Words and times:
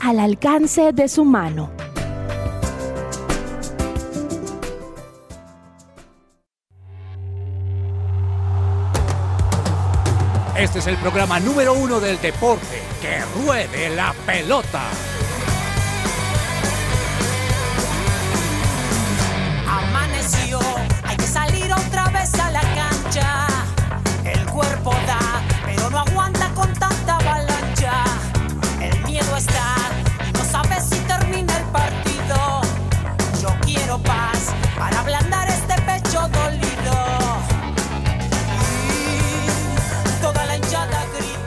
al 0.00 0.18
alcance 0.18 0.92
de 0.94 1.08
su 1.08 1.22
mano. 1.22 1.70
Este 10.58 10.78
es 10.78 10.86
el 10.86 10.96
programa 10.96 11.38
número 11.38 11.74
uno 11.74 12.00
del 12.00 12.18
deporte. 12.18 12.82
¡Que 13.02 13.20
ruede 13.42 13.94
la 13.94 14.14
pelota! 14.24 14.84
Amaneció, 19.68 20.60
hay 21.04 21.16
que 21.18 21.26
salir 21.26 21.70
otra 21.74 22.08
vez 22.08 22.32
a 22.40 22.50
la 22.52 22.62
cancha. 22.62 23.46
El 24.24 24.46
cuerpo 24.46 24.92
da, 25.06 25.25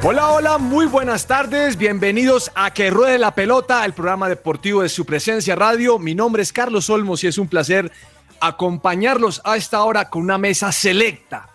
Hola, 0.01 0.29
hola, 0.29 0.57
muy 0.57 0.85
buenas 0.85 1.27
tardes. 1.27 1.77
Bienvenidos 1.77 2.51
a 2.55 2.71
Que 2.73 2.89
Ruede 2.89 3.19
la 3.19 3.35
Pelota, 3.35 3.83
el 3.83 3.91
programa 3.91 4.29
deportivo 4.29 4.81
de 4.81 4.87
su 4.87 5.05
presencia 5.05 5.57
radio. 5.57 5.99
Mi 5.99 6.15
nombre 6.15 6.41
es 6.41 6.53
Carlos 6.53 6.89
Olmos 6.89 7.21
y 7.25 7.27
es 7.27 7.37
un 7.37 7.49
placer 7.49 7.91
acompañarlos 8.39 9.41
a 9.43 9.57
esta 9.57 9.83
hora 9.83 10.09
con 10.09 10.21
una 10.21 10.37
mesa 10.37 10.71
selecta. 10.71 11.49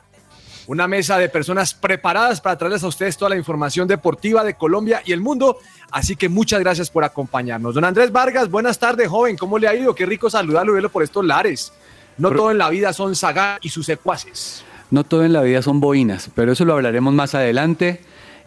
Una 0.66 0.87
mesa 0.87 1.16
de 1.16 1.31
personas 1.31 1.72
preparadas 1.72 2.43
para 2.43 2.59
traerles 2.59 2.84
a 2.84 2.88
ustedes 2.88 3.16
toda 3.16 3.31
la 3.31 3.37
información 3.37 3.88
deportiva 3.88 4.44
de 4.44 4.55
Colombia 4.55 5.00
y 5.06 5.12
el 5.12 5.22
mundo. 5.22 5.56
Así 5.91 6.15
que 6.15 6.28
muchas 6.28 6.61
gracias 6.61 6.91
por 6.91 7.03
acompañarnos. 7.03 7.75
Don 7.75 7.84
Andrés 7.84 8.12
Vargas, 8.12 8.50
buenas 8.50 8.78
tardes, 8.78 9.09
joven. 9.09 9.38
¿Cómo 9.38 9.59
le 9.59 9.69
ha 9.69 9.75
ido? 9.75 9.94
Qué 9.94 10.05
rico 10.05 10.28
saludarlo 10.28 10.72
y 10.72 10.75
verlo 10.75 10.91
por 10.91 11.03
estos 11.03 11.25
lares. 11.25 11.72
No 12.19 12.31
todo 12.31 12.50
en 12.50 12.59
la 12.59 12.69
vida 12.69 12.93
son 12.93 13.16
Saga 13.16 13.59
y 13.62 13.71
sus 13.71 13.87
secuaces. 13.87 14.62
No 14.91 15.03
todo 15.03 15.25
en 15.25 15.32
la 15.32 15.41
vida 15.41 15.62
son 15.62 15.81
boinas, 15.81 16.31
pero 16.34 16.53
eso 16.53 16.66
lo 16.66 16.75
hablaremos 16.75 17.15
más 17.15 17.34
adelante. 17.34 18.03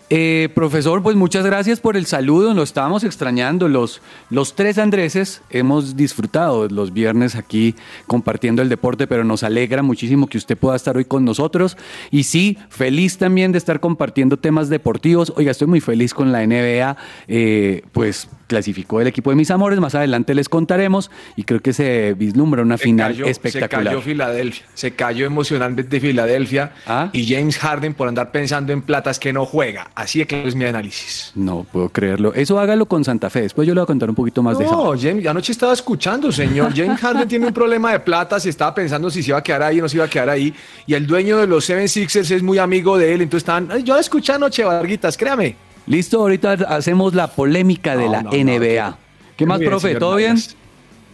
Eh, 0.09 0.47
profesor, 0.55 1.03
pues 1.03 1.17
muchas 1.17 1.45
gracias 1.45 1.81
por 1.81 1.97
el 1.97 2.05
saludo, 2.05 2.53
lo 2.53 2.63
estábamos 2.63 3.03
extrañando. 3.03 3.67
Los, 3.67 4.01
los 4.29 4.55
tres 4.55 4.77
Andreses 4.77 5.41
hemos 5.49 5.97
disfrutado 5.97 6.69
los 6.69 6.93
viernes 6.93 7.35
aquí 7.35 7.75
compartiendo 8.05 8.61
el 8.61 8.69
deporte, 8.69 9.05
pero 9.05 9.25
nos 9.25 9.43
alegra 9.43 9.83
muchísimo 9.83 10.27
que 10.27 10.37
usted 10.37 10.57
pueda 10.57 10.77
estar 10.77 10.95
hoy 10.95 11.03
con 11.03 11.25
nosotros. 11.25 11.75
Y 12.09 12.23
sí, 12.23 12.57
feliz 12.69 13.17
también 13.17 13.51
de 13.51 13.57
estar 13.57 13.81
compartiendo 13.81 14.37
temas 14.37 14.69
deportivos. 14.69 15.33
Oiga, 15.35 15.51
estoy 15.51 15.67
muy 15.67 15.81
feliz 15.81 16.13
con 16.13 16.31
la 16.31 16.45
NBA, 16.47 16.95
eh, 17.27 17.81
pues 17.91 18.29
clasificó 18.47 19.01
el 19.01 19.07
equipo 19.07 19.29
de 19.29 19.35
mis 19.35 19.51
amores, 19.51 19.79
más 19.79 19.93
adelante 19.95 20.33
les 20.33 20.49
contaremos 20.49 21.11
y 21.35 21.43
creo 21.43 21.59
que 21.61 21.73
se 21.73 22.13
vislumbra 22.13 22.61
una 22.61 22.77
Se 22.77 22.83
final 22.85 23.11
cayó- 23.13 23.25
espectacular. 23.27 23.83
Se 23.83 23.89
cayó 23.89 24.01
Filadelfia, 24.01 24.65
se 24.73 24.91
cayó 24.91 25.25
emocionalmente 25.25 25.99
Filadelfia 25.99 26.71
¿Ah? 26.85 27.09
y 27.13 27.27
James 27.33 27.57
Harden 27.57 27.93
por 27.93 28.07
andar 28.07 28.31
pensando 28.31 28.73
en 28.73 28.81
platas 28.81 29.19
que 29.19 29.33
no 29.33 29.45
juega. 29.45 29.89
Así 29.95 30.19
de 30.19 30.27
que 30.27 30.47
es 30.47 30.55
mi 30.55 30.65
análisis. 30.65 31.31
No 31.35 31.65
puedo 31.71 31.89
creerlo. 31.89 32.33
Eso 32.33 32.59
hágalo 32.59 32.85
con 32.87 33.03
Santa 33.03 33.29
Fe. 33.29 33.41
Después 33.41 33.67
yo 33.67 33.73
le 33.73 33.81
voy 33.81 33.83
a 33.83 33.87
contar 33.87 34.09
un 34.09 34.15
poquito 34.15 34.41
más 34.41 34.57
de 34.57 34.65
No, 34.65 34.93
eso. 34.93 35.07
James, 35.07 35.25
anoche 35.27 35.51
estaba 35.51 35.73
escuchando, 35.73 36.31
señor. 36.31 36.73
James 36.75 36.99
Harden 36.99 37.27
tiene 37.27 37.47
un 37.47 37.53
problema 37.53 37.91
de 37.91 37.99
platas 37.99 38.45
estaba 38.45 38.73
pensando 38.73 39.09
si 39.09 39.21
se 39.23 39.31
iba 39.31 39.37
a 39.39 39.43
quedar 39.43 39.63
ahí 39.63 39.79
o 39.79 39.83
no 39.83 39.89
se 39.89 39.97
iba 39.97 40.05
a 40.05 40.09
quedar 40.09 40.29
ahí. 40.29 40.53
Y 40.85 40.93
el 40.93 41.05
dueño 41.05 41.37
de 41.37 41.47
los 41.47 41.65
Seven 41.65 41.87
Sixers 41.89 42.31
es 42.31 42.41
muy 42.43 42.57
amigo 42.57 42.97
de 42.97 43.13
él. 43.13 43.21
Entonces 43.21 43.43
estaban. 43.43 43.83
Yo 43.83 43.97
escuché 43.97 44.33
anoche, 44.33 44.63
Varguitas, 44.63 45.17
créame. 45.17 45.55
Listo, 45.87 46.19
ahorita 46.19 46.53
hacemos 46.67 47.15
la 47.15 47.27
polémica 47.27 47.95
de 47.95 48.05
No, 48.05 48.11
la 48.11 48.21
no, 48.23 48.31
no, 48.31 48.37
NBA. 48.37 48.97
¿Qué 49.37 49.45
más, 49.45 49.59
bien, 49.59 49.71
profe? 49.71 49.95
¿Todo 49.95 50.15
bien? 50.15 50.35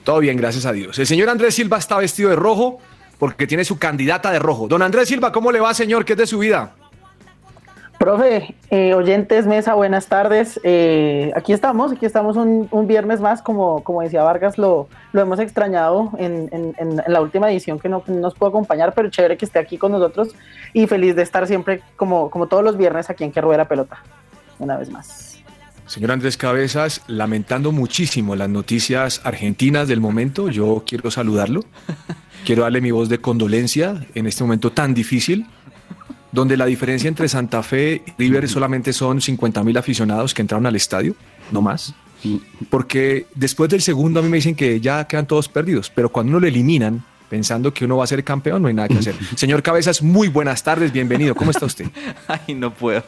Todo 0.03 0.19
bien, 0.19 0.35
gracias 0.35 0.65
a 0.65 0.73
Dios. 0.73 0.97
El 0.99 1.07
señor 1.07 1.29
Andrés 1.29 1.55
Silva 1.55 1.77
está 1.77 1.97
vestido 1.97 2.29
de 2.29 2.35
rojo 2.35 2.79
porque 3.19 3.47
tiene 3.47 3.63
su 3.63 3.77
candidata 3.77 4.31
de 4.31 4.39
rojo. 4.39 4.67
Don 4.67 4.81
Andrés 4.81 5.07
Silva, 5.07 5.31
¿cómo 5.31 5.51
le 5.51 5.59
va, 5.59 5.73
señor? 5.73 6.03
¿Qué 6.03 6.13
es 6.13 6.19
de 6.19 6.27
su 6.27 6.39
vida? 6.39 6.73
Profe, 7.99 8.55
eh, 8.69 8.93
oyentes, 8.95 9.45
mesa, 9.45 9.75
buenas 9.75 10.07
tardes. 10.07 10.59
Eh, 10.63 11.31
aquí 11.35 11.53
estamos, 11.53 11.93
aquí 11.93 12.05
estamos 12.05 12.35
un, 12.35 12.87
viernes 12.87 13.21
más, 13.21 13.41
como, 13.41 13.81
como 13.83 14.01
decía 14.01 14.23
Vargas, 14.23 14.57
lo, 14.57 14.89
lo 15.13 15.21
hemos 15.21 15.39
extrañado 15.39 16.11
en, 16.17 16.49
en, 16.51 17.01
la 17.07 17.21
última 17.21 17.49
edición 17.49 17.79
que 17.79 17.87
no, 17.87 18.03
nos 18.07 18.33
pudo 18.33 18.49
acompañar, 18.49 18.93
pero 18.93 19.09
chévere 19.09 19.37
que 19.37 19.45
esté 19.45 19.59
aquí 19.59 19.77
con 19.77 19.93
nosotros 19.93 20.35
y 20.73 20.87
feliz 20.87 21.15
de 21.15 21.21
estar 21.21 21.47
siempre, 21.47 21.81
como, 21.95 22.29
como 22.29 22.47
todos 22.47 22.63
los 22.63 22.75
viernes, 22.75 23.09
aquí 23.09 23.23
en 23.23 23.31
Que 23.31 23.39
Rueda 23.39 23.59
la 23.59 23.67
Pelota, 23.69 24.03
una 24.59 24.77
vez 24.77 24.89
más. 24.89 25.39
Señor 25.85 26.11
Andrés 26.11 26.37
Cabezas, 26.37 27.01
lamentando 27.07 27.71
muchísimo 27.71 28.35
las 28.35 28.49
noticias 28.49 29.21
argentinas 29.23 29.87
del 29.87 29.99
momento, 29.99 30.49
yo 30.49 30.83
quiero 30.87 31.11
saludarlo, 31.11 31.65
quiero 32.45 32.63
darle 32.63 32.81
mi 32.81 32.91
voz 32.91 33.09
de 33.09 33.19
condolencia 33.19 34.05
en 34.15 34.25
este 34.25 34.43
momento 34.43 34.71
tan 34.71 34.93
difícil 34.93 35.45
donde 36.33 36.57
la 36.57 36.65
diferencia 36.65 37.07
entre 37.07 37.29
Santa 37.29 37.61
Fe 37.61 38.01
y 38.05 38.11
River 38.17 38.49
solamente 38.49 38.91
son 38.91 39.21
50 39.21 39.63
mil 39.63 39.77
aficionados 39.77 40.33
que 40.33 40.41
entraron 40.41 40.65
al 40.65 40.75
estadio, 40.75 41.15
no 41.51 41.61
más. 41.61 41.93
Porque 42.69 43.27
después 43.35 43.69
del 43.69 43.81
segundo 43.81 44.19
a 44.19 44.23
mí 44.23 44.29
me 44.29 44.37
dicen 44.37 44.55
que 44.55 44.81
ya 44.81 45.05
quedan 45.05 45.27
todos 45.27 45.47
perdidos, 45.47 45.91
pero 45.93 46.09
cuando 46.09 46.31
uno 46.31 46.39
lo 46.39 46.47
eliminan, 46.47 47.05
pensando 47.33 47.73
que 47.73 47.85
uno 47.85 47.97
va 47.97 48.03
a 48.03 48.07
ser 48.07 48.23
campeón, 48.23 48.61
no 48.61 48.67
hay 48.67 48.75
nada 48.75 48.87
que 48.87 48.99
hacer. 48.99 49.15
Señor 49.35 49.63
Cabezas, 49.63 50.03
muy 50.03 50.27
buenas 50.27 50.61
tardes, 50.61 50.91
bienvenido. 50.91 51.33
¿Cómo 51.33 51.49
está 51.49 51.65
usted? 51.65 51.87
Ay, 52.27 52.53
no 52.53 52.71
puedo. 52.71 53.03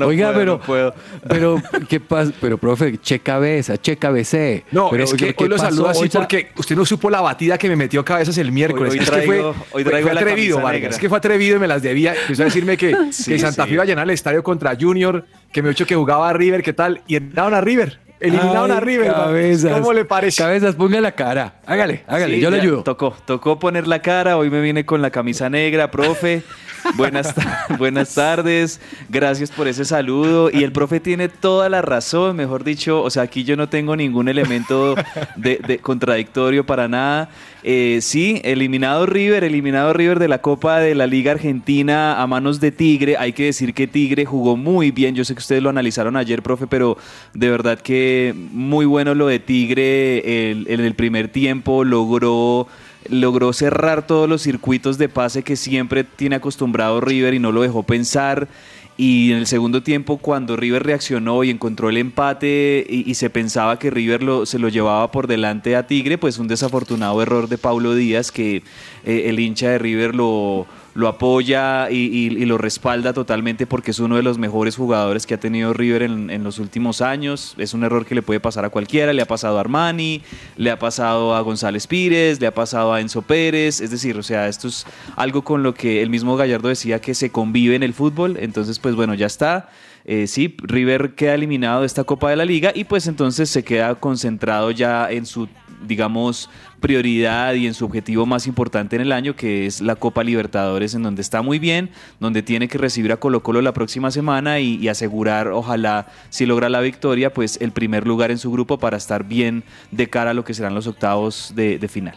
Oiga, 0.00 0.32
pero, 0.34 0.58
puedo. 0.58 0.94
pero, 1.28 1.62
¿qué 1.90 2.00
pasa? 2.00 2.32
Pero, 2.40 2.56
profe, 2.56 2.96
che 2.96 3.18
cabeza, 3.18 3.76
che 3.76 3.98
cabecé. 3.98 4.64
No, 4.70 4.88
pero, 4.88 5.04
es 5.04 5.12
que 5.12 5.34
hoy 5.36 5.48
lo 5.48 5.58
saludo 5.58 5.90
así 5.90 6.08
porque 6.08 6.52
usted 6.56 6.74
no 6.74 6.86
supo 6.86 7.10
la 7.10 7.20
batida 7.20 7.58
que 7.58 7.68
me 7.68 7.76
metió 7.76 8.02
Cabezas 8.02 8.38
el 8.38 8.50
miércoles. 8.50 8.94
Hoy, 8.94 8.98
es 8.98 9.10
que 9.10 9.22
fue, 9.22 9.42
hoy 9.72 9.84
traigo 9.84 10.08
fue 10.08 10.18
atrevido, 10.18 10.58
Vargas. 10.58 10.94
Es 10.94 10.98
que 10.98 11.10
fue 11.10 11.18
atrevido 11.18 11.56
y 11.56 11.58
me 11.58 11.68
las 11.68 11.82
debía. 11.82 12.14
Empezó 12.14 12.44
a 12.44 12.44
decirme 12.46 12.78
que, 12.78 12.96
que 13.26 13.38
Santa 13.38 13.66
Fe 13.66 13.74
iba 13.74 13.82
a 13.82 13.86
llenar 13.86 14.04
el 14.04 14.10
estadio 14.14 14.42
contra 14.42 14.74
Junior, 14.80 15.26
que 15.52 15.60
me 15.60 15.68
ha 15.68 15.72
dicho 15.72 15.84
que 15.84 15.94
jugaba 15.94 16.30
a 16.30 16.32
River, 16.32 16.62
¿qué 16.62 16.72
tal? 16.72 17.02
Y 17.06 17.16
entraron 17.16 17.52
a 17.52 17.60
River. 17.60 18.05
Eliminaron 18.20 18.70
a 18.70 18.80
River. 18.80 19.12
Cabezas. 19.12 19.72
¿Cómo 19.72 19.92
le 19.92 20.04
parece? 20.04 20.42
Cabezas, 20.42 20.74
ponga 20.74 21.00
la 21.00 21.12
cara. 21.12 21.54
Hágale, 21.66 22.04
hágale, 22.06 22.40
yo 22.40 22.50
le 22.50 22.60
ayudo. 22.60 22.82
Tocó, 22.82 23.14
tocó 23.24 23.58
poner 23.58 23.86
la 23.86 24.00
cara. 24.00 24.36
Hoy 24.36 24.50
me 24.50 24.60
viene 24.60 24.86
con 24.86 25.02
la 25.02 25.10
camisa 25.10 25.50
negra, 25.50 25.90
profe. 25.90 26.42
Buenas, 26.94 27.34
buenas 27.78 28.14
tardes, 28.14 28.80
gracias 29.08 29.50
por 29.50 29.66
ese 29.66 29.84
saludo. 29.84 30.50
Y 30.52 30.62
el 30.62 30.72
profe 30.72 31.00
tiene 31.00 31.28
toda 31.28 31.68
la 31.68 31.82
razón, 31.82 32.36
mejor 32.36 32.64
dicho, 32.64 33.02
o 33.02 33.10
sea, 33.10 33.24
aquí 33.24 33.44
yo 33.44 33.56
no 33.56 33.68
tengo 33.68 33.96
ningún 33.96 34.28
elemento 34.28 34.94
de, 35.36 35.80
contradictorio 35.82 36.64
para 36.64 36.86
nada. 36.86 37.28
Eh, 37.68 37.98
sí, 38.00 38.40
eliminado 38.44 39.06
River, 39.06 39.42
eliminado 39.42 39.92
River 39.92 40.20
de 40.20 40.28
la 40.28 40.38
Copa 40.38 40.78
de 40.78 40.94
la 40.94 41.08
Liga 41.08 41.32
Argentina 41.32 42.22
a 42.22 42.24
manos 42.28 42.60
de 42.60 42.70
Tigre. 42.70 43.16
Hay 43.18 43.32
que 43.32 43.46
decir 43.46 43.74
que 43.74 43.88
Tigre 43.88 44.24
jugó 44.24 44.56
muy 44.56 44.92
bien. 44.92 45.16
Yo 45.16 45.24
sé 45.24 45.34
que 45.34 45.40
ustedes 45.40 45.64
lo 45.64 45.70
analizaron 45.70 46.16
ayer, 46.16 46.44
profe, 46.44 46.68
pero 46.68 46.96
de 47.34 47.50
verdad 47.50 47.80
que 47.80 48.32
muy 48.52 48.86
bueno 48.86 49.16
lo 49.16 49.26
de 49.26 49.40
Tigre 49.40 50.52
en 50.52 50.80
el 50.80 50.94
primer 50.94 51.26
tiempo. 51.26 51.82
Logró 51.82 52.68
logró 53.08 53.52
cerrar 53.52 54.06
todos 54.06 54.28
los 54.28 54.42
circuitos 54.42 54.98
de 54.98 55.08
pase 55.08 55.42
que 55.42 55.56
siempre 55.56 56.04
tiene 56.04 56.36
acostumbrado 56.36 57.00
River 57.00 57.34
y 57.34 57.38
no 57.38 57.52
lo 57.52 57.62
dejó 57.62 57.82
pensar. 57.82 58.48
Y 58.98 59.32
en 59.32 59.38
el 59.38 59.46
segundo 59.46 59.82
tiempo, 59.82 60.16
cuando 60.16 60.56
River 60.56 60.82
reaccionó 60.84 61.44
y 61.44 61.50
encontró 61.50 61.90
el 61.90 61.98
empate 61.98 62.86
y, 62.88 63.14
se 63.14 63.28
pensaba 63.28 63.78
que 63.78 63.90
River 63.90 64.22
lo, 64.22 64.46
se 64.46 64.58
lo 64.58 64.70
llevaba 64.70 65.10
por 65.10 65.26
delante 65.26 65.76
a 65.76 65.86
Tigre, 65.86 66.16
pues 66.16 66.38
un 66.38 66.48
desafortunado 66.48 67.20
error 67.20 67.48
de 67.48 67.58
Paulo 67.58 67.94
Díaz 67.94 68.32
que 68.32 68.62
eh, 69.04 69.24
el 69.26 69.38
hincha 69.38 69.68
de 69.68 69.78
River 69.78 70.14
lo, 70.14 70.66
lo 70.96 71.08
apoya 71.08 71.90
y, 71.90 72.30
lo 72.46 72.56
respalda 72.56 73.12
totalmente 73.12 73.66
porque 73.66 73.90
es 73.90 73.98
uno 73.98 74.16
de 74.16 74.22
los 74.22 74.38
mejores 74.38 74.76
jugadores 74.76 75.26
que 75.26 75.34
ha 75.34 75.40
tenido 75.40 75.74
River 75.74 76.02
en, 76.02 76.42
los 76.42 76.58
últimos 76.58 77.02
años. 77.02 77.54
Es 77.58 77.74
un 77.74 77.84
error 77.84 78.06
que 78.06 78.14
le 78.14 78.22
puede 78.22 78.40
pasar 78.40 78.64
a 78.64 78.70
cualquiera. 78.70 79.12
Le 79.12 79.20
ha 79.20 79.26
pasado 79.26 79.58
a 79.58 79.60
Armani, 79.60 80.22
le 80.56 80.70
ha 80.70 80.78
pasado 80.78 81.34
a 81.34 81.40
González 81.42 81.86
Pires, 81.86 82.40
le 82.40 82.46
ha 82.46 82.54
pasado 82.54 82.94
a 82.94 83.00
Enzo 83.02 83.20
Pérez. 83.20 83.80
Es 83.80 83.90
decir, 83.90 84.16
o 84.16 84.22
sea, 84.22 84.48
esto 84.48 84.68
es 84.68 84.86
algo 85.16 85.42
con 85.42 85.62
lo 85.62 85.74
que 85.74 86.02
el 86.02 86.08
mismo 86.08 86.36
Gallardo 86.36 86.68
decía 86.68 87.00
que 87.00 87.14
se 87.14 87.30
convive 87.30 87.76
en 87.76 87.82
el 87.82 87.92
fútbol. 87.92 88.38
Entonces, 88.40 88.78
pues 88.78 88.94
bueno, 88.94 89.12
ya 89.12 89.26
está. 89.26 89.68
Eh, 90.08 90.28
sí, 90.28 90.56
River 90.62 91.16
queda 91.16 91.34
eliminado 91.34 91.80
de 91.80 91.86
esta 91.86 92.04
Copa 92.04 92.30
de 92.30 92.36
la 92.36 92.44
Liga 92.44 92.70
y 92.72 92.84
pues 92.84 93.08
entonces 93.08 93.50
se 93.50 93.64
queda 93.64 93.92
concentrado 93.96 94.70
ya 94.70 95.10
en 95.10 95.26
su 95.26 95.48
digamos, 95.86 96.48
prioridad 96.80 97.54
y 97.54 97.66
en 97.66 97.74
su 97.74 97.84
objetivo 97.84 98.24
más 98.24 98.46
importante 98.46 98.96
en 98.96 99.02
el 99.02 99.12
año, 99.12 99.36
que 99.36 99.66
es 99.66 99.80
la 99.80 99.96
Copa 99.96 100.24
Libertadores, 100.24 100.94
en 100.94 101.02
donde 101.02 101.22
está 101.22 101.42
muy 101.42 101.58
bien, 101.58 101.90
donde 102.20 102.42
tiene 102.42 102.66
que 102.66 102.78
recibir 102.78 103.12
a 103.12 103.18
Colo 103.18 103.42
Colo 103.42 103.60
la 103.60 103.72
próxima 103.72 104.10
semana 104.10 104.58
y, 104.58 104.88
asegurar, 104.88 105.48
ojalá, 105.48 106.06
si 106.30 106.46
logra 106.46 106.68
la 106.68 106.80
victoria, 106.80 107.32
pues 107.32 107.58
el 107.60 107.72
primer 107.72 108.06
lugar 108.06 108.30
en 108.30 108.38
su 108.38 108.50
grupo 108.50 108.78
para 108.78 108.96
estar 108.96 109.24
bien 109.24 109.64
de 109.90 110.08
cara 110.08 110.30
a 110.30 110.34
lo 110.34 110.44
que 110.44 110.54
serán 110.54 110.74
los 110.74 110.86
octavos 110.86 111.52
de, 111.54 111.78
de 111.78 111.88
final. 111.88 112.14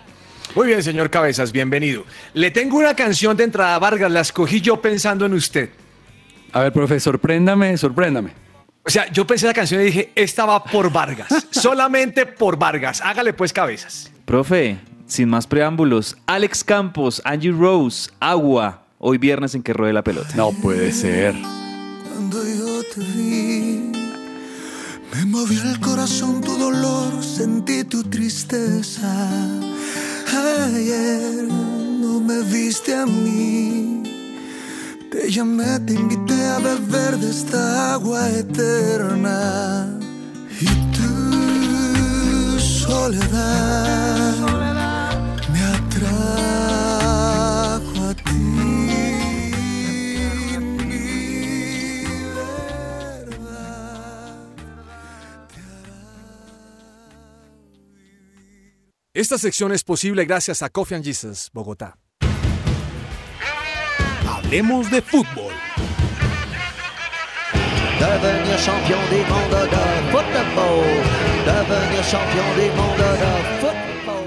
Muy 0.55 0.67
bien, 0.67 0.81
señor 0.81 1.09
Cabezas, 1.09 1.51
bienvenido. 1.51 2.05
Le 2.33 2.49
tengo 2.49 2.77
una 2.77 2.95
canción 2.95 3.35
de 3.37 3.43
entrada, 3.43 3.77
Vargas, 3.77 4.11
la 4.11 4.21
escogí 4.21 4.61
yo 4.61 4.81
pensando 4.81 5.25
en 5.25 5.33
usted. 5.33 5.69
A 6.53 6.61
ver, 6.61 6.73
profe, 6.73 6.99
sorpréndame, 6.99 7.77
sorpréndame. 7.77 8.31
O 8.85 8.89
sea, 8.89 9.11
yo 9.11 9.27
pensé 9.27 9.45
la 9.45 9.53
canción 9.53 9.81
y 9.81 9.85
dije, 9.85 10.11
esta 10.15 10.45
va 10.45 10.63
por 10.63 10.91
Vargas, 10.91 11.27
solamente 11.51 12.25
por 12.25 12.57
Vargas. 12.57 13.01
Hágale 13.01 13.33
pues 13.33 13.53
cabezas. 13.53 14.11
Profe, 14.25 14.79
sin 15.05 15.29
más 15.29 15.45
preámbulos, 15.45 16.17
Alex 16.25 16.63
Campos, 16.63 17.21
Angie 17.25 17.51
Rose, 17.51 18.09
Agua, 18.19 18.83
hoy 18.97 19.17
viernes 19.17 19.53
en 19.55 19.63
que 19.63 19.73
ruede 19.73 19.93
la 19.93 20.03
pelota. 20.03 20.29
No 20.35 20.51
puede 20.51 20.91
ser. 20.91 21.35
Cuando 22.11 22.43
yo 22.43 22.83
te 22.93 23.01
vi, 23.01 23.91
me 25.13 25.25
movió 25.25 25.61
el 25.63 25.79
corazón 25.79 26.41
tu 26.41 26.57
dolor, 26.57 27.23
sentí 27.23 27.83
tu 27.83 28.03
tristeza. 28.03 29.29
Ayer 30.73 31.43
no 31.43 32.19
me 32.21 32.41
viste 32.43 32.95
a 32.95 33.05
mí 33.05 34.03
te 35.11 35.31
llamé, 35.31 35.79
te 35.81 35.93
invité 35.93 36.45
a 36.45 36.59
beber 36.59 37.17
de 37.17 37.29
esta 37.29 37.93
agua 37.93 38.29
eterna. 38.29 39.87
Y 40.61 40.65
tu 40.95 42.59
soledad, 42.59 44.35
me 45.51 45.61
atrajo 45.77 46.49
a 48.09 48.13
ti. 48.13 48.33
Mi 50.59 50.97
verdad 53.19 53.59
Esta 59.13 59.37
sección 59.37 59.71
es 59.71 59.83
posible 59.83 60.25
gracias 60.25 60.61
a 60.61 60.69
Coffee 60.69 60.95
and 60.95 61.05
Jesus, 61.05 61.49
Bogotá. 61.53 62.08
Hablemos 64.49 64.89
de 64.89 64.99
fútbol. 64.99 65.53
Devenir 67.99 68.57
champion 68.57 68.97
du 69.11 69.21
monde 69.29 69.69
de 69.69 69.85
football. 70.09 70.85
Devenir 71.45 72.03
champion 72.03 72.47
du 72.57 72.67
monde 72.75 73.09
de 73.21 73.31
football. 73.61 74.25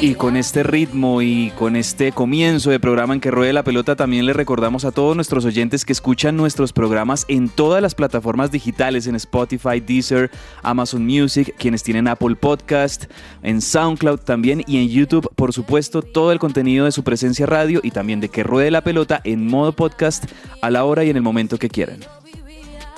Y 0.00 0.14
con 0.14 0.36
este 0.36 0.62
ritmo 0.62 1.22
y 1.22 1.50
con 1.58 1.74
este 1.74 2.12
comienzo 2.12 2.70
de 2.70 2.78
programa 2.78 3.14
en 3.14 3.20
que 3.20 3.32
ruede 3.32 3.52
la 3.52 3.64
pelota, 3.64 3.96
también 3.96 4.26
le 4.26 4.32
recordamos 4.32 4.84
a 4.84 4.92
todos 4.92 5.16
nuestros 5.16 5.44
oyentes 5.44 5.84
que 5.84 5.92
escuchan 5.92 6.36
nuestros 6.36 6.72
programas 6.72 7.24
en 7.26 7.48
todas 7.48 7.82
las 7.82 7.96
plataformas 7.96 8.52
digitales, 8.52 9.08
en 9.08 9.16
Spotify, 9.16 9.80
Deezer, 9.80 10.30
Amazon 10.62 11.04
Music, 11.04 11.52
quienes 11.58 11.82
tienen 11.82 12.06
Apple 12.06 12.36
Podcast, 12.36 13.06
en 13.42 13.60
SoundCloud 13.60 14.20
también 14.20 14.62
y 14.68 14.76
en 14.76 14.88
YouTube, 14.88 15.28
por 15.34 15.52
supuesto, 15.52 16.00
todo 16.00 16.30
el 16.30 16.38
contenido 16.38 16.84
de 16.84 16.92
su 16.92 17.02
presencia 17.02 17.46
radio 17.46 17.80
y 17.82 17.90
también 17.90 18.20
de 18.20 18.28
que 18.28 18.44
ruede 18.44 18.70
la 18.70 18.82
pelota 18.82 19.20
en 19.24 19.48
modo 19.48 19.72
podcast 19.72 20.26
a 20.62 20.70
la 20.70 20.84
hora 20.84 21.02
y 21.02 21.10
en 21.10 21.16
el 21.16 21.22
momento 21.22 21.58
que 21.58 21.68
quieran. 21.68 22.04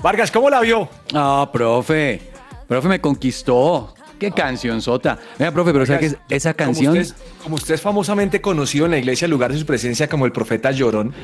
Vargas, 0.03 0.31
¿cómo 0.31 0.51
la 0.51 0.61
vio? 0.61 0.87
Ah, 1.15 1.49
profe. 1.51 2.21
Profe 2.69 2.89
me 2.89 3.01
conquistó. 3.01 3.95
Qué 4.21 4.31
canción 4.31 4.83
sota. 4.83 5.19
Venga, 5.39 5.51
profe, 5.51 5.73
pero 5.73 5.87
¿sabes 5.87 6.15
que 6.29 6.37
esa 6.37 6.53
canción? 6.53 7.03
Como 7.43 7.57
usted, 7.57 7.75
es 7.75 7.81
famosamente 7.81 8.41
conocido 8.41 8.85
en 8.85 8.93
la 8.93 8.99
iglesia, 8.99 9.25
en 9.25 9.31
lugar 9.31 9.53
de 9.53 9.59
su 9.59 9.67
presencia 9.67 10.09
como 10.09 10.27
el 10.27 10.33
profeta 10.33 10.71
llorón, 10.71 11.15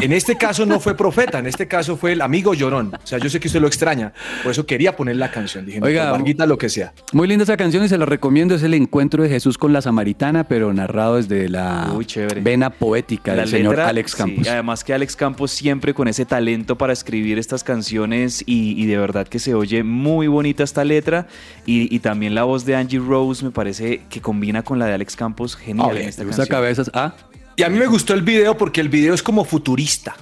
en 0.00 0.12
este 0.12 0.36
caso 0.36 0.64
no 0.66 0.80
fue 0.80 0.96
profeta, 0.96 1.38
en 1.38 1.46
este 1.46 1.66
caso 1.66 1.96
fue 1.96 2.12
el 2.12 2.20
amigo 2.20 2.54
llorón. 2.54 2.92
O 2.94 3.06
sea, 3.06 3.18
yo 3.18 3.28
sé 3.28 3.40
que 3.40 3.48
usted 3.48 3.60
lo 3.60 3.66
extraña, 3.66 4.12
por 4.42 4.52
eso 4.52 4.64
quería 4.64 4.96
poner 4.96 5.16
la 5.16 5.30
canción. 5.30 5.66
Dije, 5.66 5.80
Oiga, 5.82 6.10
Varguita, 6.12 6.46
lo 6.46 6.56
que 6.58 6.68
sea. 6.68 6.92
Muy 7.12 7.28
linda 7.28 7.44
esa 7.44 7.56
canción 7.56 7.84
y 7.84 7.88
se 7.88 7.98
la 7.98 8.06
recomiendo. 8.06 8.54
Es 8.54 8.62
el 8.62 8.74
encuentro 8.74 9.22
de 9.22 9.28
Jesús 9.28 9.58
con 9.58 9.72
la 9.72 9.82
samaritana, 9.82 10.44
pero 10.44 10.72
narrado 10.72 11.16
desde 11.16 11.48
la 11.48 11.92
vena 12.40 12.70
poética 12.70 13.34
del 13.34 13.48
señor 13.48 13.80
Alex 13.80 14.14
Campos. 14.14 14.48
además 14.48 14.84
que 14.84 14.94
Alex 14.94 15.16
Campos 15.16 15.50
siempre 15.50 15.92
con 15.92 16.08
ese 16.08 16.24
talento 16.24 16.76
para 16.78 16.92
escribir 16.92 17.38
estas 17.38 17.64
canciones 17.64 18.42
y, 18.46 18.86
de 18.86 18.96
verdad 18.96 19.28
que 19.28 19.38
se 19.38 19.54
oye 19.54 19.82
muy 19.82 20.26
bonita 20.26 20.64
esta 20.64 20.84
letra 20.84 21.26
y, 21.66 21.98
también 22.00 22.34
la 22.34 22.44
voz 22.44 22.64
de 22.64 22.76
Angie 22.76 22.98
Rose 22.98 23.44
me 23.44 23.50
parece 23.50 24.00
que 24.08 24.20
combina 24.20 24.62
con 24.62 24.78
la 24.78 24.86
de 24.86 24.94
Alex 24.94 25.16
Campos 25.16 25.49
genial 25.56 25.96
en 25.96 26.08
esta 26.08 26.24
canción. 26.24 26.46
cabezas, 26.46 26.90
¿ah? 26.94 27.14
Y 27.56 27.62
a 27.62 27.68
mí 27.68 27.78
me 27.78 27.86
gustó 27.86 28.14
el 28.14 28.22
video 28.22 28.56
porque 28.56 28.80
el 28.80 28.88
video 28.88 29.12
es 29.14 29.22
como 29.22 29.44
futurista. 29.44 30.16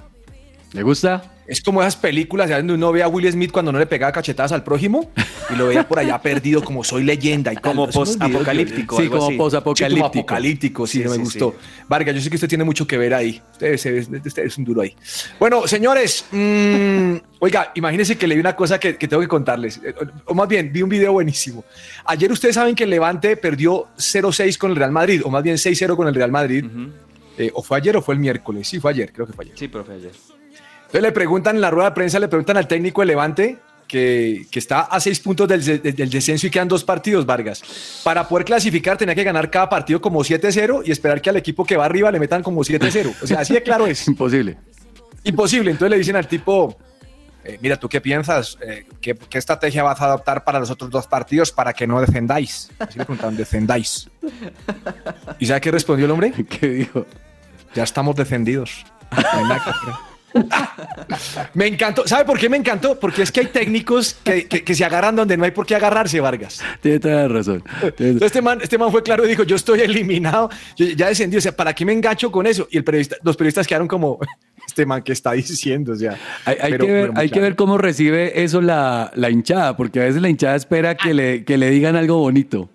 ¿Le 0.72 0.82
gusta? 0.82 1.34
Es 1.46 1.62
como 1.62 1.80
esas 1.80 1.96
películas 1.96 2.50
donde 2.50 2.74
uno 2.74 2.92
ve 2.92 3.02
a 3.02 3.08
Will 3.08 3.32
Smith 3.32 3.50
cuando 3.50 3.72
no 3.72 3.78
le 3.78 3.86
pegaba 3.86 4.12
cachetadas 4.12 4.52
al 4.52 4.62
prójimo 4.62 5.10
y 5.48 5.56
lo 5.56 5.68
veía 5.68 5.88
por 5.88 5.98
allá 5.98 6.18
perdido 6.22 6.62
como 6.62 6.84
soy 6.84 7.04
leyenda 7.04 7.54
y. 7.54 7.56
Como 7.56 7.88
post-apocalíptico, 7.88 9.00
Sí, 9.00 9.08
como 9.08 9.34
posapocalíptico. 9.34 10.06
apocalíptico, 10.06 10.86
sí, 10.86 10.98
me 11.04 11.08
sí, 11.08 11.18
gustó. 11.20 11.54
sí. 11.58 11.84
Vargas, 11.88 12.14
yo 12.16 12.20
sé 12.20 12.28
que 12.28 12.36
usted 12.36 12.48
tiene 12.50 12.64
mucho 12.64 12.86
que 12.86 12.98
ver 12.98 13.14
ahí. 13.14 13.40
Usted, 13.52 14.20
usted 14.26 14.44
es 14.44 14.58
un 14.58 14.64
duro 14.64 14.82
ahí. 14.82 14.94
Bueno, 15.40 15.66
señores, 15.66 16.26
mm, 16.32 17.14
oiga, 17.40 17.72
imagínense 17.74 18.18
que 18.18 18.26
leí 18.26 18.38
una 18.38 18.54
cosa 18.54 18.78
que, 18.78 18.96
que 18.98 19.08
tengo 19.08 19.22
que 19.22 19.28
contarles. 19.28 19.80
Eh, 19.82 19.94
O 20.26 20.34
más 20.34 20.48
bien, 20.48 20.70
vi 20.70 20.82
un 20.82 20.90
video 20.90 21.14
buenísimo. 21.14 21.64
Ayer 22.04 22.30
ustedes 22.30 22.56
saben 22.56 22.74
que 22.74 22.84
el 22.84 22.90
Levante 22.90 23.38
perdió 23.38 23.86
0-6 23.96 24.58
con 24.58 24.70
el 24.72 24.76
Real 24.76 24.92
Madrid, 24.92 25.22
o 25.24 25.30
más 25.30 25.42
bien 25.42 25.56
6-0 25.56 25.96
con 25.96 26.08
el 26.08 26.14
Real 26.14 26.30
Madrid. 26.30 26.66
Eh, 27.38 27.50
o 27.54 27.62
fue 27.62 27.78
ayer 27.78 27.96
o 27.96 28.02
fue 28.02 28.14
el 28.16 28.20
miércoles. 28.20 28.68
Sí, 28.68 28.80
fue 28.80 28.90
ayer, 28.90 29.10
creo 29.14 29.26
que 29.26 29.32
fue 29.32 29.46
ayer. 29.46 29.56
Sí, 29.56 29.68
profe, 29.68 29.92
ayer. 29.92 30.10
Entonces 30.88 31.02
le 31.02 31.12
preguntan 31.12 31.56
en 31.56 31.62
la 31.62 31.70
rueda 31.70 31.90
de 31.90 31.94
prensa, 31.94 32.18
le 32.18 32.28
preguntan 32.28 32.56
al 32.56 32.66
técnico 32.66 33.02
de 33.02 33.06
Levante, 33.06 33.58
que, 33.86 34.46
que 34.50 34.58
está 34.58 34.80
a 34.80 35.00
seis 35.00 35.20
puntos 35.20 35.46
del, 35.48 35.64
de- 35.64 35.78
del 35.78 36.10
descenso 36.10 36.46
y 36.46 36.50
quedan 36.50 36.68
dos 36.68 36.82
partidos, 36.84 37.24
Vargas. 37.24 37.62
Para 38.04 38.26
poder 38.28 38.44
clasificar 38.44 38.96
tenía 38.98 39.14
que 39.14 39.24
ganar 39.24 39.50
cada 39.50 39.68
partido 39.68 40.00
como 40.00 40.20
7-0 40.20 40.82
y 40.84 40.90
esperar 40.90 41.20
que 41.22 41.30
al 41.30 41.36
equipo 41.36 41.64
que 41.64 41.76
va 41.76 41.84
arriba 41.86 42.10
le 42.10 42.18
metan 42.20 42.42
como 42.42 42.60
7-0. 42.62 43.14
O 43.22 43.26
sea, 43.26 43.40
así 43.40 43.54
de 43.54 43.62
claro 43.62 43.86
es. 43.86 44.06
Imposible. 44.08 44.58
Imposible. 45.24 45.70
Entonces 45.70 45.90
le 45.90 45.98
dicen 45.98 46.16
al 46.16 46.26
tipo, 46.28 46.76
eh, 47.44 47.58
mira, 47.62 47.76
¿tú 47.78 47.88
qué 47.88 48.00
piensas? 48.00 48.58
Eh, 48.60 48.86
¿qué, 49.00 49.14
qué 49.14 49.38
estrategia 49.38 49.82
vas 49.82 50.00
a 50.00 50.06
adoptar 50.06 50.44
para 50.44 50.58
los 50.58 50.70
otros 50.70 50.90
dos 50.90 51.06
partidos 51.06 51.50
para 51.52 51.72
que 51.72 51.86
no 51.86 52.00
defendáis? 52.00 52.70
Así 52.78 52.98
le 52.98 53.04
preguntaron, 53.04 53.36
defendáis. 53.36 54.08
¿Y 55.38 55.46
sabe 55.46 55.60
qué 55.60 55.70
respondió 55.70 56.06
el 56.06 56.12
hombre? 56.12 56.32
¿Qué 56.48 56.68
dijo? 56.68 57.06
Ya 57.74 57.84
estamos 57.84 58.16
defendidos. 58.16 58.84
Que. 60.32 60.44
Me 61.54 61.66
encantó. 61.66 62.06
¿Sabe 62.06 62.24
por 62.24 62.38
qué 62.38 62.48
me 62.48 62.56
encantó? 62.56 62.98
Porque 62.98 63.22
es 63.22 63.32
que 63.32 63.40
hay 63.40 63.46
técnicos 63.46 64.16
que, 64.22 64.46
que- 64.46 64.62
que 64.62 64.74
se 64.74 64.84
agarran 64.84 65.16
donde 65.16 65.36
no 65.36 65.44
hay 65.44 65.50
por 65.50 65.66
qué 65.66 65.74
agarrarse, 65.74 66.20
Vargas. 66.20 66.60
Tiene 66.80 67.00
toda 67.00 67.22
la 67.22 67.28
razón. 67.28 67.62
Entonces 67.82 68.22
este 68.22 68.42
man, 68.42 68.58
este 68.62 68.78
man 68.78 68.90
fue 68.90 69.02
claro 69.02 69.24
y 69.24 69.28
dijo, 69.28 69.42
yo 69.44 69.56
estoy 69.56 69.80
eliminado, 69.80 70.50
yo 70.76 70.86
ya 70.86 71.08
descendí, 71.08 71.36
o 71.36 71.40
sea, 71.40 71.52
¿para 71.56 71.74
qué 71.74 71.84
me 71.84 71.92
engancho 71.92 72.30
con 72.30 72.46
eso? 72.46 72.68
Y 72.70 72.76
el 72.76 72.84
periodista, 72.84 73.16
los 73.22 73.36
periodistas 73.36 73.66
quedaron 73.66 73.88
como, 73.88 74.18
este 74.66 74.84
man, 74.86 75.02
¿qué 75.02 75.12
está 75.12 75.32
diciendo? 75.32 75.92
O 75.92 75.96
sea, 75.96 76.16
Hay, 76.44 76.56
hay 76.60 76.70
pero- 76.72 76.86
que, 76.86 76.92
ver, 76.92 77.10
hay 77.14 77.30
que 77.30 77.40
ver 77.40 77.56
cómo 77.56 77.78
recibe 77.78 78.42
eso 78.42 78.60
la, 78.60 79.10
la 79.14 79.30
hinchada, 79.30 79.76
porque 79.76 80.00
a 80.00 80.04
veces 80.04 80.20
la 80.22 80.28
hinchada 80.28 80.56
espera 80.56 80.94
que 80.96 81.14
le, 81.14 81.44
que 81.44 81.56
le 81.58 81.70
digan 81.70 81.96
algo 81.96 82.18
bonito. 82.18 82.68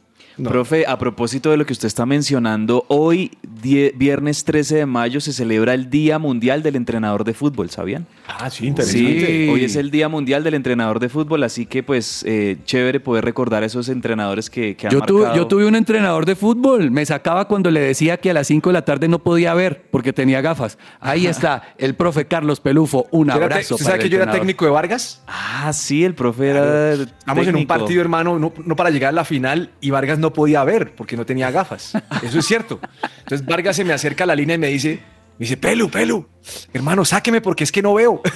Profe, 0.44 0.86
a 0.88 0.98
propósito 0.98 1.52
de 1.52 1.58
lo 1.58 1.66
que 1.68 1.74
usted 1.74 1.86
está 1.86 2.08
mencionando, 2.08 2.86
hoy, 2.88 3.32
viernes 3.64 4.44
13 4.44 4.76
de 4.76 4.86
mayo, 4.86 5.22
se 5.22 5.32
celebra 5.34 5.74
el 5.74 5.90
Día 5.90 6.20
Mundial 6.20 6.62
del 6.64 6.76
Entrenador 6.76 7.24
de 7.24 7.34
Fútbol, 7.34 7.70
¿sabían? 7.70 8.06
Ah, 8.28 8.50
sí, 8.50 8.74
Sí, 8.84 9.48
hoy 9.50 9.64
es 9.64 9.76
el 9.76 9.90
Día 9.92 10.10
Mundial 10.10 10.44
del 10.44 10.54
Entrenador 10.54 11.00
de 11.00 11.10
Fútbol, 11.10 11.44
así 11.44 11.66
que 11.66 11.82
pues 11.84 12.24
eh, 12.28 12.58
chévere 12.66 13.00
poder 13.00 13.24
recordar 13.26 13.64
a 13.64 13.66
esos 13.66 13.90
entrenadores 13.90 14.50
que, 14.50 14.76
que 14.76 14.88
han 14.88 14.94
Yo, 14.94 15.02
tuve- 15.02 15.36
yo 15.36 15.48
tuve 15.48 15.66
un 15.66 15.76
entrenador 15.76 16.26
de 16.26 16.36
fútbol, 16.36 16.92
me 16.92 17.06
sacaba 17.06 17.48
cuando 17.48 17.72
le 17.72 17.80
decía 17.80 18.18
que 18.18 18.30
a 18.32 18.34
las 18.34 18.48
5 18.48 18.70
de 18.70 18.74
la 18.74 18.86
tarde 18.86 19.08
no 19.08 19.20
podía 19.20 19.54
ver 19.54 19.84
porque 19.92 20.14
tenía 20.14 20.42
gafas. 20.42 20.78
Ahí 21.00 21.28
está 21.28 21.74
el 21.78 21.96
profe 21.96 22.26
Carlos 22.26 22.60
Pelufo, 22.60 23.08
un 23.12 23.30
¿Usted 23.30 23.38
era 23.42 23.48
te- 23.48 23.54
abrazo. 23.56 23.76
¿Usted 23.76 23.86
para 23.86 23.94
sabe 23.96 24.04
el 24.04 24.10
que 24.10 24.16
yo 24.16 24.22
era 24.22 24.32
técnico 24.32 24.66
de 24.66 24.72
Vargas? 24.72 25.22
Ah, 25.28 25.72
sí, 25.74 26.04
el 26.04 26.16
profe 26.16 26.50
era 26.50 26.94
Estamos 26.94 27.48
en 27.48 27.56
un 27.56 27.68
partido, 27.68 28.02
hermano, 28.02 28.38
no, 28.40 28.54
no 28.66 28.76
para 28.76 28.90
llegar 28.90 29.10
a 29.10 29.14
la 29.14 29.26
final 29.26 29.72
y 29.82 29.90
Vargas 29.92 30.20
no 30.20 30.34
podía 30.34 30.64
ver 30.64 30.94
porque 30.96 31.16
no 31.18 31.26
tenía 31.26 31.52
gafas. 31.52 31.94
Eso 32.22 32.40
es 32.40 32.46
cierto. 32.46 32.80
Entonces 33.20 33.46
Vargas 33.54 33.76
se 33.76 33.84
me 33.86 33.94
acerca 33.94 34.24
a 34.24 34.28
la 34.28 34.36
línea 34.36 34.56
y 34.56 34.60
me 34.60 34.68
dice, 34.70 35.00
me 35.38 35.46
dice, 35.46 35.58
Pelu, 35.58 35.88
Pelu, 35.90 36.28
hermano, 36.74 37.06
sáqueme 37.06 37.40
porque 37.40 37.64
es 37.64 37.72
que 37.72 37.84
no 37.84 37.94
veo. 37.94 38.20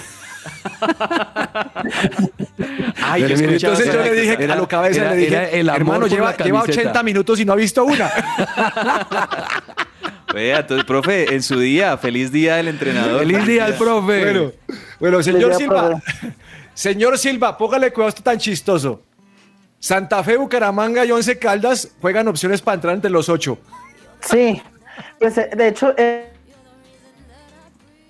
Ay, 3.04 3.22
yo 3.22 3.28
entonces 3.30 3.86
yo 3.94 4.02
le 4.04 4.14
dije 4.14 4.38
era- 4.40 4.54
a 4.54 4.58
lo 4.58 4.68
cabeza 4.68 5.02
era- 5.02 5.12
le 5.12 5.18
dije, 5.18 5.60
el 5.60 5.70
hermano, 5.70 6.06
lleva, 6.08 6.36
lleva 6.38 6.62
camiseta". 6.62 6.82
80 6.90 7.04
minutos 7.04 7.40
y 7.40 7.46
no 7.46 7.54
ha 7.54 7.56
visto 7.56 7.84
una. 7.84 8.10
Vea, 10.34 10.60
entonces, 10.60 10.86
profe, 10.86 11.34
en 11.34 11.42
su 11.42 11.58
día, 11.60 11.98
feliz 11.98 12.32
día 12.32 12.58
del 12.58 12.68
entrenador. 12.68 13.20
Feliz 13.20 13.46
día 13.48 13.66
al 13.66 13.74
profe. 13.78 14.20
Bueno, 14.24 14.52
bueno, 15.00 15.24
señor 15.24 15.56
Silva, 15.56 16.02
señor 16.74 17.18
Silva, 17.18 17.58
póngale 17.58 17.92
cuidado 17.92 18.08
a 18.08 18.10
esto 18.10 18.24
tan 18.24 18.38
chistoso. 18.38 19.02
Santa 19.80 20.24
Fe, 20.24 20.38
Bucaramanga 20.38 21.06
y 21.06 21.12
Once 21.12 21.38
Caldas 21.40 21.90
juegan 22.02 22.28
opciones 22.28 22.62
para 22.62 22.76
entrar 22.76 22.94
entre 22.94 23.10
los 23.10 23.30
ocho. 23.30 23.58
Sí, 24.22 24.62
pues 25.20 25.38
eh, 25.38 25.50
de 25.56 25.68
hecho, 25.68 25.94
eh, 25.98 26.30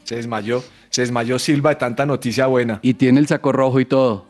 Se 0.03 0.15
desmayó, 0.15 0.63
se 0.89 1.01
desmayó 1.01 1.37
Silva 1.39 1.71
de 1.71 1.75
tanta 1.77 2.05
noticia 2.05 2.47
buena. 2.47 2.79
Y 2.81 2.93
tiene 2.95 3.19
el 3.19 3.27
saco 3.27 3.51
rojo 3.51 3.79
y 3.79 3.85
todo. 3.85 4.25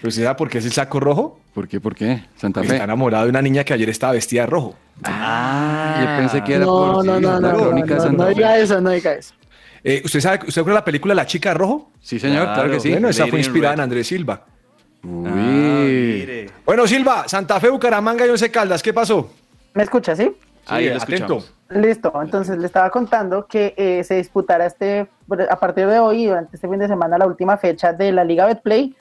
¿Pero 0.00 0.08
usted 0.08 0.22
sabe 0.24 0.34
por 0.36 0.48
qué 0.48 0.58
es 0.58 0.64
el 0.66 0.72
saco 0.72 1.00
rojo? 1.00 1.40
¿Por 1.54 1.66
qué? 1.66 1.80
¿Por 1.80 1.94
qué? 1.94 2.24
Santa 2.36 2.60
Porque 2.60 2.68
Fe. 2.68 2.74
está 2.74 2.84
enamorado 2.84 3.24
de 3.24 3.30
una 3.30 3.40
niña 3.42 3.64
que 3.64 3.72
ayer 3.72 3.88
estaba 3.88 4.12
vestida 4.12 4.42
de 4.42 4.46
rojo. 4.48 4.76
Ah, 5.04 5.98
yo 6.00 6.16
pensé 6.18 6.44
que 6.44 6.54
era 6.54 6.64
no, 6.64 6.70
por 6.94 7.04
no, 7.04 7.16
sí, 7.16 7.20
no, 7.22 7.40
la 7.40 7.52
no, 7.52 7.58
crónica 7.58 7.86
no, 7.86 7.94
de 7.94 7.96
no, 7.96 8.02
Santa 8.02 8.22
no 8.22 8.28
Fe. 8.28 8.34
diga 8.34 8.58
eso, 8.58 8.80
no 8.80 8.90
diga 8.90 9.12
eso. 9.14 9.34
Eh, 9.82 10.02
¿Usted 10.04 10.20
sabe, 10.20 10.38
usted 10.46 10.62
conoce 10.62 10.74
la 10.74 10.84
película 10.84 11.14
La 11.14 11.26
chica 11.26 11.50
de 11.50 11.54
rojo? 11.54 11.90
Sí, 12.00 12.18
señor, 12.18 12.44
claro, 12.52 12.70
que 12.70 12.80
sí. 12.80 12.90
Bueno, 12.90 13.08
esa 13.08 13.20
Lady 13.20 13.30
fue 13.30 13.38
in 13.40 13.44
inspirada 13.44 13.74
en 13.74 13.80
Andrés 13.80 14.06
Silva. 14.06 14.44
Uy. 15.02 15.26
Ah, 15.26 15.30
mire. 15.86 16.50
Bueno, 16.64 16.86
Silva, 16.86 17.26
Santa 17.28 17.58
Fe, 17.60 17.70
Bucaramanga 17.70 18.26
y 18.26 18.30
Once 18.30 18.50
Caldas, 18.50 18.82
¿qué 18.82 18.92
pasó? 18.92 19.32
¿Me 19.74 19.82
escucha, 19.82 20.14
sí? 20.16 20.30
Ahí 20.66 20.88
lo 20.88 20.96
escuchamos. 20.96 21.52
Listo, 21.68 22.12
entonces 22.22 22.58
le 22.58 22.66
estaba 22.66 22.90
contando 22.90 23.46
que 23.46 23.74
eh, 23.76 24.04
se 24.04 24.14
disputará 24.14 24.66
este, 24.66 25.08
a 25.50 25.58
partir 25.58 25.88
de 25.88 25.98
hoy, 25.98 26.26
durante 26.26 26.54
este 26.54 26.68
fin 26.68 26.78
de 26.78 26.86
semana, 26.86 27.18
la 27.18 27.26
última 27.26 27.56
fecha 27.56 27.92
de 27.92 28.12
la 28.12 28.22
Liga 28.22 28.46
Betplay 28.46 28.94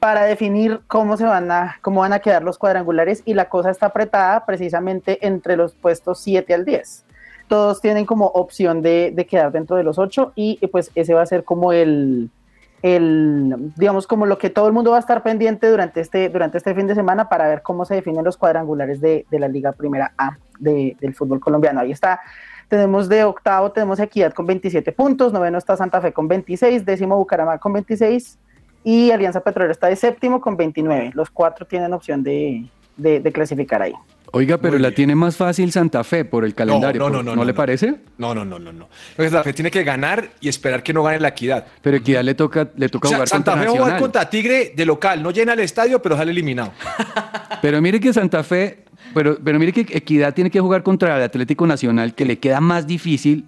para 0.00 0.24
definir 0.24 0.80
cómo 0.86 1.16
se 1.16 1.24
van 1.24 1.50
a, 1.50 1.76
cómo 1.80 2.00
van 2.00 2.12
a 2.12 2.20
quedar 2.20 2.42
los 2.42 2.58
cuadrangulares 2.58 3.22
y 3.24 3.34
la 3.34 3.48
cosa 3.48 3.70
está 3.70 3.86
apretada 3.86 4.46
precisamente 4.46 5.24
entre 5.26 5.56
los 5.56 5.74
puestos 5.74 6.20
7 6.20 6.54
al 6.54 6.64
10. 6.64 7.04
Todos 7.48 7.80
tienen 7.80 8.04
como 8.04 8.26
opción 8.26 8.82
de, 8.82 9.12
de 9.14 9.26
quedar 9.26 9.52
dentro 9.52 9.76
de 9.76 9.82
los 9.82 9.98
8 9.98 10.32
y 10.34 10.64
pues 10.68 10.90
ese 10.94 11.14
va 11.14 11.22
a 11.22 11.26
ser 11.26 11.44
como 11.44 11.72
el, 11.72 12.30
el, 12.82 13.72
digamos, 13.76 14.06
como 14.06 14.26
lo 14.26 14.38
que 14.38 14.50
todo 14.50 14.66
el 14.66 14.72
mundo 14.72 14.90
va 14.90 14.98
a 14.98 15.00
estar 15.00 15.22
pendiente 15.22 15.68
durante 15.68 16.00
este, 16.00 16.28
durante 16.28 16.58
este 16.58 16.74
fin 16.74 16.86
de 16.86 16.94
semana 16.94 17.28
para 17.28 17.48
ver 17.48 17.62
cómo 17.62 17.84
se 17.84 17.94
definen 17.94 18.24
los 18.24 18.36
cuadrangulares 18.36 19.00
de, 19.00 19.24
de 19.30 19.38
la 19.38 19.48
Liga 19.48 19.72
Primera 19.72 20.12
A 20.18 20.36
de- 20.58 20.96
del 21.00 21.14
fútbol 21.14 21.40
colombiano. 21.40 21.80
Ahí 21.80 21.92
está. 21.92 22.20
Tenemos 22.68 23.08
de 23.08 23.24
octavo, 23.24 23.72
tenemos 23.72 23.98
Equidad 23.98 24.32
con 24.32 24.46
27 24.46 24.92
puntos, 24.92 25.32
noveno 25.32 25.56
está 25.58 25.76
Santa 25.76 26.00
Fe 26.00 26.12
con 26.12 26.28
26, 26.28 26.84
décimo 26.84 27.16
Bucaramanga 27.16 27.58
con 27.58 27.72
26 27.72 28.38
y 28.84 29.10
Alianza 29.10 29.40
Petrolera 29.40 29.72
está 29.72 29.86
de 29.86 29.96
séptimo 29.96 30.40
con 30.40 30.56
29. 30.56 31.12
Los 31.14 31.30
cuatro 31.30 31.66
tienen 31.66 31.92
opción 31.94 32.22
de- 32.22 32.68
de 33.20 33.32
clasificar 33.32 33.80
ahí. 33.82 33.94
Oiga, 34.32 34.58
pero 34.58 34.78
la 34.78 34.90
tiene 34.90 35.14
más 35.14 35.36
fácil 35.36 35.72
Santa 35.72 36.04
Fe 36.04 36.24
por 36.24 36.44
el 36.44 36.54
calendario. 36.54 37.00
no, 37.00 37.08
no, 37.08 37.14
¿por- 37.16 37.24
no, 37.24 37.30
¿No 37.32 37.36
no, 37.36 37.44
le 37.44 37.52
no. 37.52 37.56
parece? 37.56 37.94
No, 38.18 38.34
no, 38.34 38.44
no, 38.44 38.58
no, 38.58 38.72
no. 38.72 38.88
La 39.16 39.42
Fe 39.42 39.52
tiene 39.52 39.70
que 39.70 39.82
ganar 39.84 40.30
y 40.40 40.48
esperar 40.48 40.82
que 40.82 40.92
no 40.92 41.02
gane 41.02 41.18
la 41.20 41.28
equidad. 41.28 41.66
Pero 41.82 41.96
Equidad 41.96 42.22
le 42.22 42.34
toca, 42.34 42.68
le 42.76 42.88
toca 42.88 43.08
O 43.08 43.10
sea, 43.10 43.16
jugar 43.18 43.28
Santa 43.28 43.52
contra 43.52 43.62
Fe 43.62 43.68
a 43.68 43.70
jugar 43.70 43.80
Nacional. 43.86 44.00
contra 44.02 44.30
Tigre 44.30 44.72
de 44.76 44.84
local, 44.86 45.22
no 45.22 45.30
llena 45.30 45.54
el 45.54 45.60
estadio, 45.60 46.02
pero 46.02 46.16
sale 46.16 46.30
eliminado. 46.30 46.72
Pero 47.62 47.82
mire 47.82 47.98
que 47.98 48.12
Santa 48.12 48.44
Fe, 48.44 48.84
pero, 49.14 49.36
pero 49.42 49.58
mire 49.58 49.72
que 49.72 49.80
Equidad 49.80 50.32
tiene 50.32 50.48
que 50.50 50.60
jugar 50.60 50.82
contra 50.84 51.16
el 51.16 51.22
Atlético 51.24 51.66
Nacional, 51.66 52.14
que 52.14 52.24
le 52.24 52.38
queda 52.38 52.60
más 52.60 52.86
difícil, 52.86 53.46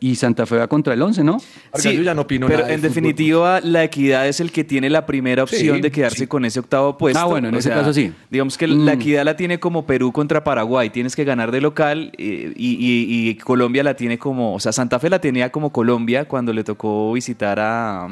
y 0.00 0.14
Santa 0.14 0.46
Fe 0.46 0.56
va 0.58 0.68
contra 0.68 0.94
el 0.94 1.02
11, 1.02 1.24
¿no? 1.24 1.38
Vargas, 1.72 1.92
yo 1.92 2.02
ya 2.02 2.14
no 2.14 2.22
opino 2.22 2.46
pero 2.46 2.58
nada 2.60 2.68
de 2.68 2.74
en 2.74 2.80
fútbol. 2.80 2.88
definitiva 2.94 3.60
la 3.62 3.82
equidad 3.84 4.28
es 4.28 4.38
el 4.38 4.52
que 4.52 4.62
tiene 4.62 4.88
la 4.90 5.06
primera 5.06 5.42
opción 5.42 5.76
Sí, 5.76 5.82
de 5.82 5.90
quedarse 5.90 6.18
sí. 6.20 6.26
con 6.28 6.44
ese 6.44 6.60
octavo 6.60 6.96
puesto. 6.96 7.18
Ah, 7.18 7.24
bueno, 7.24 7.48
en 7.48 7.54
O 7.54 7.58
ese 7.58 7.70
caso 7.70 7.92
sí. 7.92 8.12
Digamos 8.30 8.56
que 8.56 8.68
Mm. 8.68 8.84
la 8.84 8.92
equidad 8.92 9.24
la 9.24 9.36
tiene 9.36 9.58
como 9.58 9.86
Perú 9.86 10.12
contra 10.12 10.44
Paraguay, 10.44 10.90
tienes 10.90 11.16
que 11.16 11.24
ganar 11.24 11.50
de 11.50 11.60
local 11.60 12.12
eh, 12.16 12.52
y, 12.56 12.68
y- 12.74 13.28
y 13.30 13.34
Colombia 13.36 13.82
la 13.82 13.94
tiene 13.94 14.18
como, 14.18 14.54
o 14.54 14.60
sea, 14.60 14.70
Santa 14.72 14.98
Fe 15.00 15.10
la 15.10 15.20
tenía 15.20 15.50
como 15.50 15.72
Colombia 15.72 16.26
cuando 16.26 16.52
le 16.52 16.62
tocó 16.62 17.12
visitar 17.12 17.58
a, 17.58 18.06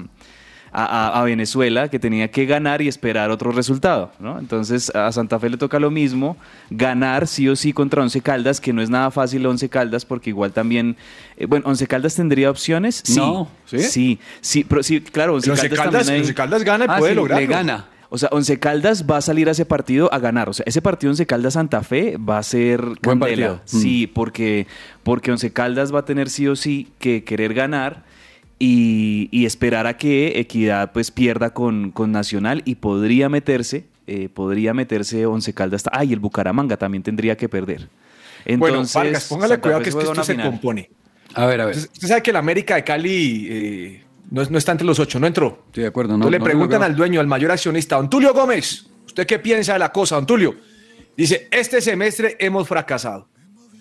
a- 0.72 0.84
a- 0.84 1.20
a 1.20 1.24
Venezuela, 1.24 1.88
que 1.88 1.98
tenía 1.98 2.30
que 2.30 2.44
ganar 2.46 2.82
y 2.82 2.88
esperar 2.88 3.30
otro 3.30 3.50
resultado, 3.52 4.12
¿no? 4.18 4.38
Entonces 4.38 4.94
a 4.94 5.10
Santa 5.12 5.38
Fe 5.38 5.48
le 5.50 5.56
toca 5.56 5.78
lo 5.78 5.90
mismo, 5.90 6.36
ganar 6.70 7.26
sí 7.26 7.48
o 7.48 7.56
sí 7.56 7.72
contra 7.72 8.02
Once 8.02 8.20
Caldas, 8.20 8.60
que 8.60 8.72
no 8.72 8.82
es 8.82 8.90
nada 8.90 9.10
fácil 9.10 9.46
Once 9.46 9.68
Caldas 9.68 10.04
porque 10.04 10.30
igual 10.30 10.52
también, 10.52 10.96
eh, 11.36 11.46
bueno, 11.46 11.64
Once 11.68 11.86
Caldas 11.86 12.14
tendría 12.14 12.50
opciones, 12.50 13.02
sí, 13.04 13.16
No, 13.16 13.48
¿sí? 13.64 13.78
sí, 13.80 14.18
sí, 14.40 14.64
pero 14.64 14.82
sí, 14.82 15.00
claro, 15.00 15.34
Once 15.34 15.50
Caldas, 15.50 15.78
Caldas, 15.78 16.08
hay- 16.08 16.20
Once 16.20 16.34
Caldas 16.34 16.62
gana 16.64 16.84
y 16.84 16.88
Ah, 16.90 16.98
puede 16.98 17.12
sí, 17.12 17.16
lograrlo. 17.16 17.46
le 17.46 17.52
gana. 17.52 17.86
o 18.08 18.18
sea, 18.18 18.28
Once 18.32 18.56
Caldas 18.60 19.04
va 19.10 19.16
a 19.16 19.20
salir 19.20 19.48
a 19.48 19.50
ese 19.50 19.66
partido 19.66 20.08
a 20.14 20.20
ganar. 20.20 20.48
O 20.48 20.52
sea, 20.52 20.62
ese 20.66 20.80
partido 20.80 21.10
Once 21.10 21.26
Caldas 21.26 21.54
Santa 21.54 21.82
Fe 21.82 22.16
va 22.18 22.38
a 22.38 22.42
ser 22.44 22.80
Buen 22.80 23.18
candela. 23.18 23.48
partido. 23.56 23.60
Sí, 23.64 24.06
porque, 24.06 24.68
porque 25.02 25.32
Once 25.32 25.52
Caldas 25.52 25.92
va 25.92 25.98
a 26.00 26.04
tener 26.04 26.30
sí 26.30 26.46
o 26.46 26.54
sí 26.54 26.92
que 27.00 27.24
querer 27.24 27.52
ganar 27.52 28.04
y, 28.58 29.28
y 29.30 29.46
esperar 29.46 29.86
a 29.86 29.96
que 29.96 30.38
Equidad 30.40 30.92
pues 30.92 31.10
pierda 31.10 31.50
con, 31.52 31.90
con 31.90 32.12
Nacional 32.12 32.62
y 32.64 32.76
podría 32.76 33.28
meterse, 33.28 33.84
eh, 34.06 34.28
podría 34.32 34.72
meterse 34.74 35.26
Once 35.26 35.52
Caldas. 35.52 35.84
Ah, 35.92 36.04
y 36.04 36.12
el 36.12 36.20
Bucaramanga 36.20 36.76
también 36.76 37.02
tendría 37.02 37.36
que 37.36 37.48
perder. 37.48 37.88
bueno, 38.46 38.76
Entonces, 38.76 38.94
Vargas, 38.94 39.28
póngale 39.28 39.48
Santa 39.54 39.62
cuidado 39.62 39.80
Fe 39.80 39.84
que 39.84 39.88
es 39.90 39.96
que 39.96 40.02
esto 40.10 40.24
se 40.24 40.36
compone. 40.36 40.90
A 41.34 41.46
ver, 41.46 41.60
a 41.60 41.66
ver. 41.66 41.76
Usted, 41.76 41.90
usted 41.92 42.08
sabe 42.08 42.22
que 42.22 42.30
el 42.30 42.36
América 42.36 42.76
de 42.76 42.84
Cali 42.84 43.46
eh, 43.50 44.02
no, 44.30 44.40
es- 44.42 44.50
no 44.50 44.56
está 44.58 44.72
entre 44.72 44.86
los 44.86 44.98
ocho, 44.98 45.18
no 45.20 45.26
entró. 45.26 45.64
Estoy 45.66 45.82
de 45.82 45.88
acuerdo, 45.88 46.10
no. 46.12 46.24
Entonces 46.26 46.32
le 46.32 46.38
no 46.38 46.44
preguntan 46.44 46.80
logró. 46.80 46.84
al 46.86 46.96
dueño, 46.96 47.20
al 47.20 47.26
mayor 47.26 47.50
accionista, 47.50 47.96
don 47.96 48.08
Tulio 48.08 48.32
Gómez, 48.32 48.86
¿usted 49.04 49.26
qué 49.26 49.38
piensa 49.38 49.74
de 49.74 49.80
la 49.80 49.92
cosa, 49.92 50.14
don 50.14 50.24
Tulio? 50.26 50.54
Dice, 51.16 51.48
este 51.50 51.80
semestre 51.80 52.36
hemos 52.40 52.66
fracasado. 52.68 53.28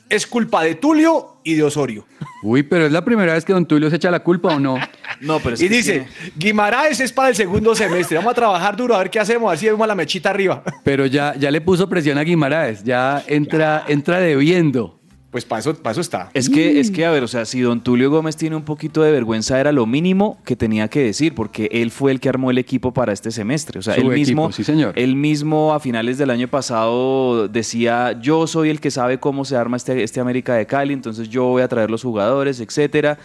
Es 0.09 0.27
culpa 0.27 0.63
de 0.63 0.75
Tulio 0.75 1.37
y 1.43 1.55
de 1.55 1.63
Osorio. 1.63 2.05
Uy, 2.43 2.63
pero 2.63 2.85
es 2.85 2.91
la 2.91 3.03
primera 3.03 3.33
vez 3.33 3.43
que 3.43 3.53
Don 3.53 3.65
Tulio 3.65 3.89
se 3.89 3.95
echa 3.95 4.11
la 4.11 4.19
culpa 4.19 4.55
o 4.55 4.59
no. 4.59 4.77
No, 5.19 5.39
pero 5.39 5.55
es 5.55 5.61
Y 5.61 5.69
que 5.69 5.75
dice, 5.75 6.07
Guimaraes 6.37 6.99
es 6.99 7.11
para 7.11 7.29
el 7.29 7.35
segundo 7.35 7.73
semestre. 7.73 8.17
Vamos 8.17 8.31
a 8.31 8.35
trabajar 8.35 8.75
duro 8.75 8.95
a 8.95 8.99
ver 8.99 9.09
qué 9.09 9.19
hacemos, 9.19 9.47
a 9.47 9.51
ver 9.51 9.59
si 9.59 9.65
vemos 9.65 9.87
la 9.87 9.95
mechita 9.95 10.29
arriba. 10.29 10.63
Pero 10.83 11.05
ya, 11.05 11.33
ya 11.35 11.49
le 11.49 11.61
puso 11.61 11.89
presión 11.89 12.17
a 12.17 12.21
Guimaraes, 12.21 12.83
ya 12.83 13.23
entra, 13.27 13.85
entra 13.87 14.19
debiendo. 14.19 14.99
Pues 15.35 15.43
para 15.43 15.59
eso, 15.59 15.73
para 15.75 15.91
eso 15.91 15.99
está. 15.99 16.29
Es 16.33 16.49
que, 16.49 16.79
es 16.79 16.91
que, 16.91 17.05
a 17.05 17.11
ver, 17.11 17.21
o 17.21 17.27
sea, 17.27 17.43
si 17.43 17.59
don 17.59 17.81
Tulio 17.81 18.09
Gómez 18.09 18.37
tiene 18.37 18.55
un 18.55 18.63
poquito 18.63 19.01
de 19.03 19.11
vergüenza, 19.11 19.59
era 19.59 19.73
lo 19.73 19.85
mínimo 19.85 20.37
que 20.45 20.55
tenía 20.55 20.87
que 20.87 21.01
decir, 21.01 21.35
porque 21.35 21.67
él 21.73 21.91
fue 21.91 22.13
el 22.13 22.21
que 22.21 22.29
armó 22.29 22.51
el 22.51 22.57
equipo 22.57 22.93
para 22.93 23.11
este 23.11 23.31
semestre. 23.31 23.79
O 23.79 23.81
sea, 23.81 23.95
Su 23.95 23.99
él 23.99 24.11
equipo, 24.13 24.17
mismo, 24.19 24.51
sí, 24.53 24.63
señor. 24.63 24.93
él 24.97 25.17
mismo 25.17 25.73
a 25.73 25.81
finales 25.81 26.17
del 26.17 26.29
año 26.29 26.47
pasado 26.47 27.49
decía, 27.49 28.17
yo 28.21 28.47
soy 28.47 28.69
el 28.69 28.79
que 28.79 28.91
sabe 28.91 29.19
cómo 29.19 29.43
se 29.43 29.57
arma 29.57 29.75
este, 29.75 30.03
este 30.03 30.21
América 30.21 30.53
de 30.55 30.65
Cali, 30.67 30.93
entonces 30.93 31.27
yo 31.27 31.43
voy 31.43 31.63
a 31.63 31.67
traer 31.67 31.91
los 31.91 32.01
jugadores, 32.01 32.61
etcétera. 32.61 33.17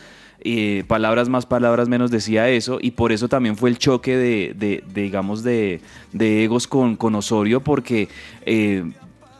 Eh, 0.42 0.82
palabras 0.88 1.28
más, 1.28 1.46
palabras 1.46 1.88
menos 1.88 2.10
decía 2.10 2.48
eso, 2.48 2.78
y 2.82 2.90
por 2.90 3.12
eso 3.12 3.28
también 3.28 3.56
fue 3.56 3.70
el 3.70 3.78
choque 3.78 4.16
de, 4.16 4.52
de- 4.56 4.82
de, 4.92 5.02
digamos, 5.02 5.44
de, 5.44 5.80
de 6.12 6.42
egos 6.42 6.66
con, 6.66 6.96
con 6.96 7.14
Osorio, 7.14 7.60
porque 7.60 8.08
eh, 8.46 8.82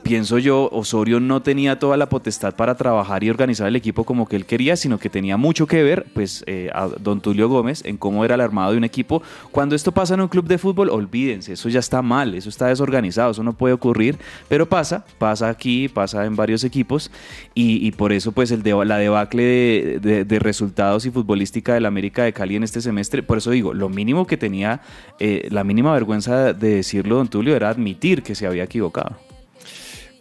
pienso 0.03 0.39
yo, 0.39 0.69
Osorio 0.73 1.21
no 1.21 1.43
tenía 1.43 1.79
toda 1.79 1.97
la 1.97 2.09
potestad 2.09 2.55
para 2.55 2.75
trabajar 2.75 3.23
y 3.25 3.31
organizar 3.31 3.69
el 3.69 3.77
equipo 3.77 4.05
como 4.05 4.27
que 4.27 4.37
él 4.37 4.47
quería, 4.47 4.77
sino 4.77 4.99
que 4.99 5.09
tenía 5.11 5.37
mucho 5.37 5.67
que 5.67 5.83
ver, 5.83 6.07
pues, 6.15 6.43
eh, 6.47 6.71
a 6.75 6.89
don 6.89 7.21
Tulio 7.21 7.49
Gómez 7.49 7.83
en 7.85 7.97
cómo 7.97 8.25
era 8.25 8.35
el 8.35 8.41
armado 8.41 8.73
de 8.73 8.79
un 8.79 8.85
equipo. 8.85 9.23
Cuando 9.53 9.75
esto 9.75 9.93
pasa 9.93 10.15
en 10.15 10.21
un 10.21 10.29
club 10.29 10.47
de 10.47 10.59
fútbol, 10.59 10.91
olvídense, 10.91 11.53
eso 11.53 11.69
ya 11.69 11.81
está 11.81 12.03
mal, 12.03 12.35
eso 12.35 12.49
está 12.49 12.67
desorganizado, 12.67 13.31
eso 13.31 13.43
no 13.43 13.53
puede 13.53 13.75
ocurrir, 13.75 14.19
pero 14.49 14.69
pasa, 14.69 15.05
pasa 15.19 15.49
aquí, 15.49 15.89
pasa 15.89 16.25
en 16.25 16.37
varios 16.37 16.65
equipos, 16.65 17.11
y, 17.55 17.87
y 17.87 17.93
por 17.93 18.13
eso, 18.13 18.33
pues, 18.33 18.51
el 18.51 18.63
deba- 18.63 18.85
la 18.85 18.99
debacle 18.99 19.43
de, 19.43 19.99
de- 20.01 20.25
de 20.25 20.39
resultados 20.39 21.07
y 21.07 21.11
futbolística 21.11 21.75
del 21.75 21.87
América 21.87 22.25
de 22.25 22.33
Cali 22.33 22.57
en 22.57 22.63
este 22.65 22.81
semestre, 22.81 23.23
por 23.23 23.39
eso 23.39 23.51
digo, 23.51 23.75
lo 23.75 23.89
mínimo 23.89 24.27
que 24.27 24.37
tenía, 24.37 24.81
eh, 25.19 25.47
la 25.51 25.65
mínima 25.65 25.93
vergüenza 25.93 26.53
de 26.53 26.77
decirlo, 26.77 27.17
don 27.17 27.29
Tulio, 27.29 27.55
era 27.55 27.69
admitir 27.69 28.23
que 28.23 28.35
se 28.35 28.47
había 28.47 28.65
equivocado. 28.65 29.17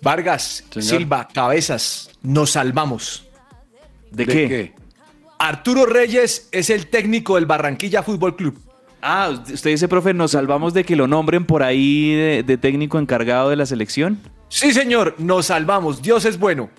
Vargas, 0.01 0.63
Silva, 0.79 1.27
Cabezas, 1.34 2.12
nos 2.22 2.51
salvamos. 2.51 3.27
¿De, 4.12 4.25
qué? 4.25 4.74
Arturo 5.38 5.86
Reyes 5.86 6.50
es 6.51 6.70
el 6.70 6.88
técnico 6.88 7.36
del 7.36 7.46
Barranquilla 7.46 8.03
Fútbol 8.03 8.36
Club. 8.36 8.60
Ah, 9.01 9.29
usted 9.29 9.72
dice, 9.72 9.88
profe, 9.88 10.13
nos 10.13 10.32
salvamos 10.32 10.74
de 10.74 10.84
que 10.84 10.96
lo 10.96 11.08
nombren 11.08 11.46
por 11.46 11.63
ahí 11.63 12.13
de, 12.13 12.44
de 12.44 12.58
técnico 12.58 13.00
encargado 13.00 13.50
de 13.50 13.56
la 13.56 13.65
selección. 13.65 14.20
Sí, 14.50 14.74
señor, 14.74 15.15
nos 15.18 15.48
salvamos. 15.48 16.01
Dios 16.01 16.25
es 16.25 16.38
bueno. 16.38 16.70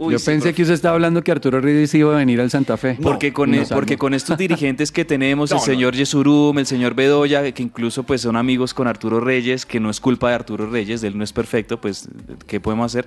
Uy, 0.00 0.12
Yo 0.12 0.18
sí, 0.20 0.26
pensé 0.26 0.40
profe. 0.42 0.54
que 0.54 0.62
usted 0.62 0.74
estaba 0.74 0.94
hablando 0.94 1.22
que 1.24 1.32
Arturo 1.32 1.60
Reyes 1.60 1.92
iba 1.94 2.14
a 2.14 2.18
venir 2.18 2.40
al 2.40 2.50
Santa 2.50 2.76
Fe. 2.76 2.96
Porque 3.02 3.32
con, 3.32 3.50
No 3.50 3.60
el- 3.62 3.66
porque 3.68 3.98
con 3.98 4.14
estos 4.14 4.38
dirigentes 4.38 4.92
que 4.92 5.04
tenemos, 5.04 5.50
No, 5.50 5.56
el 5.56 5.60
no. 5.60 5.64
señor 5.66 5.94
Yesurum, 5.96 6.56
el 6.58 6.66
señor 6.66 6.94
Bedoya, 6.94 7.50
que 7.52 7.62
incluso 7.64 8.04
pues 8.04 8.20
son 8.20 8.36
amigos 8.36 8.74
con 8.74 8.86
Arturo 8.86 9.18
Reyes, 9.18 9.66
que 9.66 9.80
no 9.80 9.90
es 9.90 9.98
culpa 10.00 10.28
de 10.28 10.36
Arturo 10.36 10.70
Reyes, 10.70 11.02
él 11.02 11.18
no 11.18 11.24
es 11.24 11.32
perfecto, 11.32 11.80
pues 11.80 12.08
¿qué 12.46 12.60
podemos 12.60 12.86
hacer? 12.86 13.06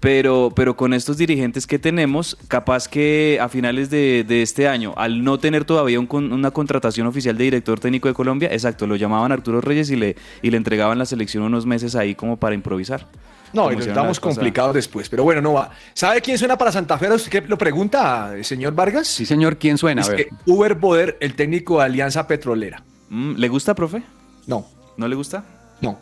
Pero, 0.00 0.50
pero 0.56 0.76
con 0.76 0.94
estos 0.94 1.18
dirigentes 1.18 1.66
que 1.66 1.78
tenemos, 1.78 2.38
capaz 2.48 2.88
que 2.88 3.38
a 3.40 3.48
finales 3.50 3.90
de, 3.90 4.24
de 4.26 4.40
este 4.40 4.66
año, 4.66 4.94
al 4.96 5.22
no 5.22 5.38
tener 5.38 5.64
todavía 5.66 6.00
un 6.00 6.06
con- 6.06 6.32
una 6.32 6.50
contratación 6.52 7.06
oficial 7.06 7.36
de 7.36 7.44
director 7.44 7.78
técnico 7.80 8.08
de 8.08 8.14
Colombia, 8.14 8.48
exacto, 8.50 8.86
lo 8.86 8.96
llamaban 8.96 9.30
Arturo 9.30 9.60
Reyes 9.60 9.90
y 9.90 9.96
le, 9.96 10.16
y 10.42 10.50
le 10.50 10.56
entregaban 10.56 10.98
la 10.98 11.04
selección 11.04 11.42
unos 11.42 11.66
meses 11.66 11.94
ahí 11.96 12.14
como 12.14 12.38
para 12.38 12.54
improvisar. 12.54 13.06
No, 13.52 13.70
y 13.72 13.76
vez 13.76 14.18
pasada. 14.18 14.34
complicados 14.34 14.74
después, 14.74 15.08
pero 15.08 15.24
bueno, 15.24 15.40
no 15.40 15.54
va. 15.54 15.70
¿Sabe 15.94 16.20
quién 16.20 16.38
suena 16.38 16.56
para 16.56 16.70
Santa 16.72 16.96
Fe? 16.98 17.10
¿Usted 17.12 17.46
lo 17.46 17.56
pregunta, 17.58 18.32
señor 18.42 18.74
Vargas? 18.74 19.08
Sí, 19.08 19.26
señor, 19.26 19.56
¿quién 19.58 19.76
suena? 19.78 20.02
A 20.02 20.08
ver. 20.08 20.28
Uber 20.46 20.74
Boder, 20.74 21.16
el 21.20 21.34
técnico 21.34 21.78
de 21.78 21.84
Alianza 21.84 22.26
Petrolera. 22.26 22.82
Mm, 23.08 23.34
¿Le 23.36 23.48
gusta, 23.48 23.74
profe? 23.74 24.02
No, 24.46 24.66
¿No 24.96 25.08
le 25.08 25.16
gusta? 25.16 25.44
no. 25.80 25.98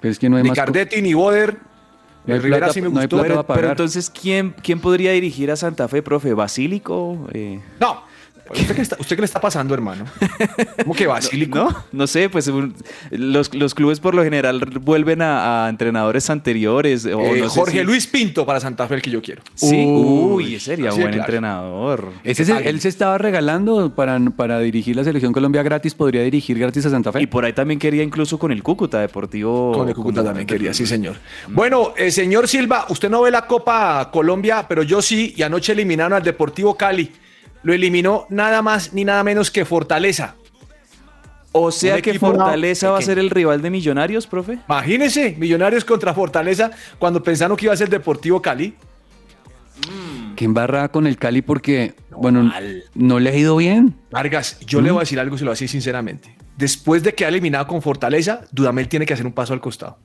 Pero 0.00 0.12
es 0.12 0.18
que 0.18 0.28
no 0.28 0.36
hay 0.36 0.42
Ni 0.42 0.50
más. 0.50 0.56
Cardetti 0.56 1.00
ni 1.02 1.14
Boder. 1.14 1.56
No 2.26 2.34
hay 2.34 2.40
Rivera 2.40 2.58
plata- 2.66 2.72
sí 2.74 2.82
me 2.82 2.90
no 2.90 2.98
hay 3.00 3.06
gustó. 3.06 3.22
plata 3.24 3.54
Pero, 3.54 3.70
entonces, 3.70 4.10
¿quién, 4.10 4.54
¿quién 4.62 4.80
podría 4.80 5.12
dirigir 5.12 5.50
a 5.50 5.56
Santa 5.56 5.88
Fe, 5.88 6.02
profe? 6.02 6.34
¿Basílico? 6.34 7.26
Eh, 7.32 7.60
No. 7.80 8.02
¿Usted 8.50 8.66
qué, 8.68 8.74
le 8.74 8.82
está, 8.82 8.96
¿Usted 8.98 9.16
qué 9.16 9.22
le 9.22 9.26
está 9.26 9.40
pasando, 9.40 9.74
hermano? 9.74 10.04
¿Cómo 10.82 10.94
que 10.94 11.06
Basílico? 11.06 11.58
¿No? 11.58 11.84
No 11.92 12.06
sé, 12.06 12.28
pues 12.28 12.46
un- 12.48 12.74
los, 13.10 13.54
los 13.54 13.74
clubes 13.74 14.00
por 14.00 14.14
lo 14.14 14.22
general 14.22 14.60
vuelven 14.80 15.22
a, 15.22 15.66
a 15.66 15.68
entrenadores 15.68 16.30
anteriores. 16.30 17.04
O 17.06 17.20
Eh, 17.20 17.40
no 17.40 17.48
sé 17.48 17.58
Jorge 17.60 17.78
si- 17.80 17.84
Luis 17.84 18.06
Pinto 18.06 18.46
para 18.46 18.60
Santa 18.60 18.86
Fe, 18.86 18.94
el 18.96 19.02
que 19.02 19.10
yo 19.10 19.20
quiero. 19.22 19.42
Sí, 19.54 19.84
Uy, 19.86 20.44
uy, 20.44 20.54
ese 20.54 20.66
sería 20.66 20.90
buen 20.90 21.02
claro. 21.02 21.18
entrenador. 21.18 22.08
Ese 22.24 22.42
es 22.44 22.48
el- 22.48 22.66
él 22.66 22.80
se 22.80 22.88
estaba 22.88 23.18
regalando 23.18 23.94
para, 23.94 24.18
para 24.36 24.58
dirigir 24.60 24.96
la 24.96 25.04
selección 25.04 25.32
Colombia 25.32 25.62
gratis, 25.62 25.94
podría 25.94 26.22
dirigir 26.22 26.58
gratis 26.58 26.86
a 26.86 26.90
Santa 26.90 27.12
Fe. 27.12 27.22
Y 27.22 27.26
por 27.26 27.44
ahí 27.44 27.52
también 27.52 27.78
quería 27.80 28.02
incluso 28.02 28.38
con 28.38 28.52
el 28.52 28.62
Cúcuta 28.62 29.00
Deportivo. 29.00 29.72
Con 29.72 29.88
el 29.88 29.94
Cúcuta 29.94 30.22
también 30.24 30.46
quería, 30.46 30.72
sí, 30.74 30.86
señor. 30.86 31.16
Bueno, 31.48 31.94
eh, 31.96 32.10
señor 32.10 32.48
Silva, 32.48 32.86
usted 32.88 33.10
no 33.10 33.22
ve 33.22 33.30
la 33.30 33.46
Copa 33.46 34.10
Colombia, 34.12 34.66
pero 34.68 34.82
yo 34.82 35.02
sí, 35.02 35.34
y 35.36 35.42
anoche 35.42 35.72
eliminaron 35.72 36.12
al 36.12 36.22
Deportivo 36.22 36.76
Cali. 36.76 37.10
Lo 37.66 37.72
eliminó 37.74 38.26
nada 38.30 38.62
más 38.62 38.92
ni 38.92 39.04
nada 39.04 39.24
menos 39.24 39.50
que 39.50 39.64
Fortaleza. 39.64 40.36
O 41.50 41.72
sea 41.72 42.00
que 42.00 42.16
Fortaleza 42.16 42.86
no, 42.86 42.92
va 42.92 42.98
a 42.98 43.00
que- 43.00 43.06
ser 43.06 43.18
el 43.18 43.28
rival 43.28 43.60
de 43.60 43.70
Millonarios, 43.70 44.28
profe. 44.28 44.60
Imagínense, 44.68 45.34
Millonarios 45.36 45.84
contra 45.84 46.14
Fortaleza, 46.14 46.70
cuando 47.00 47.24
pensaron 47.24 47.56
que 47.56 47.64
iba 47.64 47.74
a 47.74 47.76
ser 47.76 47.88
Deportivo 47.90 48.40
Cali. 48.40 48.76
Que 50.36 50.44
embarra 50.44 50.90
con 50.90 51.08
el 51.08 51.16
Cali 51.16 51.42
porque, 51.42 51.94
bueno, 52.12 52.52
no 52.94 53.18
le 53.18 53.30
ha 53.30 53.34
ido 53.36 53.56
bien. 53.56 53.96
Vargas, 54.12 54.60
yo 54.60 54.80
le 54.80 54.92
voy 54.92 54.98
a 54.98 55.00
decir 55.00 55.18
algo, 55.18 55.36
se 55.36 55.42
lo 55.44 55.48
voy 55.48 55.54
a 55.54 55.56
decir 55.56 55.68
sinceramente. 55.68 56.36
Después 56.56 57.02
de 57.02 57.16
que 57.16 57.24
ha 57.24 57.28
eliminado 57.30 57.66
con 57.66 57.82
Fortaleza, 57.82 58.42
Dudamel 58.52 58.86
tiene 58.86 59.06
que 59.06 59.14
hacer 59.14 59.26
un 59.26 59.32
paso 59.32 59.52
al 59.54 59.60
costado. 59.60 59.98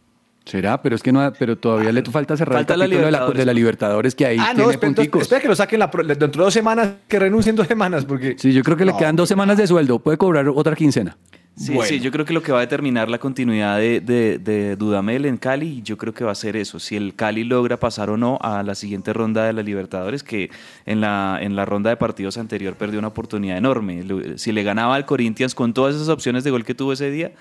Será, 0.45 0.81
pero 0.81 0.95
es 0.95 1.03
que 1.03 1.11
no, 1.11 1.21
ha- 1.21 1.31
pero 1.31 1.55
todavía 1.57 1.91
le 1.91 2.01
falta 2.03 2.35
cerrar 2.35 2.55
Falta 2.59 2.73
el 2.73 2.79
la 2.79 2.85
capítulo 2.85 3.05
de 3.05 3.11
la, 3.11 3.17
Libertadores, 3.19 3.37
de 3.39 3.45
la 3.45 3.53
Libertadores 3.53 4.15
que 4.15 4.25
ahí 4.25 4.37
ah, 4.39 4.47
no, 4.49 4.55
tiene 4.55 4.71
espera, 4.73 4.93
punticos. 4.93 5.21
espera 5.21 5.41
que 5.41 5.47
lo 5.47 5.55
saquen 5.55 5.79
la 5.79 5.91
pro- 5.91 6.03
dentro 6.03 6.27
de 6.27 6.37
dos 6.37 6.53
semanas, 6.53 6.89
que 7.07 7.19
renuncien 7.19 7.55
dos 7.55 7.67
semanas, 7.67 8.05
porque... 8.05 8.35
Sí, 8.39 8.51
yo 8.51 8.63
creo 8.63 8.75
que 8.75 8.85
le 8.85 8.95
quedan 8.97 9.15
dos 9.15 9.29
semanas 9.29 9.57
de 9.57 9.67
sueldo, 9.67 9.99
puede 9.99 10.17
cobrar 10.17 10.49
otra 10.49 10.75
quincena. 10.75 11.15
Sí, 11.55 11.73
Bueno. 11.73 11.87
sí, 11.89 11.99
yo 11.99 12.11
creo 12.11 12.25
que 12.25 12.33
lo 12.33 12.41
que 12.41 12.51
va 12.53 12.57
a 12.59 12.61
determinar 12.61 13.07
la 13.09 13.19
continuidad 13.19 13.77
de, 13.77 13.99
de- 13.99 14.39
de 14.39 14.75
Dudamel 14.77 15.25
en 15.25 15.37
Cali, 15.37 15.81
yo 15.83 15.95
creo 15.97 16.13
que 16.13 16.23
va 16.23 16.31
a 16.31 16.35
ser 16.35 16.55
eso, 16.55 16.79
si 16.79 16.95
el 16.95 17.13
Cali 17.13 17.43
logra 17.43 17.77
pasar 17.77 18.09
o 18.09 18.17
no 18.17 18.39
a 18.41 18.63
la 18.63 18.73
siguiente 18.73 19.13
ronda 19.13 19.43
de 19.45 19.53
la 19.53 19.61
Libertadores, 19.61 20.23
que 20.23 20.49
en 20.87 21.01
la, 21.01 21.37
en 21.41 21.55
la 21.55 21.65
ronda 21.65 21.89
de 21.91 21.97
partidos 21.97 22.37
anterior 22.39 22.75
perdió 22.75 22.97
una 22.99 23.09
oportunidad 23.09 23.57
enorme. 23.57 24.03
Lo- 24.03 24.37
Si 24.39 24.51
le 24.53 24.63
ganaba 24.63 24.95
al 24.95 25.05
Corinthians 25.05 25.53
con 25.53 25.73
todas 25.73 25.93
esas 25.95 26.09
opciones 26.09 26.43
de 26.43 26.49
gol 26.51 26.63
que 26.65 26.73
tuvo 26.73 26.93
ese 26.93 27.11
día, 27.11 27.33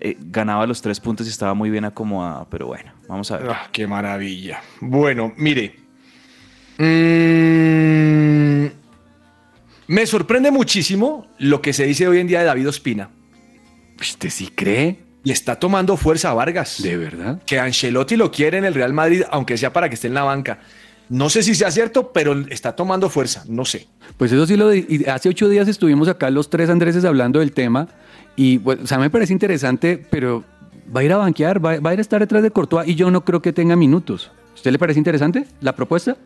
eh, 0.00 0.16
ganaba 0.18 0.66
los 0.66 0.80
tres 0.80 0.98
puntos 0.98 1.26
y 1.26 1.30
estaba 1.30 1.52
muy 1.52 1.68
bien 1.68 1.84
acomodado, 1.84 2.46
pero 2.50 2.66
bueno, 2.68 2.92
vamos 3.06 3.30
a 3.30 3.36
ver. 3.36 3.50
Ah, 3.50 3.68
qué 3.70 3.86
maravilla. 3.86 4.62
Bueno, 4.80 5.34
mire. 5.36 5.76
Mm, 6.78 8.66
me 9.88 10.06
sorprende 10.06 10.50
muchísimo 10.50 11.26
lo 11.38 11.60
que 11.60 11.74
se 11.74 11.84
dice 11.84 12.08
hoy 12.08 12.18
en 12.18 12.26
día 12.26 12.40
de 12.40 12.46
David 12.46 12.68
Ospina. 12.68 13.10
¿Usted 14.00 14.30
sí 14.30 14.48
cree? 14.54 15.00
Y 15.22 15.32
está 15.32 15.56
tomando 15.56 15.98
fuerza 15.98 16.32
Vargas. 16.32 16.82
¿De 16.82 16.96
verdad? 16.96 17.42
Que 17.44 17.58
Ancelotti 17.58 18.16
lo 18.16 18.30
quiere 18.30 18.56
en 18.56 18.64
el 18.64 18.72
Real 18.72 18.94
Madrid, 18.94 19.24
aunque 19.30 19.58
sea 19.58 19.70
para 19.70 19.90
que 19.90 19.96
esté 19.96 20.06
en 20.06 20.14
la 20.14 20.22
banca. 20.22 20.60
No 21.10 21.28
sé 21.28 21.42
si 21.42 21.54
sea 21.54 21.70
cierto, 21.70 22.12
pero 22.12 22.32
está 22.48 22.74
tomando 22.74 23.10
fuerza. 23.10 23.44
No 23.48 23.66
sé. 23.66 23.88
Pues 24.16 24.32
eso 24.32 24.46
sí 24.46 24.56
lo 24.56 24.70
hace 25.12 25.28
ocho 25.28 25.48
días 25.48 25.68
estuvimos 25.68 26.08
acá 26.08 26.30
los 26.30 26.48
tres 26.48 26.70
Andreses 26.70 27.04
hablando 27.04 27.40
del 27.40 27.52
tema 27.52 27.88
y 28.40 28.56
bueno, 28.56 28.84
o 28.84 28.86
sea, 28.86 28.96
me 28.96 29.10
parece 29.10 29.34
interesante, 29.34 30.02
pero 30.08 30.42
va 30.96 31.00
a 31.00 31.04
ir 31.04 31.12
a 31.12 31.18
banquear, 31.18 31.62
va, 31.62 31.78
va 31.78 31.90
a 31.90 31.92
ir 31.92 31.98
a 31.98 32.00
estar 32.00 32.20
detrás 32.20 32.42
de 32.42 32.50
Courtois 32.50 32.88
y 32.88 32.94
yo 32.94 33.10
no 33.10 33.22
creo 33.22 33.42
que 33.42 33.52
tenga 33.52 33.76
minutos. 33.76 34.30
¿Usted 34.54 34.72
le 34.72 34.78
parece 34.78 34.98
interesante 34.98 35.44
la 35.60 35.76
propuesta? 35.76 36.16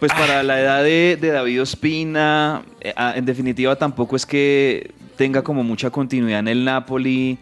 Pues 0.00 0.12
para 0.12 0.42
la 0.42 0.60
edad 0.60 0.82
de, 0.82 1.16
de 1.20 1.30
David 1.30 1.62
Ospina, 1.62 2.62
eh, 2.80 2.92
ah, 2.96 3.12
en 3.14 3.26
definitiva 3.26 3.76
tampoco 3.76 4.16
es 4.16 4.26
que 4.26 4.90
tenga 5.14 5.42
como 5.42 5.62
mucha 5.62 5.90
continuidad 5.90 6.40
en 6.40 6.48
el 6.48 6.64
Napoli. 6.64 7.38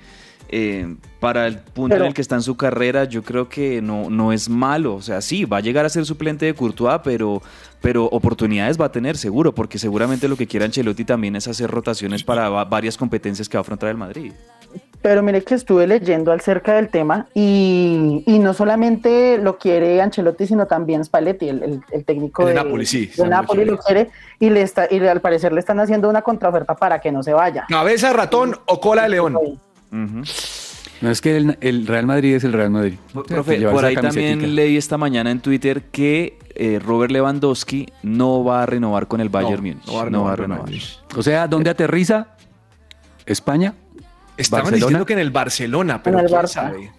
Eh, 0.50 0.96
para 1.20 1.46
el 1.46 1.58
punto 1.58 1.94
Pero- 1.94 2.04
en 2.04 2.08
el 2.08 2.14
que 2.14 2.20
está 2.22 2.34
en 2.36 2.42
su 2.42 2.56
carrera, 2.56 3.04
yo 3.04 3.22
creo 3.22 3.48
que 3.48 3.82
no, 3.82 4.08
no 4.10 4.32
es 4.32 4.48
malo. 4.48 4.94
O 4.94 5.02
sea, 5.02 5.20
sí, 5.20 5.44
va 5.44 5.58
a 5.58 5.60
llegar 5.60 5.84
a 5.84 5.88
ser 5.88 6.04
suplente 6.06 6.46
de 6.46 6.54
Courtois, 6.54 7.00
pero, 7.04 7.42
pero 7.80 8.04
oportunidades 8.06 8.80
va 8.80 8.86
a 8.86 8.92
tener 8.92 9.16
seguro, 9.16 9.54
porque 9.54 9.78
seguramente 9.78 10.28
lo 10.28 10.36
que 10.36 10.46
quiere 10.46 10.64
Ancelotti 10.66 11.04
también 11.04 11.36
es 11.36 11.48
hacer 11.48 11.70
rotaciones 11.70 12.22
para 12.24 12.48
va- 12.48 12.64
varias 12.64 12.96
competencias 12.96 13.48
que 13.48 13.56
va 13.56 13.60
a 13.60 13.62
afrontar 13.62 13.90
el 13.90 13.96
Madrid. 13.96 14.32
pero 15.00 15.22
mire 15.22 15.42
que 15.44 15.54
estuve 15.54 15.86
leyendo 15.86 16.32
acerca 16.32 16.74
del 16.74 16.88
tema 16.88 17.26
y, 17.32 18.24
y 18.26 18.38
no 18.40 18.52
solamente 18.52 19.38
lo 19.38 19.56
quiere 19.56 20.02
Ancelotti, 20.02 20.46
sino 20.46 20.66
también 20.66 21.04
Spalletti, 21.04 21.48
el, 21.48 21.62
el- 21.62 21.80
el 21.92 22.04
técnico 22.04 22.42
El 22.42 22.48
de 22.48 22.54
de, 22.54 22.64
Napoli, 22.64 22.84
sí, 22.86 23.06
de 23.06 23.12
Samuel 23.14 23.30
Napoli 23.30 23.64
lo 23.64 23.78
quiere 23.78 24.10
y, 24.40 24.50
le 24.50 24.62
está, 24.62 24.88
y 24.90 24.98
al 25.06 25.20
parecer 25.20 25.52
le 25.52 25.60
están 25.60 25.78
haciendo 25.80 26.08
una 26.10 26.22
contraoferta 26.22 26.74
para 26.74 27.00
que 27.00 27.12
no 27.12 27.22
se 27.22 27.32
vaya. 27.32 27.64
¿Cabeza 27.68 28.08
de 28.08 28.12
ratón 28.14 28.56
o 28.66 28.80
cola 28.80 29.04
de 29.04 29.08
león? 29.10 29.36
No 29.90 31.10
es 31.10 31.20
que 31.20 31.36
el, 31.36 31.56
el 31.60 31.86
Real 31.86 32.06
Madrid 32.06 32.34
es 32.34 32.44
el 32.44 32.52
Real 32.52 32.70
Madrid. 32.70 32.94
Profe, 33.12 33.60
por 33.68 33.84
ahí 33.84 33.94
también 33.94 34.54
leí 34.56 34.76
esta 34.76 34.98
mañana 34.98 35.30
en 35.30 35.40
Twitter 35.40 35.82
que 35.92 36.38
eh, 36.56 36.80
Robert 36.84 37.12
Lewandowski 37.12 37.86
no 38.02 38.42
va 38.42 38.64
a 38.64 38.66
renovar 38.66 39.06
con 39.06 39.20
el 39.20 39.28
Bayern 39.28 39.62
Múnich. 39.62 39.86
no 39.86 39.94
va 39.94 40.02
a 40.02 40.10
No 40.10 40.24
va 40.24 40.32
a 40.32 40.36
renovar. 40.36 40.68
O 41.16 41.22
sea, 41.22 41.46
¿dónde 41.46 41.70
aterriza? 41.70 42.34
¿España? 43.26 43.74
Estaban 44.36 44.64
¿Barcelona? 44.64 44.86
diciendo 44.86 45.06
que 45.06 45.12
en 45.12 45.18
el 45.20 45.30
Barcelona, 45.30 46.02
pero 46.02 46.18
En 46.18 46.24
el 46.24 46.30
quién 46.30 46.40
Barça. 46.40 46.48
sabe. 46.48 46.92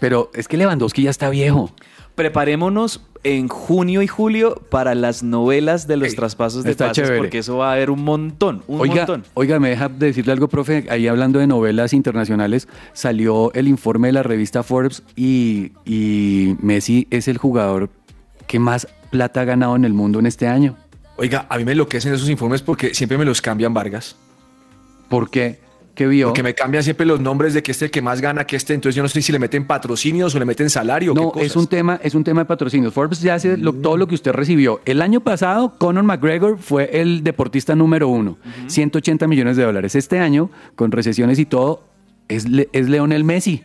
Pero 0.00 0.30
es 0.34 0.48
que 0.48 0.56
Lewandowski 0.56 1.02
ya 1.02 1.10
está 1.10 1.30
viejo. 1.30 1.70
Preparémonos 2.16 3.02
en 3.24 3.46
junio 3.48 4.02
y 4.02 4.06
julio 4.06 4.60
para 4.70 4.94
las 4.94 5.22
novelas 5.22 5.86
de 5.86 5.96
los 5.96 6.08
Ey, 6.10 6.14
traspasos 6.16 6.64
de 6.64 6.70
está 6.72 6.88
pases 6.88 7.04
chévere. 7.04 7.18
porque 7.18 7.38
eso 7.38 7.58
va 7.58 7.70
a 7.70 7.72
haber 7.74 7.90
un 7.90 8.02
montón, 8.04 8.62
un 8.66 8.80
Oiga, 8.80 8.94
montón. 9.06 9.24
oiga, 9.34 9.60
me 9.60 9.68
deja 9.68 9.88
decirle 9.88 10.32
algo, 10.32 10.48
profe. 10.48 10.86
Ahí 10.90 11.06
hablando 11.08 11.38
de 11.38 11.46
novelas 11.46 11.92
internacionales, 11.92 12.68
salió 12.94 13.52
el 13.52 13.68
informe 13.68 14.08
de 14.08 14.12
la 14.12 14.22
revista 14.22 14.62
Forbes 14.62 15.02
y, 15.14 15.72
y 15.84 16.56
Messi 16.62 17.06
es 17.10 17.28
el 17.28 17.36
jugador 17.38 17.90
que 18.46 18.58
más 18.58 18.88
plata 19.10 19.42
ha 19.42 19.44
ganado 19.44 19.76
en 19.76 19.84
el 19.84 19.92
mundo 19.92 20.18
en 20.18 20.26
este 20.26 20.48
año. 20.48 20.76
Oiga, 21.18 21.46
a 21.48 21.58
mí 21.58 21.64
me 21.64 21.72
enloquecen 21.72 22.12
esos 22.14 22.28
informes 22.30 22.62
porque 22.62 22.94
siempre 22.94 23.18
me 23.18 23.24
los 23.24 23.40
cambian 23.42 23.74
Vargas. 23.74 24.16
¿Por 25.08 25.30
qué? 25.30 25.60
¿Qué 25.96 26.06
vio? 26.06 26.28
Porque 26.28 26.42
me 26.44 26.54
cambian 26.54 26.84
siempre 26.84 27.04
los 27.06 27.20
nombres 27.20 27.54
de 27.54 27.62
que 27.62 27.72
este 27.72 27.86
es 27.86 27.88
el 27.88 27.90
que 27.90 28.02
más 28.02 28.20
gana, 28.20 28.46
que 28.46 28.54
este. 28.54 28.74
Entonces 28.74 28.94
yo 28.94 29.02
no 29.02 29.08
sé 29.08 29.20
si 29.22 29.32
le 29.32 29.38
meten 29.38 29.66
patrocinios 29.66 30.32
o 30.34 30.38
le 30.38 30.44
meten 30.44 30.70
salario. 30.70 31.14
No, 31.14 31.32
qué 31.32 31.38
cosas. 31.38 31.46
es 31.46 31.56
un 31.56 31.66
tema, 31.66 31.98
es 32.02 32.14
un 32.14 32.22
tema 32.22 32.42
de 32.42 32.44
patrocinios. 32.44 32.92
Forbes 32.92 33.20
ya 33.22 33.34
hace 33.34 33.56
lo- 33.56 33.72
todo 33.72 33.96
lo 33.96 34.06
que 34.06 34.14
usted 34.14 34.30
recibió. 34.32 34.80
El 34.84 35.00
año 35.02 35.20
pasado, 35.20 35.72
Conor 35.78 36.04
McGregor 36.04 36.58
fue 36.58 37.00
el 37.00 37.24
deportista 37.24 37.74
número 37.74 38.08
uno, 38.08 38.36
180 38.66 39.26
millones 39.26 39.56
de 39.56 39.64
dólares. 39.64 39.94
Este 39.96 40.18
año, 40.20 40.50
con 40.74 40.92
recesiones 40.92 41.38
y 41.38 41.46
todo, 41.46 41.82
es, 42.28 42.46
Le- 42.48 42.68
es 42.72 42.88
Leonel 42.90 43.24
Messi. 43.24 43.64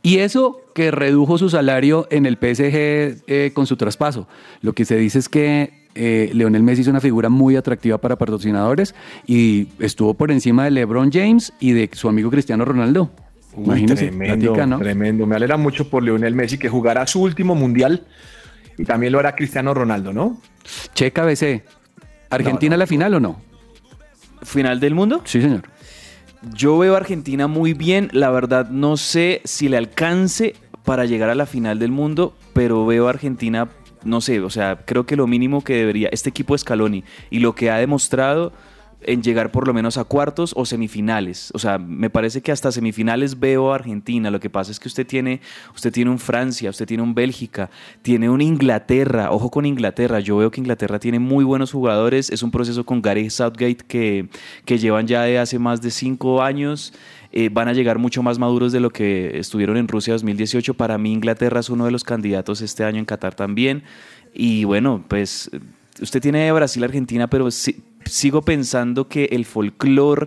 Y 0.00 0.18
eso 0.18 0.60
que 0.76 0.92
redujo 0.92 1.38
su 1.38 1.50
salario 1.50 2.06
en 2.10 2.24
el 2.24 2.36
PSG 2.36 3.24
eh, 3.26 3.50
con 3.52 3.66
su 3.66 3.76
traspaso. 3.76 4.28
Lo 4.62 4.72
que 4.74 4.84
se 4.84 4.96
dice 4.96 5.18
es 5.18 5.28
que 5.28 5.77
eh, 5.98 6.30
Leonel 6.32 6.62
Messi 6.62 6.82
es 6.82 6.86
una 6.86 7.00
figura 7.00 7.28
muy 7.28 7.56
atractiva 7.56 7.98
para 7.98 8.16
patrocinadores 8.16 8.94
y 9.26 9.66
estuvo 9.80 10.14
por 10.14 10.30
encima 10.30 10.64
de 10.64 10.70
LeBron 10.70 11.10
James 11.12 11.52
y 11.58 11.72
de 11.72 11.90
su 11.92 12.08
amigo 12.08 12.30
Cristiano 12.30 12.64
Ronaldo. 12.64 13.10
Uy, 13.56 13.64
Imagínese, 13.64 14.06
tremendo, 14.06 14.46
platica, 14.52 14.66
¿no? 14.66 14.78
tremendo. 14.78 15.26
Me 15.26 15.34
alegra 15.34 15.56
mucho 15.56 15.90
por 15.90 16.04
Lionel 16.04 16.36
Messi 16.36 16.56
que 16.56 16.68
jugará 16.68 17.04
su 17.08 17.20
último 17.20 17.56
mundial 17.56 18.06
y 18.78 18.84
también 18.84 19.12
lo 19.12 19.18
hará 19.18 19.34
Cristiano 19.34 19.74
Ronaldo, 19.74 20.12
¿no? 20.12 20.40
Checa 20.94 21.24
BC. 21.24 21.64
¿Argentina 22.30 22.76
la 22.76 22.86
final 22.86 23.14
o 23.14 23.20
no? 23.20 23.40
¿Final 24.42 24.78
del 24.78 24.94
mundo? 24.94 25.22
Sí, 25.24 25.42
señor. 25.42 25.62
Yo 26.54 26.78
veo 26.78 26.94
a 26.94 26.98
Argentina 26.98 27.48
muy 27.48 27.74
bien. 27.74 28.08
La 28.12 28.30
verdad, 28.30 28.70
no 28.70 28.96
sé 28.96 29.40
si 29.44 29.68
le 29.68 29.76
alcance 29.76 30.54
para 30.84 31.04
llegar 31.04 31.28
a 31.30 31.34
la 31.34 31.46
final 31.46 31.80
del 31.80 31.90
mundo, 31.90 32.36
pero 32.52 32.86
veo 32.86 33.08
a 33.08 33.10
Argentina, 33.10 33.68
no 34.04 34.20
sé, 34.20 34.40
o 34.40 34.50
sea, 34.50 34.80
creo 34.84 35.06
que 35.06 35.16
lo 35.16 35.26
mínimo 35.26 35.62
que 35.62 35.74
debería, 35.74 36.08
este 36.12 36.30
equipo 36.30 36.54
de 36.54 36.58
Scaloni 36.58 37.04
y 37.30 37.40
lo 37.40 37.54
que 37.54 37.70
ha 37.70 37.78
demostrado 37.78 38.52
en 39.02 39.22
llegar 39.22 39.52
por 39.52 39.66
lo 39.66 39.74
menos 39.74 39.96
a 39.96 40.04
cuartos 40.04 40.52
o 40.56 40.66
semifinales. 40.66 41.50
O 41.54 41.58
sea, 41.58 41.78
me 41.78 42.10
parece 42.10 42.40
que 42.42 42.50
hasta 42.50 42.72
semifinales 42.72 43.38
veo 43.38 43.72
a 43.72 43.76
Argentina. 43.76 44.30
Lo 44.30 44.40
que 44.40 44.50
pasa 44.50 44.72
es 44.72 44.80
que 44.80 44.88
usted 44.88 45.06
tiene, 45.06 45.40
usted 45.74 45.92
tiene 45.92 46.10
un 46.10 46.18
Francia, 46.18 46.70
usted 46.70 46.86
tiene 46.86 47.02
un 47.02 47.14
Bélgica, 47.14 47.70
tiene 48.02 48.28
un 48.28 48.40
Inglaterra. 48.40 49.30
Ojo 49.30 49.50
con 49.50 49.66
Inglaterra. 49.66 50.20
Yo 50.20 50.36
veo 50.38 50.50
que 50.50 50.60
Inglaterra 50.60 50.98
tiene 50.98 51.18
muy 51.20 51.44
buenos 51.44 51.72
jugadores. 51.72 52.30
Es 52.30 52.42
un 52.42 52.50
proceso 52.50 52.84
con 52.84 53.00
Gary 53.00 53.30
Southgate 53.30 53.84
que, 53.86 54.28
que 54.64 54.78
llevan 54.78 55.06
ya 55.06 55.22
de 55.22 55.38
hace 55.38 55.58
más 55.58 55.80
de 55.80 55.90
cinco 55.90 56.42
años. 56.42 56.92
Eh, 57.40 57.50
van 57.52 57.68
a 57.68 57.72
llegar 57.72 57.98
mucho 57.98 58.20
más 58.22 58.38
maduros 58.38 58.72
de 58.72 58.80
lo 58.80 58.90
que 58.90 59.38
estuvieron 59.38 59.76
en 59.76 59.86
Rusia 59.86 60.12
2018. 60.14 60.74
Para 60.74 60.98
mí 60.98 61.12
Inglaterra 61.12 61.60
es 61.60 61.68
uno 61.70 61.84
de 61.84 61.92
los 61.92 62.02
candidatos 62.02 62.60
este 62.62 62.82
año 62.82 62.98
en 62.98 63.04
Qatar 63.04 63.34
también. 63.36 63.84
Y 64.34 64.64
bueno, 64.64 65.04
pues 65.06 65.48
usted 66.00 66.20
tiene 66.20 66.50
Brasil, 66.50 66.82
Argentina, 66.82 67.28
pero 67.28 67.50
si- 67.52 67.76
sigo 68.04 68.42
pensando 68.42 69.06
que 69.06 69.26
el 69.30 69.44
folclore 69.44 70.26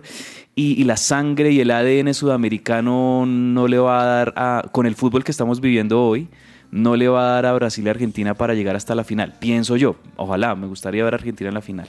y, 0.54 0.80
y 0.80 0.84
la 0.84 0.96
sangre 0.96 1.50
y 1.50 1.60
el 1.60 1.70
ADN 1.70 2.14
sudamericano 2.14 3.24
no 3.26 3.68
le 3.68 3.78
va 3.78 4.00
a 4.00 4.04
dar 4.06 4.32
a, 4.36 4.62
con 4.72 4.86
el 4.86 4.94
fútbol 4.94 5.22
que 5.22 5.32
estamos 5.32 5.60
viviendo 5.60 6.02
hoy, 6.02 6.28
no 6.70 6.96
le 6.96 7.08
va 7.08 7.24
a 7.24 7.32
dar 7.34 7.46
a 7.46 7.52
Brasil 7.52 7.84
y 7.86 7.90
Argentina 7.90 8.32
para 8.34 8.54
llegar 8.54 8.74
hasta 8.76 8.94
la 8.94 9.04
final. 9.04 9.34
Pienso 9.38 9.76
yo. 9.76 9.96
Ojalá, 10.16 10.54
me 10.54 10.66
gustaría 10.66 11.04
ver 11.04 11.12
a 11.12 11.16
Argentina 11.16 11.48
en 11.48 11.54
la 11.54 11.60
final. 11.62 11.88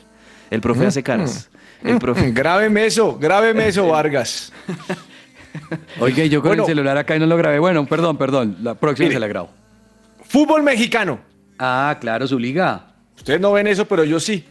El 0.51 0.59
profe 0.59 0.85
hace 0.85 1.01
caras. 1.01 1.49
El 1.83 1.97
profe. 1.99 2.31
Grábeme 2.31 2.85
eso, 2.85 3.17
grábeme 3.17 3.67
eso, 3.67 3.87
Vargas. 3.95 4.51
Oiga, 5.99 6.25
yo 6.25 6.41
con 6.41 6.49
Bueno. 6.49 6.63
el 6.63 6.67
celular 6.67 6.97
acá 6.97 7.15
y 7.15 7.19
no 7.19 7.25
lo 7.25 7.37
grabé. 7.37 7.59
Bueno, 7.59 7.85
perdón, 7.85 8.17
perdón. 8.17 8.57
La 8.61 8.75
próxima 8.75 9.05
Mire. 9.05 9.15
se 9.15 9.19
la 9.19 9.27
grabo. 9.27 9.49
Fútbol 10.25 10.63
mexicano. 10.63 11.19
Ah, 11.59 11.97
claro, 12.01 12.27
su 12.27 12.39
liga. 12.39 12.93
Ustedes 13.15 13.39
no 13.39 13.51
ven 13.51 13.67
eso, 13.67 13.85
pero 13.85 14.03
yo 14.03 14.19
sí. 14.19 14.45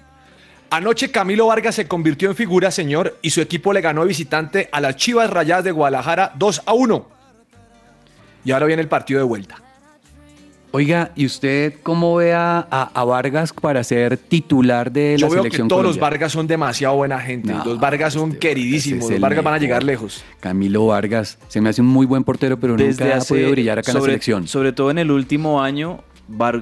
Anoche 0.71 1.11
Camilo 1.11 1.47
Vargas 1.49 1.75
se 1.75 1.87
convirtió 1.87 2.31
en 2.31 2.37
figura, 2.37 2.71
señor, 2.71 3.19
y 3.21 3.31
su 3.31 3.41
equipo 3.43 3.73
le 3.73 3.81
ganó 3.83 4.05
visitante 4.05 4.69
a 4.73 4.81
las 4.81 4.97
Chivas 4.97 5.29
Rayadas 5.29 5.65
de 5.65 5.73
Guadalajara 5.73 6.33
2 6.37 6.63
a 6.65 6.73
1. 6.73 7.09
Y 8.45 8.53
ahora 8.53 8.67
viene 8.67 8.81
el 8.83 8.89
partido 8.89 9.19
de 9.21 9.25
vuelta. 9.25 9.57
Oiga, 10.75 11.13
¿y 11.15 11.27
usted 11.27 11.75
cómo 11.83 12.17
ve 12.17 12.33
a, 12.33 12.67
a- 12.71 12.91
a 12.95 13.05
Vargas 13.05 13.53
para 13.53 13.85
ser 13.85 14.17
titular 14.17 14.91
de 14.91 15.17
Yo 15.19 15.27
la 15.27 15.35
veo 15.35 15.43
que 15.43 15.49
selección 15.51 15.69
todos 15.69 15.85
los? 15.85 15.99
Vargas 15.99 16.33
son 16.33 16.47
demasiado 16.47 16.97
buena 16.97 17.21
gente. 17.21 17.53
No, 17.53 17.63
los 17.65 17.79
Vargas 17.79 18.15
son 18.15 18.31
ese 18.31 18.39
queridísimos. 18.39 19.11
Los 19.11 19.21
Vargas 19.21 19.45
van 19.45 19.55
a 19.55 19.59
llegar 19.59 19.83
lejos. 19.83 20.25
Camilo 20.41 20.87
Vargas. 20.87 21.39
Se 21.49 21.61
me 21.61 21.69
hace 21.69 21.83
un 21.83 21.89
muy 21.89 22.07
buen 22.07 22.25
portero, 22.25 22.59
pero 22.59 22.75
Desde 22.77 23.05
nunca 23.05 23.15
ha 23.15 23.19
hace- 23.19 23.35
podido 23.35 23.51
brillar 23.51 23.79
acá 23.81 23.91
en 23.91 23.95
la 23.97 24.01
sobre- 24.01 24.13
selección. 24.13 24.49
Sobre 24.49 24.73
todo 24.73 24.91
en 24.91 24.97
el 24.99 25.11
último 25.11 25.63
año, 25.63 26.01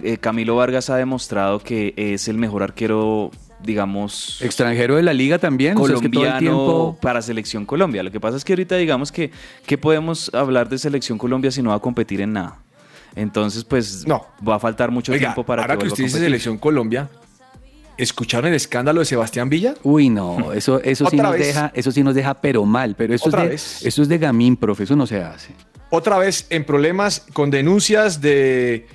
eh, 0.02 0.18
Camilo 0.18 0.56
Vargas 0.56 0.90
ha 0.90 0.96
demostrado 0.96 1.60
que 1.60 1.94
es 1.96 2.26
el 2.26 2.36
mejor 2.36 2.64
arquero, 2.64 3.30
digamos, 3.62 4.42
Extranjero 4.42 4.96
de 4.96 5.04
la 5.04 5.12
liga 5.12 5.38
también. 5.38 5.78
o 5.78 5.86
sea, 5.86 5.94
es 5.94 6.02
que 6.02 6.08
todo 6.08 6.24
el 6.24 6.30
colombiano 6.30 6.56
tiempo... 6.56 6.98
para 7.00 7.22
Selección 7.22 7.64
Colombia. 7.64 8.02
Lo 8.02 8.10
que 8.10 8.18
pasa 8.18 8.36
es 8.36 8.44
que 8.44 8.54
ahorita 8.54 8.74
digamos 8.76 9.12
que 9.12 9.30
¿qué 9.66 9.78
podemos 9.78 10.34
hablar 10.34 10.68
de 10.68 10.78
Selección 10.78 11.16
Colombia 11.16 11.52
si 11.52 11.62
no 11.62 11.70
va 11.70 11.76
a 11.76 11.80
competir 11.80 12.20
en 12.22 12.32
nada? 12.32 12.58
Entonces, 13.16 13.64
pues 13.64 14.06
No. 14.06 14.26
va 14.46 14.56
a 14.56 14.58
faltar 14.58 14.90
mucho 14.90 15.12
Oiga, 15.12 15.28
tiempo 15.28 15.44
para 15.44 15.62
ahora 15.62 15.76
que 15.76 15.86
a 15.86 15.88
usted 15.88 16.04
dice. 16.04 16.18
Selección 16.18 16.58
Colombia, 16.58 17.08
¿escucharon 17.96 18.48
el 18.48 18.54
escándalo 18.54 19.00
de 19.00 19.06
Sebastián 19.06 19.48
Villa? 19.48 19.74
Uy, 19.82 20.08
no, 20.08 20.52
eso, 20.52 20.80
eso, 20.82 21.06
sí 21.10 21.16
nos 21.16 21.32
vez. 21.32 21.46
deja, 21.48 21.72
eso 21.74 21.90
sí 21.92 22.02
nos 22.02 22.14
deja 22.14 22.34
pero 22.34 22.64
mal. 22.64 22.94
Pero 22.96 23.14
eso, 23.14 23.28
es 23.28 23.34
de, 23.34 23.48
vez. 23.48 23.84
eso 23.86 24.02
es 24.02 24.08
de 24.08 24.18
gamín, 24.18 24.56
profe, 24.56 24.84
eso 24.84 24.96
no 24.96 25.06
se 25.06 25.22
hace. 25.22 25.50
Otra 25.90 26.18
vez 26.18 26.46
en 26.50 26.64
problemas 26.64 27.26
con 27.32 27.50
denuncias 27.50 28.20
de 28.20 28.86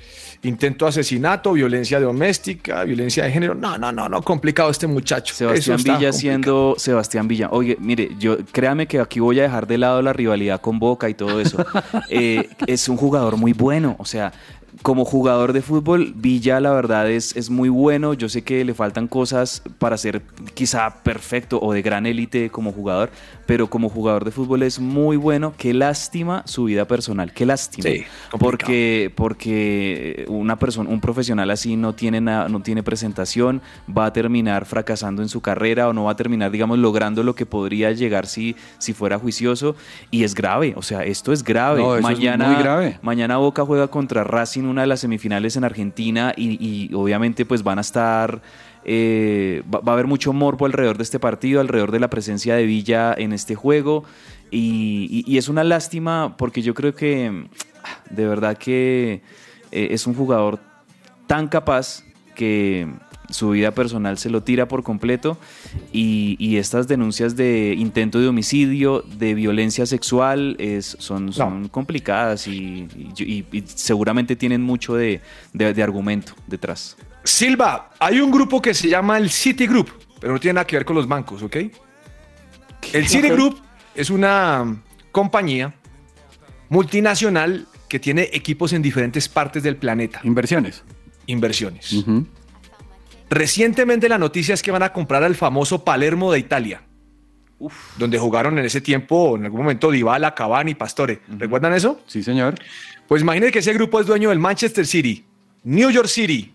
intento 0.45 0.86
de 0.86 0.89
asesinato, 0.89 1.53
violencia 1.53 1.99
doméstica, 1.99 2.84
violencia 2.84 3.23
de 3.23 3.31
género. 3.31 3.55
No, 3.55 3.77
no, 3.77 3.91
no, 3.91 4.08
no, 4.08 4.21
complicado 4.21 4.69
este 4.69 4.88
muchacho. 4.88 5.34
Sebastián 5.34 5.77
Villa 5.77 5.91
complicado. 5.93 6.13
siendo 6.13 6.75
Sebastián 6.77 7.27
Villa. 7.27 7.49
Oye, 7.51 7.77
mire, 7.79 8.12
yo 8.19 8.38
créame 8.51 8.88
que 8.88 8.99
aquí 8.99 9.19
voy 9.19 9.39
a 9.39 9.43
dejar 9.43 9.67
de 9.67 9.77
lado 9.77 10.01
la 10.01 10.13
rivalidad 10.13 10.62
con 10.62 10.79
Boca 10.79 11.10
y 11.10 11.13
todo 11.13 11.39
eso. 11.39 11.63
Eh, 12.10 12.49
es 12.67 12.88
un 12.88 12.97
jugador 12.97 13.36
muy 13.36 13.53
bueno, 13.53 13.95
o 13.99 14.05
sea, 14.05 14.31
como 14.81 15.05
jugador 15.05 15.53
de 15.53 15.62
fútbol, 15.62 16.13
Villa 16.15 16.60
la 16.60 16.71
verdad 16.71 17.10
es, 17.10 17.36
es 17.36 17.49
muy 17.49 17.69
bueno. 17.69 18.13
Yo 18.13 18.29
sé 18.29 18.43
que 18.43 18.63
le 18.63 18.73
faltan 18.73 19.08
cosas 19.08 19.62
para 19.79 19.97
ser 19.97 20.21
quizá 20.53 21.03
perfecto 21.03 21.60
o 21.62 21.73
de 21.73 21.81
gran 21.81 22.05
élite 22.05 22.49
como 22.49 22.71
jugador, 22.71 23.10
pero 23.45 23.67
como 23.67 23.89
jugador 23.89 24.25
de 24.25 24.31
fútbol 24.31 24.63
es 24.63 24.79
muy 24.79 25.17
bueno. 25.17 25.53
Qué 25.58 25.73
lástima 25.73 26.43
su 26.45 26.65
vida 26.65 26.86
personal, 26.86 27.31
qué 27.34 27.45
lástima. 27.45 27.89
Sí, 27.89 28.03
porque, 28.39 29.12
porque 29.15 30.25
una 30.27 30.58
persona, 30.58 30.89
un 30.89 30.99
profesional 31.01 31.49
así 31.51 31.75
no 31.75 31.93
tiene, 31.93 32.21
na- 32.21 32.47
no 32.49 32.62
tiene 32.62 32.84
presentación, 32.84 33.62
va 33.88 34.05
a 34.08 34.13
terminar 34.13 34.65
fracasando 34.65 35.21
en 35.21 35.29
su 35.29 35.41
carrera 35.41 35.88
o 35.89 35.93
no 35.93 36.05
va 36.05 36.12
a 36.12 36.15
terminar, 36.15 36.51
digamos, 36.51 36.79
logrando 36.79 37.23
lo 37.23 37.36
que 37.36 37.45
podría 37.45 37.91
llegar 37.91 38.25
si, 38.27 38.55
si 38.77 38.93
fuera 38.93 39.19
juicioso. 39.19 39.75
Y 40.12 40.23
es 40.23 40.34
grave, 40.36 40.73
o 40.75 40.81
sea, 40.81 41.03
esto 41.03 41.31
es 41.34 41.43
grave. 41.43 41.81
No, 41.81 41.95
eso 41.95 42.10
es 42.10 42.15
mañana, 42.17 42.47
muy 42.47 42.63
grave. 42.63 42.99
mañana 43.01 43.38
Boca 43.38 43.65
juega 43.65 43.88
contra 43.88 44.23
Racing, 44.23 44.63
una 44.63 44.81
de 44.81 44.88
las 44.88 44.99
semifinales 45.01 45.55
en 45.55 45.63
Argentina, 45.63 46.34
y, 46.36 46.58
y 46.65 46.93
obviamente 46.93 47.45
pues 47.45 47.63
van 47.63 47.77
a 47.77 47.81
estar... 47.81 48.41
eh, 48.86 49.63
va, 49.74 49.80
va 49.80 49.91
a 49.91 49.95
haber 49.95 50.08
mucho 50.08 50.32
morbo 50.34 50.65
alrededor 50.65 50.98
de 50.98 51.04
este 51.04 51.19
partido, 51.19 51.60
alrededor 51.62 51.91
de 51.91 52.00
la 52.00 52.10
presencia 52.10 52.56
de 52.56 52.65
Villa 52.65 53.13
en 53.17 53.34
este 53.34 53.56
juego. 53.56 54.04
Y, 54.52 55.08
y- 55.28 55.34
y 55.34 55.38
es 55.38 55.50
una 55.50 55.63
lástima 55.63 56.36
porque 56.38 56.62
yo 56.62 56.74
creo 56.74 56.93
que 56.95 57.48
de 58.10 58.28
verdad 58.28 58.58
que 58.58 59.21
eh, 59.71 59.88
es 59.91 60.06
un 60.08 60.13
jugador 60.13 60.60
tan 61.28 61.48
capaz 61.48 62.04
que 62.36 62.88
su 63.32 63.50
vida 63.50 63.71
personal 63.71 64.19
se 64.19 64.30
lo 64.30 64.43
tira 64.43 64.67
por 64.67 64.84
completo 64.84 65.36
y, 65.91 66.36
y 66.38 66.58
estas 66.58 66.88
denuncias 66.88 67.36
de 67.36 67.74
intento 67.76 68.19
de 68.19 68.28
homicidio, 68.28 69.04
de 69.17 69.34
violencia 69.34 69.88
sexual, 69.88 70.56
es, 70.60 70.95
son, 71.00 71.34
son 71.34 71.67
complicadas 71.69 72.48
y, 72.48 72.88
y- 73.17 73.24
y- 73.24 73.45
y 73.52 73.63
seguramente 73.65 74.36
tienen 74.36 74.62
mucho 74.62 74.93
de, 74.93 75.21
de- 75.54 75.74
de 75.74 75.84
argumento 75.84 76.34
detrás. 76.45 76.98
Silva, 77.25 77.91
hay 77.99 78.19
un 78.19 78.31
grupo 78.31 78.61
que 78.61 78.73
se 78.73 78.88
llama 78.88 79.17
el 79.17 79.29
City 79.29 79.67
Group, 79.67 79.91
pero 80.19 80.33
no 80.33 80.39
tiene 80.39 80.53
nada 80.53 80.67
que 80.67 80.77
ver 80.77 80.85
con 80.85 80.95
los 80.95 81.07
bancos, 81.07 81.41
¿ok? 81.43 81.55
El 82.93 83.07
City 83.07 83.27
Ok. 83.27 83.33
Group 83.33 83.61
es 83.95 84.09
una 84.09 84.77
compañía 85.11 85.73
multinacional 86.69 87.67
que 87.89 87.99
tiene 87.99 88.29
equipos 88.31 88.73
en 88.73 88.81
diferentes 88.81 89.27
partes 89.27 89.63
del 89.63 89.75
planeta. 89.77 90.19
Inversiones. 90.23 90.83
Inversiones. 91.25 92.05
Recientemente 93.29 94.07
la 94.07 94.17
noticia 94.17 94.53
es 94.53 94.61
que 94.61 94.71
van 94.71 94.83
a 94.83 94.93
comprar 94.93 95.23
al 95.23 95.35
famoso 95.35 95.83
Palermo 95.83 96.31
de 96.31 96.39
Italia. 96.39 96.83
Donde 97.97 98.19
jugaron 98.19 98.59
en 98.59 98.65
ese 98.65 98.81
tiempo, 98.81 99.35
en 99.38 99.45
algún 99.45 99.61
momento, 99.61 99.89
Dybala, 99.89 100.35
Cavani, 100.35 100.75
Pastore. 100.75 101.21
¿Recuerdan 101.27 101.73
eso? 101.73 102.01
Sí, 102.05 102.21
señor. 102.21 102.55
Pues 103.07 103.21
imagínense 103.21 103.51
que 103.51 103.59
ese 103.59 103.73
grupo 103.73 103.99
es 103.99 104.05
dueño 104.05 104.29
del 104.29 104.39
Manchester 104.39 104.85
City, 104.85 105.25
New 105.63 105.89
York 105.89 106.07
City, 106.07 106.53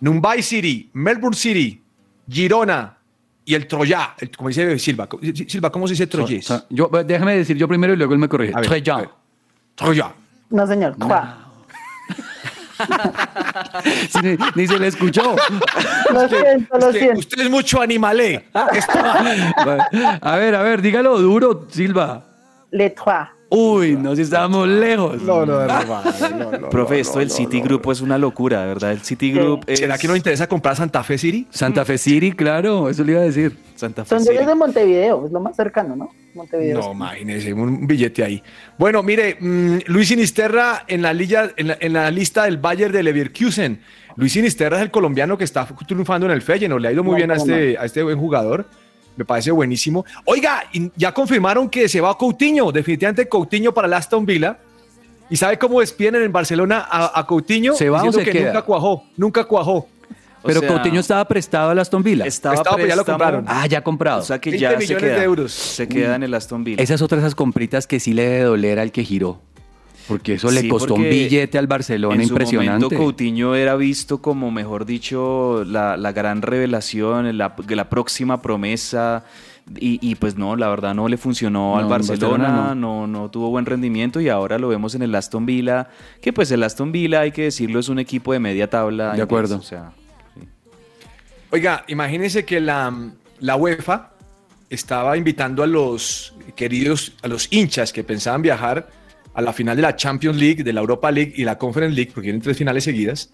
Mumbai 0.00 0.42
City, 0.42 0.90
Melbourne 0.92 1.36
City, 1.36 1.82
Girona 2.28 2.96
y 3.44 3.54
el 3.54 3.66
Troyes, 3.66 3.98
el- 4.18 4.30
como 4.36 4.48
dice 4.48 4.78
Silva. 4.78 5.08
Silva, 5.48 5.70
¿cómo 5.70 5.86
se 5.86 5.92
dice 5.94 6.06
Troyes? 6.06 6.46
Yo, 6.70 6.88
déjame 7.04 7.36
decir 7.36 7.56
yo 7.56 7.66
primero 7.68 7.92
y 7.94 7.96
luego 7.96 8.12
él 8.12 8.18
me 8.18 8.28
corrige. 8.28 8.52
Ver. 8.54 9.10
Troyes. 9.74 10.04
No, 10.50 10.66
señor. 10.66 10.96
Trois. 10.98 11.24
Sí, 14.10 14.18
ni, 14.22 14.36
ni 14.54 14.66
se 14.66 14.78
le 14.78 14.88
escuchó. 14.88 15.34
Lo 16.12 16.28
siento, 16.28 16.78
lo 16.78 16.86
Es 16.88 16.92
que 16.92 16.98
siento. 16.98 17.18
usted 17.20 17.42
es 17.44 17.50
mucho 17.50 17.80
animalé. 17.80 18.44
Esto- 18.72 18.98
A 20.20 20.36
ver, 20.36 20.54
a 20.54 20.62
ver, 20.62 20.82
dígalo 20.82 21.18
duro, 21.18 21.66
Silva. 21.70 22.22
Le 22.70 22.90
Trois. 22.90 23.28
Uy, 23.58 23.96
nos 23.96 24.18
estábamos 24.18 24.68
lejos. 24.68 25.22
No, 25.22 25.46
no, 25.46 25.66
no, 25.66 26.58
no, 26.58 26.68
Profe, 26.68 27.00
esto 27.00 27.20
del 27.20 27.30
City 27.30 27.62
Group 27.62 27.90
es 27.90 28.02
una 28.02 28.18
locura, 28.18 28.60
de 28.60 28.66
¿verdad? 28.66 28.92
El 28.92 29.00
City 29.00 29.32
Group 29.32 29.64
es... 29.66 29.78
¿Será 29.78 29.96
que 29.96 30.06
no 30.06 30.14
interesa 30.14 30.46
comprar 30.46 30.76
Santa 30.76 31.02
Fe 31.02 31.16
City? 31.16 31.46
Santa 31.48 31.82
Fe 31.86 31.96
City, 31.96 32.32
claro, 32.32 32.90
eso 32.90 33.02
le 33.02 33.12
iba 33.12 33.22
a 33.22 33.24
decir. 33.24 33.56
Santa 33.74 34.04
Fe 34.04 34.20
Son 34.20 34.24
de 34.24 34.54
Montevideo, 34.54 35.24
es 35.24 35.32
lo 35.32 35.40
más 35.40 35.56
cercano, 35.56 35.96
¿no? 35.96 36.10
Montevideo. 36.34 36.80
No, 36.80 36.92
imagínese, 36.92 37.54
un 37.54 37.86
billete 37.86 38.22
ahí. 38.22 38.42
Bueno, 38.78 39.02
mire, 39.02 39.38
mm, 39.40 39.78
Luis 39.86 40.08
Sinisterra 40.08 40.84
en 40.86 41.00
la, 41.00 41.12
en, 41.12 41.68
la, 41.68 41.78
en 41.80 41.92
la 41.94 42.10
lista 42.10 42.44
del 42.44 42.58
Bayern 42.58 42.92
de 42.92 43.02
Leverkusen. 43.02 43.80
Luis 44.16 44.32
Sinisterra 44.34 44.76
es 44.76 44.82
el 44.82 44.90
colombiano 44.90 45.38
que 45.38 45.44
está 45.44 45.66
triunfando 45.86 46.26
en 46.26 46.32
el 46.32 46.42
Feyenoord. 46.42 46.82
Le 46.82 46.88
ha 46.88 46.92
ido 46.92 47.02
muy 47.02 47.12
No, 47.12 47.16
bien 47.16 47.30
a 47.30 47.36
este, 47.36 47.78
a 47.78 47.86
este 47.86 48.02
buen 48.02 48.18
jugador. 48.18 48.66
Me 49.16 49.24
parece 49.24 49.50
buenísimo. 49.50 50.04
Oiga, 50.24 50.64
ya 50.96 51.12
confirmaron 51.12 51.68
que 51.68 51.88
se 51.88 52.00
va 52.00 52.16
Coutinho. 52.16 52.70
Definitivamente 52.70 53.28
Coutinho 53.28 53.72
para 53.72 53.86
el 53.86 53.94
Aston 53.94 54.26
Villa. 54.26 54.58
¿Y 55.28 55.36
sabe 55.36 55.58
cómo 55.58 55.80
despiden 55.80 56.16
en 56.16 56.32
Barcelona 56.32 56.86
a, 56.88 57.18
a 57.18 57.26
Coutinho? 57.26 57.74
¿Se 57.74 57.90
va 57.90 58.02
o 58.02 58.12
se 58.12 58.22
que 58.22 58.30
queda? 58.30 58.46
nunca 58.46 58.62
cuajó, 58.62 59.04
nunca 59.16 59.44
cuajó. 59.44 59.88
Pero 60.44 60.60
sea, 60.60 60.68
Coutinho 60.68 61.00
estaba 61.00 61.24
prestado 61.26 61.70
al 61.70 61.78
Aston 61.78 62.02
Villa. 62.02 62.24
Estaba 62.24 62.54
Estaba, 62.54 62.76
pero 62.76 62.88
ya 62.88 62.96
lo 62.96 63.04
compraron. 63.04 63.44
Ah, 63.48 63.66
ya 63.66 63.82
comprado. 63.82 64.20
O 64.20 64.24
sea 64.24 64.38
que 64.38 64.50
20 64.50 64.62
ya 64.62 64.80
se 64.80 64.96
queda, 64.96 65.18
de 65.18 65.24
euros. 65.24 65.52
se 65.52 65.88
queda 65.88 66.14
en 66.14 66.22
el 66.22 66.34
Aston 66.34 66.62
Villa. 66.62 66.82
Esa 66.82 66.94
es 66.94 67.02
otra 67.02 67.16
de 67.16 67.22
esas 67.22 67.34
compritas 67.34 67.86
que 67.86 67.98
sí 67.98 68.12
le 68.12 68.28
debe 68.28 68.44
doler 68.44 68.78
al 68.78 68.92
que 68.92 69.02
giró. 69.02 69.40
Porque 70.08 70.34
eso 70.34 70.50
le 70.50 70.60
Sí, 70.60 70.68
costó 70.68 70.94
un 70.94 71.02
billete 71.02 71.58
al 71.58 71.66
Barcelona 71.66 72.14
en 72.14 72.28
su 72.28 72.34
impresionante. 72.34 72.84
momento 72.84 72.96
Coutinho 72.96 73.54
era 73.54 73.74
visto 73.76 74.22
como, 74.22 74.50
mejor 74.50 74.86
dicho, 74.86 75.64
la, 75.66 75.96
la 75.96 76.12
gran 76.12 76.42
revelación, 76.42 77.36
la, 77.36 77.54
la 77.68 77.88
próxima 77.88 78.40
promesa. 78.40 79.24
Y, 79.80 79.98
y, 80.00 80.14
pues 80.14 80.36
no, 80.36 80.54
la 80.54 80.68
verdad 80.68 80.94
no 80.94 81.08
le 81.08 81.16
funcionó 81.16 81.74
No, 81.74 81.78
al 81.78 81.86
Barcelona 81.86 82.72
no. 82.76 83.08
No, 83.08 83.30
tuvo 83.32 83.50
buen 83.50 83.66
rendimiento 83.66 84.20
y 84.20 84.28
ahora 84.28 84.58
lo 84.58 84.68
vemos 84.68 84.94
en 84.94 85.02
el 85.02 85.12
Aston 85.12 85.44
Villa, 85.44 85.88
que 86.22 86.32
pues 86.32 86.52
el 86.52 86.62
Aston 86.62 86.92
Villa, 86.92 87.22
hay 87.22 87.32
que 87.32 87.42
decirlo, 87.42 87.80
es 87.80 87.88
un 87.88 87.98
equipo 87.98 88.32
de 88.32 88.38
media 88.38 88.70
tabla. 88.70 89.14
De 89.14 89.22
acuerdo. 89.22 89.56
O 89.56 89.62
sea, 89.62 89.90
Oiga, 91.50 91.84
imagínense 91.88 92.44
que 92.44 92.60
la, 92.60 92.94
la 93.40 93.56
UEFA 93.56 94.10
estaba 94.70 95.16
invitando 95.16 95.62
a 95.62 95.66
los 95.66 96.34
queridos, 96.54 97.12
a 97.22 97.28
los 97.28 97.48
hinchas 97.52 97.92
que 97.92 98.04
pensaban 98.04 98.42
viajar 98.42 98.88
a 99.36 99.42
la 99.42 99.52
final 99.52 99.76
de 99.76 99.82
la 99.82 99.94
Champions 99.94 100.38
League, 100.38 100.64
de 100.64 100.72
la 100.72 100.80
Europa 100.80 101.10
League 101.10 101.34
y 101.36 101.44
la 101.44 101.58
Conference 101.58 101.94
League, 101.94 102.10
porque 102.14 102.28
tienen 102.28 102.40
tres 102.40 102.56
finales 102.56 102.84
seguidas, 102.84 103.30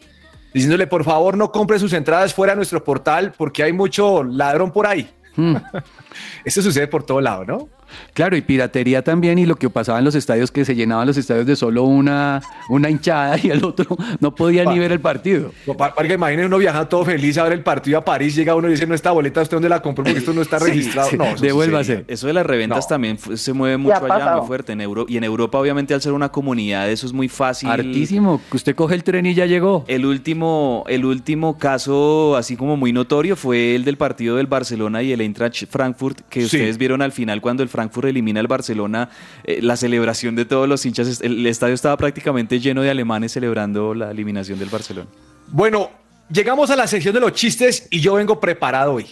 diciéndole, 0.52 0.88
por 0.88 1.04
favor, 1.04 1.36
no 1.36 1.52
compren 1.52 1.78
sus 1.78 1.92
entradas 1.92 2.34
fuera 2.34 2.54
de 2.54 2.56
nuestro 2.56 2.82
portal 2.82 3.32
porque 3.38 3.62
hay 3.62 3.72
mucho 3.72 4.24
ladrón 4.24 4.72
por 4.72 4.88
ahí. 4.88 5.08
Hmm. 5.36 5.54
Esto 6.44 6.60
sucede 6.60 6.88
por 6.88 7.04
todo 7.04 7.20
lado, 7.20 7.44
¿no? 7.44 7.68
Claro, 8.14 8.36
y 8.36 8.42
piratería 8.42 9.02
también, 9.02 9.38
y 9.38 9.46
lo 9.46 9.56
que 9.56 9.70
pasaba 9.70 9.98
en 9.98 10.04
los 10.04 10.14
estadios, 10.14 10.50
que 10.50 10.64
se 10.64 10.74
llenaban 10.74 11.06
los 11.06 11.16
estadios 11.16 11.46
de 11.46 11.56
solo 11.56 11.84
una, 11.84 12.42
una 12.68 12.90
hinchada 12.90 13.36
y 13.42 13.50
el 13.50 13.64
otro 13.64 13.96
no 14.20 14.34
podía 14.34 14.64
ni 14.64 14.78
ver 14.78 14.92
el 14.92 15.00
partido. 15.00 15.52
No, 15.66 15.74
pa- 15.76 15.94
Para 15.94 16.08
que 16.08 16.14
imaginen 16.14 16.46
uno 16.46 16.58
viajando 16.58 16.88
todo 16.88 17.04
feliz 17.04 17.36
a 17.38 17.44
ver 17.44 17.52
el 17.54 17.62
partido 17.62 17.98
a 17.98 18.04
París, 18.04 18.34
llega 18.34 18.54
uno 18.54 18.68
y 18.68 18.72
dice, 18.72 18.86
no, 18.86 18.94
esta 18.94 19.10
boleta, 19.12 19.40
¿usted 19.42 19.56
dónde 19.56 19.68
la 19.68 19.80
compró? 19.82 20.04
Porque 20.04 20.18
esto 20.18 20.32
no 20.32 20.42
está 20.42 20.58
Sí, 20.62 20.66
registrado. 20.66 21.10
sí, 21.10 21.16
no, 21.18 21.24
eso 21.24 21.44
devuélvase. 21.44 21.92
sucede. 21.98 22.04
Eso 22.08 22.26
de 22.26 22.32
las 22.32 22.46
reventas 22.46 22.84
No. 22.84 22.88
también 22.88 23.18
se 23.18 23.52
mueve 23.52 23.76
mucho 23.76 23.96
allá, 23.96 24.08
pasado. 24.08 24.38
muy 24.38 24.46
fuerte 24.46 24.72
en 24.72 24.80
Euro 24.80 25.06
y 25.08 25.16
en 25.16 25.24
Europa 25.24 25.58
obviamente 25.58 25.94
al 25.94 26.00
ser 26.02 26.12
una 26.12 26.30
comunidad 26.30 26.90
eso 26.90 27.06
es 27.06 27.12
muy 27.12 27.28
fácil. 27.28 27.68
Hartísimo, 27.70 28.40
que 28.50 28.56
usted 28.56 28.74
coge 28.74 28.94
el 28.94 29.04
tren 29.04 29.26
y 29.26 29.34
ya 29.34 29.46
llegó. 29.46 29.84
El 29.88 30.06
último, 30.06 30.84
el 30.88 31.04
último 31.04 31.58
caso 31.58 32.36
así 32.36 32.56
como 32.56 32.76
muy 32.76 32.92
notorio 32.92 33.36
fue 33.36 33.74
el 33.74 33.84
del 33.84 33.96
partido 33.96 34.36
del 34.36 34.46
Barcelona 34.46 35.02
y 35.02 35.12
el 35.12 35.20
Eintracht 35.20 35.66
Frankfurt 35.68 36.20
que 36.28 36.40
Sí. 36.40 36.46
ustedes 36.46 36.78
vieron 36.78 37.02
al 37.02 37.12
final 37.12 37.40
cuando 37.40 37.62
el 37.62 37.68
Frankfurt 37.68 37.81
elimina 38.06 38.40
al 38.40 38.46
Barcelona, 38.46 39.10
eh, 39.44 39.60
la 39.62 39.76
celebración 39.76 40.36
de 40.36 40.44
todos 40.44 40.68
los 40.68 40.84
hinchas, 40.86 41.20
el 41.22 41.46
estadio 41.46 41.74
estaba 41.74 41.96
prácticamente 41.96 42.60
lleno 42.60 42.82
de 42.82 42.90
alemanes 42.90 43.32
celebrando 43.32 43.94
la 43.94 44.10
eliminación 44.10 44.58
del 44.58 44.68
Barcelona. 44.68 45.08
Bueno, 45.48 45.90
llegamos 46.30 46.70
a 46.70 46.76
la 46.76 46.86
sección 46.86 47.14
de 47.14 47.20
los 47.20 47.32
chistes 47.32 47.86
y 47.90 48.00
yo 48.00 48.14
vengo 48.14 48.40
preparado 48.40 48.94
hoy. 48.94 49.06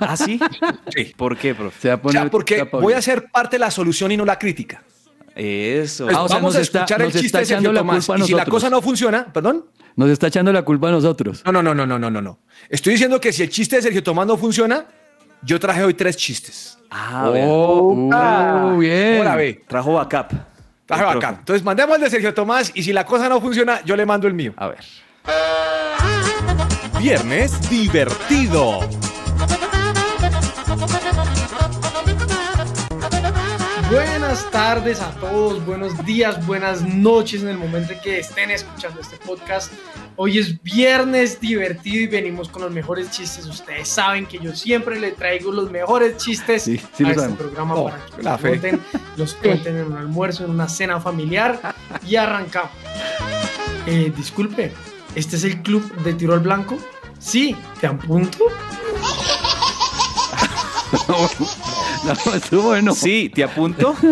¿Ah, 0.00 0.16
sí? 0.16 0.40
Sí. 0.96 1.12
¿Por 1.16 1.36
qué, 1.36 1.54
profe? 1.54 1.78
O 1.78 2.10
sea, 2.12 2.30
porque 2.30 2.62
voy 2.72 2.92
a 2.94 3.02
ser 3.02 3.30
parte 3.30 3.56
de 3.56 3.60
la 3.60 3.70
solución 3.70 4.10
y 4.10 4.16
no 4.16 4.24
la 4.24 4.38
crítica. 4.38 4.82
Eso. 5.36 6.04
Pues 6.06 6.16
Ah, 6.16 6.22
o 6.24 6.28
sea, 6.28 6.36
vamos 6.38 6.54
nos 6.54 6.58
a 6.58 6.60
está- 6.62 6.78
escuchar 6.80 7.00
nos 7.00 7.06
el 7.14 7.20
chiste 7.20 7.26
está 7.26 7.38
de 7.38 7.44
Sergio 7.46 7.60
echando 7.70 7.72
la 7.72 7.80
Tomás. 7.80 8.06
culpa 8.06 8.20
a 8.20 8.24
Y 8.24 8.28
si 8.28 8.34
la 8.34 8.44
cosa 8.46 8.68
no 8.68 8.82
funciona, 8.82 9.32
perdón. 9.32 9.66
Nos 9.96 10.10
está 10.10 10.26
echando 10.26 10.52
la 10.52 10.62
culpa 10.62 10.88
a 10.88 10.90
nosotros. 10.92 11.42
No, 11.44 11.52
no, 11.52 11.62
no, 11.62 11.74
no, 11.74 11.86
no, 11.86 11.98
no, 11.98 12.10
no, 12.10 12.20
no. 12.20 12.38
Estoy 12.68 12.94
diciendo 12.94 13.20
que 13.20 13.32
si 13.32 13.42
el 13.42 13.50
chiste 13.50 13.76
de 13.76 13.82
Sergio 13.82 14.02
Tomás 14.02 14.26
no 14.26 14.36
funciona, 14.36 14.86
yo 15.42 15.58
traje 15.58 15.82
hoy 15.84 15.94
tres 15.94 16.16
chistes. 16.16 16.78
Ah. 16.90 17.30
Oh, 17.30 17.92
uh, 17.92 18.78
bien. 18.78 19.36
Ve, 19.36 19.64
Trajo 19.66 19.94
backup. 19.94 20.32
El 20.32 20.94
acá. 20.94 21.12
profe. 21.12 21.26
Entonces 21.28 21.64
mandemos 21.64 21.96
el 21.96 22.02
de 22.02 22.10
Sergio 22.10 22.34
Tomás 22.34 22.72
y 22.74 22.82
si 22.82 22.92
la 22.92 23.04
cosa 23.06 23.28
no 23.28 23.40
funciona, 23.40 23.80
yo 23.84 23.94
le 23.96 24.04
mando 24.04 24.26
el 24.26 24.34
mío. 24.34 24.52
A 24.56 24.68
ver. 24.68 24.84
Viernes 26.98 27.70
divertido. 27.70 28.80
Buenas 33.90 34.48
tardes 34.52 35.00
a 35.00 35.10
todos, 35.16 35.64
buenos 35.66 36.04
días, 36.04 36.46
buenas 36.46 36.82
noches 36.82 37.42
en 37.42 37.48
el 37.48 37.58
momento 37.58 37.92
en 37.92 38.00
que 38.00 38.20
estén 38.20 38.50
escuchando 38.52 39.00
este 39.00 39.16
podcast. 39.16 39.72
Hoy 40.16 40.38
es 40.38 40.62
viernes 40.62 41.40
divertido 41.40 42.02
y 42.02 42.06
venimos 42.06 42.48
con 42.48 42.62
los 42.62 42.70
mejores 42.72 43.10
chistes. 43.10 43.46
Ustedes 43.46 43.88
saben 43.88 44.26
que 44.26 44.38
yo 44.38 44.54
siempre 44.54 45.00
le 45.00 45.12
traigo 45.12 45.50
los 45.52 45.70
mejores 45.70 46.16
chistes 46.18 46.62
Sí, 46.64 46.78
sí 46.94 47.04
a 47.04 47.06
lo 47.06 47.08
este 47.10 47.20
sabemos. 47.22 47.38
programa 47.38 47.74
Oh, 47.74 47.84
para 47.84 47.96
que 48.16 48.22
la 48.22 48.32
los 48.32 48.40
cuenten, 48.40 48.80
los 49.16 49.34
cuenten 49.34 49.76
en 49.78 49.86
un 49.86 49.96
almuerzo, 49.96 50.44
en 50.44 50.50
una 50.50 50.68
cena 50.68 51.00
familiar 51.00 51.74
y 52.06 52.16
arrancamos. 52.16 52.70
Eh, 53.86 54.12
disculpe, 54.14 54.72
¿este 55.14 55.36
es 55.36 55.44
el 55.44 55.62
club 55.62 55.90
de 56.02 56.12
tiro 56.14 56.34
al 56.34 56.40
blanco? 56.40 56.76
Sí, 57.18 57.56
¿te 57.80 57.86
apunto? 57.86 58.38
No, 62.02 62.34
estuvo 62.34 62.62
bueno. 62.62 62.94
Sí, 62.94 63.30
te 63.32 63.44
apunto. 63.44 63.94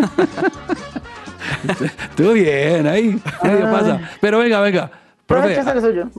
Estuvo 2.09 2.31
bien, 2.33 2.87
ahí. 2.87 3.19
Medio 3.43 3.71
pasa. 3.71 3.99
Pero 4.21 4.39
venga, 4.39 4.61
venga. 4.61 4.91
Profe, 5.29 5.59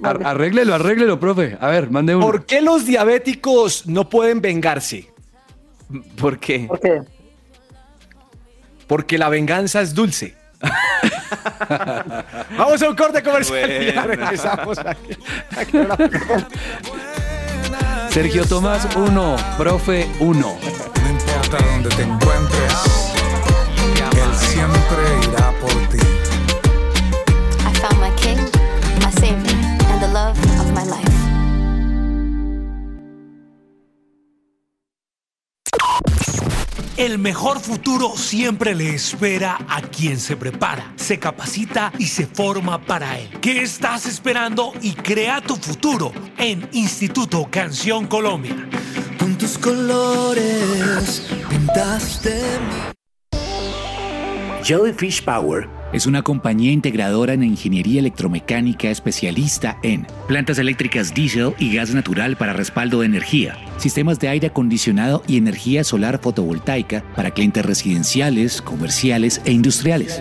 ar- 0.04 0.20
arréglelo, 0.24 0.74
arréglelo, 0.74 1.18
profe. 1.20 1.58
A 1.60 1.66
ver, 1.68 1.90
mande 1.90 2.14
uno. 2.14 2.24
¿Por 2.24 2.46
qué 2.46 2.60
los 2.62 2.86
diabéticos 2.86 3.86
no 3.88 4.08
pueden 4.08 4.40
vengarse? 4.40 5.10
¿Por 6.16 6.38
qué? 6.38 6.60
¿Por 6.68 6.78
qué? 6.80 7.02
Porque 8.86 9.18
la 9.18 9.28
venganza 9.28 9.80
es 9.80 9.92
dulce. 9.94 10.36
Vamos 12.56 12.80
a 12.82 12.88
un 12.88 12.94
corte 12.96 13.22
comercial 13.22 13.70
y 13.82 13.86
ya 13.86 14.04
Bueno. 14.04 14.06
regresamos 14.24 14.78
aquí. 14.78 15.16
aquí 15.56 15.78
la. 15.78 15.96
Sergio 18.10 18.44
Tomás 18.44 18.86
1, 18.96 19.36
profe 19.58 20.08
1. 20.20 20.38
No 20.38 21.10
importa 21.10 21.64
dónde 21.72 21.88
te 21.90 22.02
encuentres, 22.02 23.09
El 37.00 37.18
mejor 37.18 37.60
futuro 37.60 38.14
siempre 38.14 38.74
le 38.74 38.94
espera 38.94 39.56
a 39.70 39.80
quien 39.80 40.20
se 40.20 40.36
prepara, 40.36 40.92
se 40.96 41.18
capacita 41.18 41.90
y 41.98 42.04
se 42.04 42.26
forma 42.26 42.78
para 42.78 43.18
él. 43.18 43.30
¿Qué 43.40 43.62
estás 43.62 44.04
esperando 44.04 44.74
y 44.82 44.92
crea 44.92 45.40
tu 45.40 45.56
futuro 45.56 46.12
en 46.36 46.68
Instituto 46.72 47.48
Canción 47.50 48.06
Colombia? 48.06 48.54
Con 49.18 49.38
tus 49.38 49.56
colores 49.56 51.26
pintaste 51.48 52.38
Jellyfish 54.62 55.24
Power 55.24 55.79
es 55.92 56.06
una 56.06 56.22
compañía 56.22 56.72
integradora 56.72 57.32
en 57.32 57.42
ingeniería 57.42 58.00
electromecánica 58.00 58.90
especialista 58.90 59.78
en 59.82 60.06
plantas 60.28 60.58
eléctricas 60.58 61.14
diésel 61.14 61.54
y 61.58 61.74
gas 61.74 61.94
natural 61.94 62.36
para 62.36 62.52
respaldo 62.52 63.00
de 63.00 63.06
energía, 63.06 63.56
sistemas 63.78 64.18
de 64.18 64.28
aire 64.28 64.48
acondicionado 64.48 65.22
y 65.26 65.36
energía 65.36 65.84
solar 65.84 66.20
fotovoltaica 66.20 67.02
para 67.16 67.32
clientes 67.32 67.64
residenciales, 67.64 68.62
comerciales 68.62 69.40
e 69.44 69.52
industriales. 69.52 70.20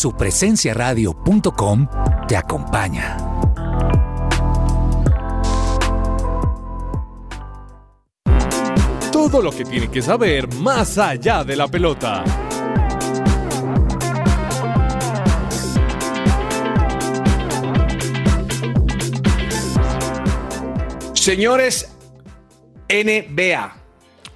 Supresenciaradio.com 0.00 1.86
te 2.26 2.34
acompaña. 2.34 3.18
Todo 9.12 9.42
lo 9.42 9.50
que 9.50 9.66
tiene 9.66 9.90
que 9.90 10.00
saber 10.00 10.50
más 10.54 10.96
allá 10.96 11.44
de 11.44 11.54
la 11.54 11.68
pelota. 11.68 12.24
Señores, 21.12 21.94
NBA. 22.88 23.79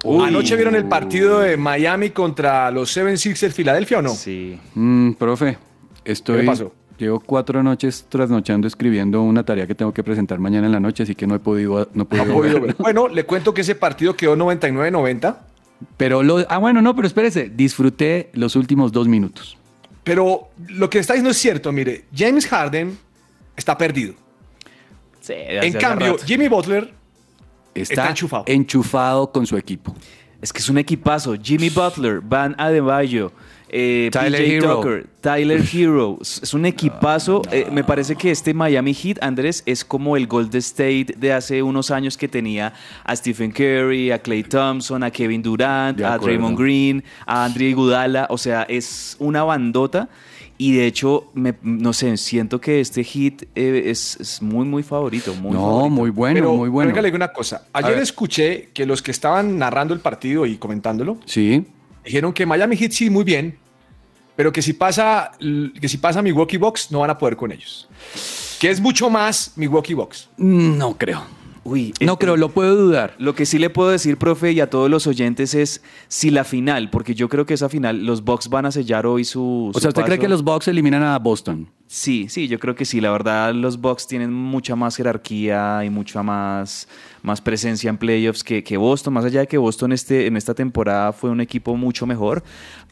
Uy. 0.05 0.27
Anoche 0.27 0.55
vieron 0.55 0.75
el 0.75 0.85
partido 0.85 1.39
de 1.39 1.57
Miami 1.57 2.11
contra 2.11 2.69
los 2.69 2.91
Seven 2.91 3.17
Sixers 3.17 3.55
Filadelfia 3.55 3.99
o 3.99 4.01
no? 4.03 4.09
Sí. 4.09 4.59
Mm, 4.75 5.13
profe, 5.13 5.57
estoy. 6.03 6.35
¿Qué 6.35 6.41
le 6.43 6.47
pasó? 6.47 6.73
Llevo 6.99 7.19
cuatro 7.19 7.63
noches 7.63 8.05
trasnochando 8.07 8.67
escribiendo 8.67 9.21
una 9.23 9.43
tarea 9.43 9.65
que 9.65 9.73
tengo 9.73 9.93
que 9.93 10.03
presentar 10.03 10.37
mañana 10.39 10.67
en 10.67 10.73
la 10.73 10.79
noche, 10.79 11.03
así 11.03 11.15
que 11.15 11.25
no 11.25 11.33
he 11.35 11.39
podido, 11.39 11.89
no 11.93 12.03
he 12.03 12.05
podido 12.05 12.25
No 12.25 12.39
ver. 12.39 12.75
Bueno, 12.77 13.07
le 13.07 13.25
cuento 13.25 13.53
que 13.53 13.61
ese 13.61 13.73
partido 13.73 14.15
quedó 14.15 14.35
99-90. 14.37 15.37
Pero 15.97 16.21
lo, 16.21 16.45
ah, 16.47 16.57
bueno, 16.59 16.81
no, 16.81 16.95
pero 16.95 17.07
espérese, 17.07 17.49
disfruté 17.49 18.29
los 18.33 18.55
últimos 18.55 18.91
dos 18.91 19.07
minutos. 19.07 19.57
Pero 20.03 20.49
lo 20.67 20.89
que 20.89 20.99
está 20.99 21.13
diciendo 21.13 21.31
es 21.31 21.37
cierto, 21.37 21.71
mire, 21.71 22.05
James 22.15 22.47
Harden 22.47 22.97
está 23.57 23.75
perdido. 23.77 24.13
En 25.27 25.73
cambio, 25.73 26.17
Jimmy 26.23 26.47
Butler 26.47 26.93
Está, 27.75 27.93
Está 27.93 28.09
enchufado. 28.09 28.43
enchufado 28.47 29.31
con 29.31 29.45
su 29.45 29.57
equipo. 29.57 29.93
Es 30.41 30.51
que 30.53 30.59
es 30.59 30.69
un 30.69 30.77
equipazo. 30.77 31.35
Jimmy 31.41 31.69
Butler, 31.69 32.21
Van 32.21 32.55
Adebayo, 32.57 33.31
eh, 33.69 34.09
Tyler 34.11 34.41
PJ 34.41 34.53
Hero. 34.53 34.75
Tucker, 34.75 35.07
Tyler 35.21 35.61
Hero. 35.73 36.17
Es 36.21 36.53
un 36.53 36.65
equipazo. 36.65 37.41
Eh, 37.51 37.67
me 37.71 37.83
parece 37.83 38.15
que 38.15 38.31
este 38.31 38.53
Miami 38.53 38.93
Heat, 38.93 39.17
Andrés, 39.21 39.63
es 39.65 39.83
como 39.83 40.15
el 40.15 40.27
Golden 40.27 40.59
State 40.59 41.15
de 41.17 41.33
hace 41.33 41.63
unos 41.63 41.89
años 41.91 42.15
que 42.15 42.27
tenía 42.27 42.73
a 43.03 43.15
Stephen 43.15 43.51
Curry, 43.51 44.11
a 44.11 44.19
Clay 44.19 44.43
Thompson, 44.43 45.03
a 45.03 45.11
Kevin 45.11 45.41
Durant, 45.41 45.99
a. 46.01 46.17
Draymond 46.17 46.57
Green, 46.57 47.03
a 47.25 47.45
Andre 47.45 47.65
Iguodala. 47.69 48.27
O 48.29 48.37
sea, 48.37 48.63
es 48.63 49.15
una 49.19 49.43
bandota. 49.43 50.09
Y 50.57 50.73
de 50.75 50.85
hecho, 50.87 51.29
me- 51.33 51.55
no 51.63 51.91
sé, 51.91 52.15
siento 52.17 52.61
que 52.61 52.79
este 52.79 53.03
hit 53.03 53.43
eh, 53.55 53.83
es, 53.87 54.17
es 54.21 54.41
muy, 54.41 54.65
muy 54.65 54.83
favorito. 54.83 55.33
Muy 55.35 55.51
no, 55.51 55.59
favorito. 55.59 55.89
muy 55.89 56.09
bueno, 56.11 56.33
Pero, 56.35 56.53
muy 56.55 56.69
bueno. 56.69 56.87
venga, 56.89 57.01
le 57.01 57.07
digo 57.09 57.17
una 57.17 57.33
cosa. 57.33 57.67
Ayer 57.73 57.97
escuché 57.99 58.69
que 58.73 58.85
los 58.85 59.01
que 59.01 59.11
estaban 59.11 59.57
narrando 59.57 59.93
el 59.93 59.99
partido 59.99 60.45
y 60.45 60.55
comentándolo 60.57 61.17
Sí. 61.25 61.65
dijeron 62.05 62.31
que 62.31 62.45
Miami 62.45 62.77
Heat 62.77 62.91
sí 62.91 63.09
muy 63.09 63.25
bien, 63.25 63.57
pero 64.37 64.51
que 64.53 64.61
si 64.61 64.71
pasa 64.73 65.31
que 65.81 65.89
si 65.89 65.97
pasa 65.97 66.21
Milwaukee 66.21 66.57
Bucks 66.57 66.89
no 66.91 66.99
van 66.99 67.09
a 67.09 67.17
poder 67.17 67.35
con 67.35 67.51
ellos. 67.51 67.89
Que 68.59 68.69
es 68.69 68.79
mucho 68.79 69.09
más 69.09 69.51
Milwaukee 69.57 69.93
Bucks. 69.93 70.29
No 70.37 70.97
creo. 70.97 71.21
Uy, 71.65 71.95
No 71.99 72.13
eh, 72.13 72.17
creo, 72.19 72.37
lo 72.37 72.49
puedo 72.49 72.75
dudar. 72.75 73.15
Lo 73.17 73.33
que 73.33 73.47
sí 73.47 73.57
le 73.57 73.71
puedo 73.71 73.89
decir, 73.89 74.17
profe, 74.17 74.51
y 74.51 74.59
a 74.59 74.69
todos 74.69 74.87
los 74.87 75.07
oyentes 75.07 75.55
es 75.55 75.81
si 76.07 76.29
la 76.29 76.43
final, 76.43 76.91
porque 76.91 77.15
yo 77.15 77.27
creo 77.27 77.47
que 77.47 77.55
esa 77.55 77.69
final, 77.69 78.05
los 78.05 78.23
Bucks 78.23 78.49
van 78.49 78.67
a 78.67 78.71
sellar 78.71 79.07
hoy 79.07 79.25
su. 79.25 79.71
O 79.73 79.79
sea, 79.79 79.89
¿usted 79.89 80.03
cree 80.03 80.19
que 80.19 80.27
los 80.27 80.43
Bucks 80.43 80.67
eliminan 80.67 81.01
a 81.01 81.17
Boston? 81.17 81.67
Sí, 81.87 82.27
sí, 82.29 82.47
yo 82.47 82.59
creo 82.59 82.75
que 82.75 82.85
sí. 82.85 83.01
La 83.01 83.09
verdad, 83.09 83.51
los 83.53 83.81
Bucks 83.81 84.05
tienen 84.05 84.31
mucha 84.31 84.75
más 84.75 84.95
jerarquía 84.95 85.83
y 85.83 85.89
mucha 85.89 86.21
más, 86.21 86.87
más 87.23 87.41
presencia 87.41 87.89
en 87.89 87.97
playoffs 87.97 88.43
que, 88.43 88.63
que 88.63 88.77
Boston. 88.77 89.15
Más 89.15 89.25
allá 89.25 89.39
de 89.39 89.47
que 89.47 89.57
Boston 89.57 89.91
este, 89.91 90.27
en 90.27 90.37
esta 90.37 90.53
temporada 90.53 91.13
fue 91.13 91.31
un 91.31 91.41
equipo 91.41 91.75
mucho 91.75 92.05
mejor. 92.05 92.43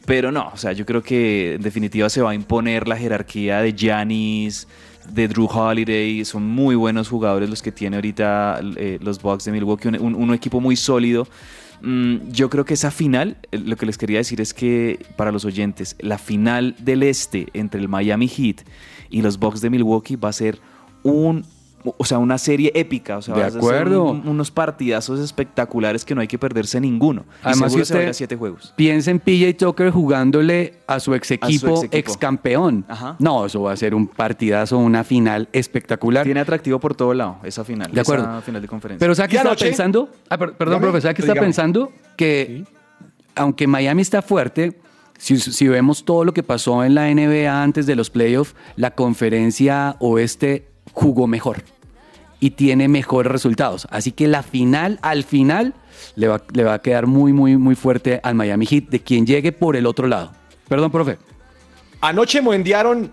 Pero 0.04 0.32
no, 0.32 0.50
o 0.52 0.56
sea, 0.56 0.72
yo 0.72 0.84
creo 0.84 1.02
que 1.02 1.54
en 1.54 1.62
definitiva 1.62 2.08
se 2.08 2.22
va 2.22 2.30
a 2.32 2.34
imponer 2.34 2.88
la 2.88 2.96
jerarquía 2.96 3.60
de 3.60 3.72
Giannis, 3.72 4.66
de 5.12 5.28
Drew 5.28 5.46
Holiday. 5.46 6.24
Son 6.24 6.46
muy 6.46 6.74
buenos 6.74 7.08
jugadores 7.08 7.48
los 7.50 7.62
que 7.62 7.72
tiene 7.72 7.96
ahorita 7.96 8.60
eh, 8.76 8.98
los 9.02 9.20
Bucks 9.20 9.44
de 9.44 9.52
Milwaukee. 9.52 9.88
Un, 9.88 10.14
un- 10.14 10.34
equipo 10.34 10.60
muy 10.60 10.76
sólido. 10.76 11.26
Mm, 11.82 12.30
yo 12.30 12.48
creo 12.50 12.64
que 12.64 12.74
esa 12.74 12.90
final, 12.90 13.36
eh, 13.52 13.58
lo 13.58 13.76
que 13.76 13.86
les 13.86 13.98
quería 13.98 14.18
decir 14.18 14.40
es 14.40 14.54
que 14.54 15.04
para 15.16 15.32
los 15.32 15.44
oyentes, 15.44 15.96
la 16.00 16.18
final 16.18 16.74
del 16.78 17.02
este 17.02 17.48
entre 17.52 17.80
el 17.80 17.88
Miami 17.88 18.28
Heat 18.28 18.62
y 19.10 19.22
los 19.22 19.38
Bucks 19.38 19.60
de 19.60 19.70
Milwaukee 19.70 20.16
va 20.16 20.30
a 20.30 20.32
ser 20.32 20.58
un, 21.02 21.44
o 21.84 22.04
sea, 22.04 22.18
una 22.18 22.38
serie 22.38 22.72
épica, 22.74 23.18
o 23.18 23.22
sea, 23.22 23.34
De 23.34 23.40
va 23.42 23.46
a 23.46 23.50
ser 23.50 23.58
acuerdo. 23.58 24.04
un- 24.04 24.26
unos 24.26 24.50
partidazos 24.50 25.20
espectaculares 25.20 26.04
que 26.04 26.14
no 26.14 26.22
hay 26.22 26.26
que 26.26 26.38
perderse 26.38 26.80
ninguno. 26.80 27.24
Y 27.42 27.48
Además, 27.48 27.72
seguro 27.72 27.84
si 27.84 27.92
a 27.92 27.96
usted 27.96 28.08
a 28.08 28.12
siete 28.14 28.36
juegos. 28.36 28.72
piensa 28.76 29.10
en 29.10 29.20
PJ 29.20 29.52
Tucker 29.54 29.90
jugándole 29.90 30.74
a 30.86 30.98
su 31.00 31.14
ex 31.14 31.30
equipo, 31.32 31.68
ex 31.68 31.78
equipo. 31.84 31.96
ex 31.96 32.16
campeón. 32.16 32.84
Ajá. 32.88 33.16
No, 33.18 33.44
eso 33.46 33.60
va 33.62 33.72
a 33.72 33.76
ser 33.76 33.94
un 33.94 34.06
partidazo, 34.06 34.78
una 34.78 35.04
final 35.04 35.48
espectacular. 35.52 36.24
Tiene 36.24 36.40
atractivo 36.40 36.80
por 36.80 36.94
todo 36.94 37.12
lado 37.12 37.36
esa 37.42 37.64
final, 37.64 37.92
De 37.92 38.00
acuerdo. 38.00 38.24
esa 38.24 38.40
final 38.40 38.62
de 38.62 38.68
conferencia. 38.68 38.98
Pero 39.04 39.14
¿sabes 39.14 39.28
qué 39.28 39.34
Y 39.34 39.38
estaba 39.38 39.52
anoche- 39.52 39.66
pensando? 39.66 40.08
Ah, 40.30 40.38
per- 40.38 40.54
perdón, 40.54 40.80
profesor, 40.80 41.02
¿sabe 41.02 41.14
qué 41.14 41.22
está 41.22 41.34
pensando? 41.34 41.92
Que 42.16 42.64
aunque 43.34 43.66
Miami 43.66 44.00
está 44.02 44.22
fuerte, 44.22 44.78
si, 45.18 45.36
si 45.38 45.68
vemos 45.68 46.04
todo 46.04 46.24
lo 46.24 46.32
que 46.32 46.42
pasó 46.42 46.82
en 46.84 46.94
la 46.94 47.08
NBA 47.10 47.62
antes 47.62 47.86
de 47.86 47.94
los 47.96 48.08
playoffs, 48.10 48.54
la 48.76 48.92
conferencia 48.92 49.96
oeste 50.00 50.68
jugó 50.92 51.26
mejor 51.26 51.62
y 52.44 52.50
tiene 52.50 52.88
mejores 52.88 53.32
resultados. 53.32 53.86
Así 53.90 54.12
que 54.12 54.28
la 54.28 54.42
final, 54.42 54.98
al 55.00 55.24
final, 55.24 55.72
le 56.14 56.28
va, 56.28 56.42
le 56.52 56.62
va 56.64 56.74
a 56.74 56.78
quedar 56.80 57.06
muy, 57.06 57.32
muy, 57.32 57.56
muy 57.56 57.74
fuerte 57.74 58.20
al 58.22 58.34
Miami 58.34 58.66
Heat 58.66 58.84
de 58.90 59.00
quien 59.00 59.24
llegue 59.26 59.50
por 59.52 59.76
el 59.76 59.86
otro 59.86 60.06
lado. 60.08 60.32
Perdón, 60.68 60.90
profe. 60.90 61.16
Anoche 62.02 62.42
mondearon 62.42 63.10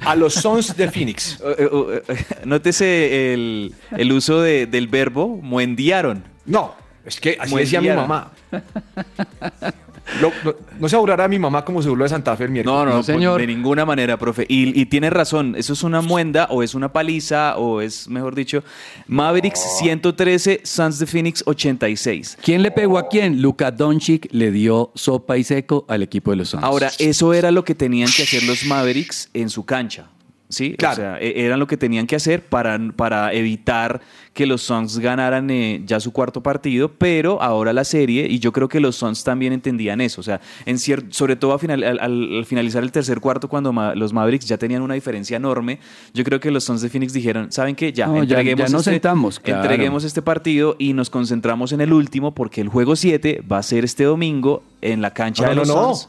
a 0.00 0.14
los 0.14 0.34
Sons 0.34 0.76
de 0.76 0.88
Phoenix. 0.90 1.40
Eh, 1.46 1.54
eh, 1.58 2.02
eh, 2.08 2.24
Nótese 2.44 3.32
el, 3.34 3.74
el 3.96 4.12
uso 4.12 4.40
de- 4.40 4.66
del 4.66 4.86
verbo 4.86 5.26
muendiaron. 5.42 6.22
No, 6.44 6.74
es 7.04 7.18
que 7.18 7.36
así 7.40 7.56
decía 7.56 7.80
mi 7.80 7.88
mamá. 7.88 8.30
Lo- 10.20 10.32
lo- 10.44 10.56
no 10.78 10.88
se 10.88 10.96
burlará 10.96 11.26
mi 11.28 11.38
mamá 11.38 11.64
como 11.64 11.82
se 11.82 11.88
burló 11.88 12.04
de 12.04 12.10
Santa 12.10 12.36
Fe 12.36 12.44
el 12.44 12.50
miércoles. 12.50 12.76
No, 12.78 12.84
no, 12.84 13.02
pues, 13.02 13.06
de 13.40 13.46
ninguna 13.46 13.84
manera, 13.84 14.16
profe. 14.18 14.46
Y, 14.48 14.78
y 14.80 14.86
tiene 14.86 15.10
razón, 15.10 15.54
eso 15.56 15.72
es 15.72 15.82
una 15.82 16.00
muenda 16.00 16.46
o 16.50 16.62
es 16.62 16.74
una 16.74 16.92
paliza 16.92 17.56
o 17.58 17.80
es, 17.80 18.08
mejor 18.08 18.34
dicho, 18.34 18.62
Mavericks 19.08 19.60
113, 19.78 20.60
Suns 20.64 20.98
de 20.98 21.06
Phoenix 21.06 21.42
86. 21.46 22.38
¿Quién 22.42 22.62
le 22.62 22.70
pegó 22.70 22.98
a 22.98 23.08
quién? 23.08 23.42
Luka 23.42 23.70
Doncic 23.70 24.28
le 24.32 24.50
dio 24.50 24.90
sopa 24.94 25.36
y 25.38 25.44
seco 25.44 25.84
al 25.88 26.02
equipo 26.02 26.30
de 26.30 26.36
los 26.38 26.48
Suns. 26.50 26.62
Ahora, 26.64 26.90
eso 26.98 27.34
era 27.34 27.50
lo 27.50 27.64
que 27.64 27.74
tenían 27.74 28.08
que 28.14 28.22
hacer 28.22 28.42
los 28.44 28.64
Mavericks 28.64 29.28
en 29.34 29.50
su 29.50 29.64
cancha. 29.64 30.06
¿Sí? 30.48 30.76
Claro. 30.78 30.92
O 30.92 30.96
sea, 30.96 31.18
e- 31.20 31.44
eran 31.44 31.58
lo 31.58 31.66
que 31.66 31.76
tenían 31.76 32.06
que 32.06 32.14
hacer 32.14 32.40
para, 32.44 32.78
para 32.94 33.32
evitar 33.32 34.00
que 34.32 34.46
los 34.46 34.62
Suns 34.62 34.98
ganaran 35.00 35.50
eh, 35.50 35.82
ya 35.84 35.98
su 35.98 36.12
cuarto 36.12 36.40
partido, 36.40 36.88
pero 36.92 37.42
ahora 37.42 37.72
la 37.72 37.82
serie, 37.82 38.28
y 38.30 38.38
yo 38.38 38.52
creo 38.52 38.68
que 38.68 38.78
los 38.78 38.94
Suns 38.94 39.24
también 39.24 39.52
entendían 39.52 40.00
eso, 40.00 40.20
o 40.20 40.24
sea, 40.24 40.40
en 40.64 40.76
cier- 40.76 41.06
sobre 41.10 41.34
todo 41.34 41.52
a 41.52 41.58
final- 41.58 41.82
al, 41.82 41.98
al- 41.98 42.36
al 42.38 42.44
finalizar 42.44 42.84
el 42.84 42.92
tercer 42.92 43.18
cuarto, 43.20 43.48
cuando 43.48 43.72
ma- 43.72 43.96
los 43.96 44.12
Mavericks 44.12 44.46
ya 44.46 44.56
tenían 44.56 44.82
una 44.82 44.94
diferencia 44.94 45.36
enorme, 45.36 45.80
yo 46.14 46.22
creo 46.22 46.38
que 46.38 46.50
los 46.52 46.62
Suns 46.62 46.80
de 46.80 46.90
Phoenix 46.90 47.12
dijeron, 47.12 47.50
¿saben 47.50 47.74
qué? 47.74 47.92
Ya, 47.92 48.06
No, 48.06 48.16
ya- 48.18 48.20
entreguemos, 48.38 48.58
ya 48.58 48.72
nos 48.72 48.82
este, 48.82 48.90
sentamos, 48.92 49.40
claro. 49.40 49.62
entreguemos 49.62 50.04
este 50.04 50.22
partido 50.22 50.76
y 50.78 50.92
nos 50.92 51.10
concentramos 51.10 51.72
en 51.72 51.80
el 51.80 51.92
último, 51.92 52.34
porque 52.34 52.60
el 52.60 52.68
juego 52.68 52.94
7 52.94 53.42
va 53.50 53.58
a 53.58 53.62
ser 53.64 53.84
este 53.84 54.04
domingo 54.04 54.62
en 54.80 55.02
la 55.02 55.12
cancha 55.12 55.42
No, 55.42 55.48
de 55.48 55.54
no, 55.56 55.60
los 55.62 55.68
no. 55.74 55.82
Suns. 55.94 56.08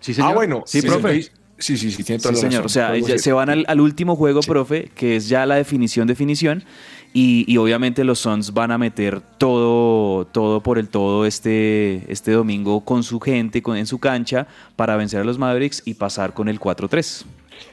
Sí, 0.00 0.14
Ah, 0.20 0.34
bueno. 0.34 0.62
Sí, 0.66 0.82
profe. 0.82 1.22
Sí, 1.22 1.30
sí, 1.76 1.90
sí, 1.90 2.02
tiene 2.02 2.18
Sí, 2.18 2.22
toda 2.22 2.32
la 2.34 2.40
señor. 2.40 2.62
razón. 2.64 2.66
O 2.66 2.68
sea, 2.68 2.96
ya 2.98 3.18
se 3.18 3.32
van 3.32 3.50
al, 3.50 3.64
al 3.68 3.80
último 3.80 4.16
juego, 4.16 4.40
profe, 4.40 4.90
que 4.94 5.16
es 5.16 5.28
ya 5.28 5.46
la 5.46 5.56
definición, 5.56 6.06
definición. 6.06 6.64
Y, 7.12 7.44
y 7.50 7.56
obviamente 7.56 8.04
los 8.04 8.18
Suns 8.18 8.52
van 8.52 8.70
a 8.72 8.78
meter 8.78 9.22
todo, 9.38 10.26
todo 10.26 10.62
por 10.62 10.78
el 10.78 10.88
todo 10.88 11.24
este, 11.24 12.02
este 12.12 12.32
domingo 12.32 12.84
con 12.84 13.02
su 13.02 13.20
gente, 13.20 13.62
con, 13.62 13.78
en 13.78 13.86
su 13.86 13.98
cancha, 13.98 14.46
para 14.76 14.96
vencer 14.96 15.20
a 15.20 15.24
los 15.24 15.38
Mavericks 15.38 15.82
y 15.86 15.94
pasar 15.94 16.34
con 16.34 16.48
el 16.48 16.60
4-3. 16.60 17.24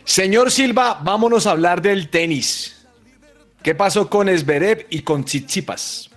Señor 0.06 0.50
Silva, 0.50 1.02
vámonos 1.04 1.46
a 1.46 1.52
hablar 1.52 1.82
del 1.82 2.08
tenis. 2.10 2.86
¿Qué 3.62 3.76
pasó 3.76 4.10
con 4.10 4.30
Esberev 4.30 4.86
y 4.90 5.00
con 5.02 5.26
Tsitsipas? 5.26 6.10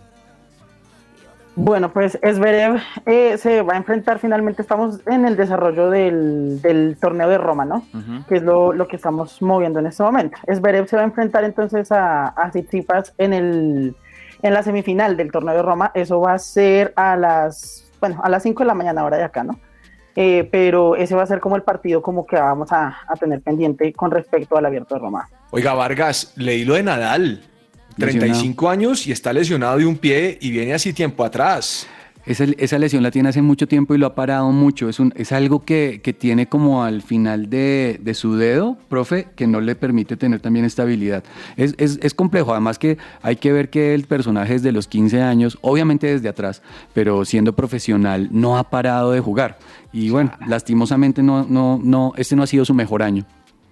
Bueno, 1.59 1.91
pues 1.91 2.19
Esberev 2.21 2.83
eh, 3.07 3.39
se 3.39 3.63
va 3.63 3.73
a 3.73 3.77
enfrentar 3.79 4.19
finalmente, 4.19 4.61
estamos 4.61 5.01
en 5.07 5.25
el 5.25 5.37
desarrollo 5.37 5.89
del, 5.89 6.61
del 6.61 6.99
torneo 7.01 7.31
de 7.31 7.39
Roma, 7.39 7.65
¿no? 7.65 7.83
Que 8.29 8.37
es 8.37 8.43
lo, 8.43 8.75
lo 8.75 8.87
que 8.87 8.97
estamos 8.97 9.41
moviendo 9.41 9.81
en 9.81 9.87
este 9.87 10.03
momento. 10.03 10.37
Esberev 10.47 10.87
se 10.87 10.97
va 10.97 11.03
a 11.03 11.07
enfrentar 11.07 11.45
entonces 11.45 11.91
a, 11.91 12.29
a 12.37 12.51
Tsitsipas 12.51 13.15
en, 13.17 13.33
el, 13.33 13.97
en 14.43 14.53
la 14.53 14.63
semifinal 14.63 15.17
del 15.17 15.33
torneo 15.33 15.55
de 15.55 15.63
Roma. 15.63 15.93
Eso 15.95 16.21
va 16.21 16.35
a 16.35 16.39
ser 16.39 16.93
a 16.95 17.17
las, 17.17 17.91
bueno, 18.01 18.21
a 18.23 18.29
las 18.29 18.43
5 18.43 18.63
de 18.63 18.67
la 18.67 18.75
mañana 18.75 19.03
hora 19.03 19.17
de 19.17 19.25
acá, 19.25 19.43
¿no? 19.43 19.59
Eh, 20.15 20.47
pero 20.53 20.95
ese 20.95 21.15
va 21.15 21.23
a 21.23 21.27
ser 21.27 21.41
como 21.41 21.57
el 21.57 21.63
partido 21.63 22.03
como 22.03 22.27
que 22.27 22.37
vamos 22.37 22.71
a, 22.71 22.99
a 23.09 23.17
tener 23.17 23.41
pendiente 23.41 23.91
con 23.95 24.11
respecto 24.11 24.59
al 24.59 24.67
abierto 24.67 24.95
de 24.95 25.01
Roma. 25.01 25.27
Oiga, 25.53 25.73
Vargas, 25.73 26.35
leí 26.37 26.67
lo 26.67 26.75
de 26.75 26.83
Nadal. 26.83 27.41
35 27.99 28.69
años 28.69 29.07
y 29.07 29.13
está 29.13 29.33
lesionado 29.33 29.79
de 29.79 29.87
un 29.87 29.97
pie 29.97 30.39
y 30.41 30.51
viene 30.51 30.75
así 30.75 30.93
tiempo 30.93 31.25
atrás. 31.25 31.87
Esa, 32.27 32.45
esa 32.59 32.77
lesión 32.81 33.05
la 33.05 33.13
tiene 33.13 33.29
hace 33.29 33.41
mucho 33.41 33.69
tiempo 33.69 33.95
y 33.95 33.99
lo 33.99 34.07
ha 34.07 34.15
parado 34.17 34.51
mucho. 34.51 34.89
Es, 34.89 34.99
un, 34.99 35.13
es 35.17 35.31
algo 35.31 35.65
que, 35.65 36.01
que 36.03 36.13
tiene 36.13 36.49
como 36.49 36.83
al 36.83 37.03
final 37.03 37.49
de, 37.49 38.01
de 38.03 38.15
su 38.15 38.35
dedo, 38.35 38.77
profe, 38.89 39.29
que 39.37 39.47
no 39.47 39.61
le 39.61 39.77
permite 39.77 40.17
tener 40.17 40.41
también 40.41 40.65
estabilidad. 40.65 41.23
Es, 41.57 41.77
es, 41.79 42.01
es 42.03 42.15
complejo, 42.15 42.51
además 42.51 42.81
que 42.81 42.99
hay 43.23 43.37
que 43.37 43.53
ver 43.53 43.71
que 43.71 43.95
el 43.95 44.07
personaje 44.07 44.55
desde 44.55 44.73
los 44.73 44.89
15 44.89 45.23
años, 45.23 45.57
obviamente 45.61 46.09
desde 46.09 46.29
atrás, 46.29 46.63
pero 46.93 47.25
siendo 47.25 47.55
profesional, 47.55 48.29
no 48.33 48.59
ha 48.59 48.71
parado 48.71 49.13
de 49.13 49.21
jugar. 49.21 49.59
Y 49.93 50.11
bueno, 50.11 50.33
lastimosamente 50.49 51.23
no, 51.23 51.47
no, 51.49 51.81
no, 51.83 52.13
este 52.17 52.35
no 52.35 52.43
ha 52.43 52.49
sido 52.49 52.65
su 52.65 52.75
mejor 52.75 53.05
año. 53.05 53.25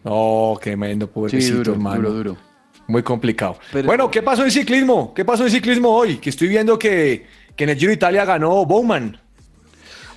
Oh, 0.05 0.57
qué 0.62 0.77
mendo, 0.77 1.09
pobrecito, 1.09 1.57
duro, 1.57 1.72
hermano. 1.72 1.97
duro, 2.03 2.12
duro. 2.12 2.54
Muy 2.87 3.03
complicado. 3.03 3.57
bueno, 3.85 4.11
¿qué 4.11 4.22
pasó 4.22 4.45
en 4.45 4.51
ciclismo? 4.51 5.14
¿Qué 5.14 5.24
pasó 5.24 5.45
en 5.45 5.51
ciclismo 5.51 5.91
hoy? 5.91 6.18
Que 6.18 6.30
estoy 6.30 6.49
viendo 6.49 6.78
que, 6.78 7.26
que 7.57 7.64
en 7.64 7.70
el 7.70 7.76
Giro 7.76 7.91
de 7.91 7.95
Italia 7.95 8.24
ganó 8.24 8.64
Bowman. 8.64 9.18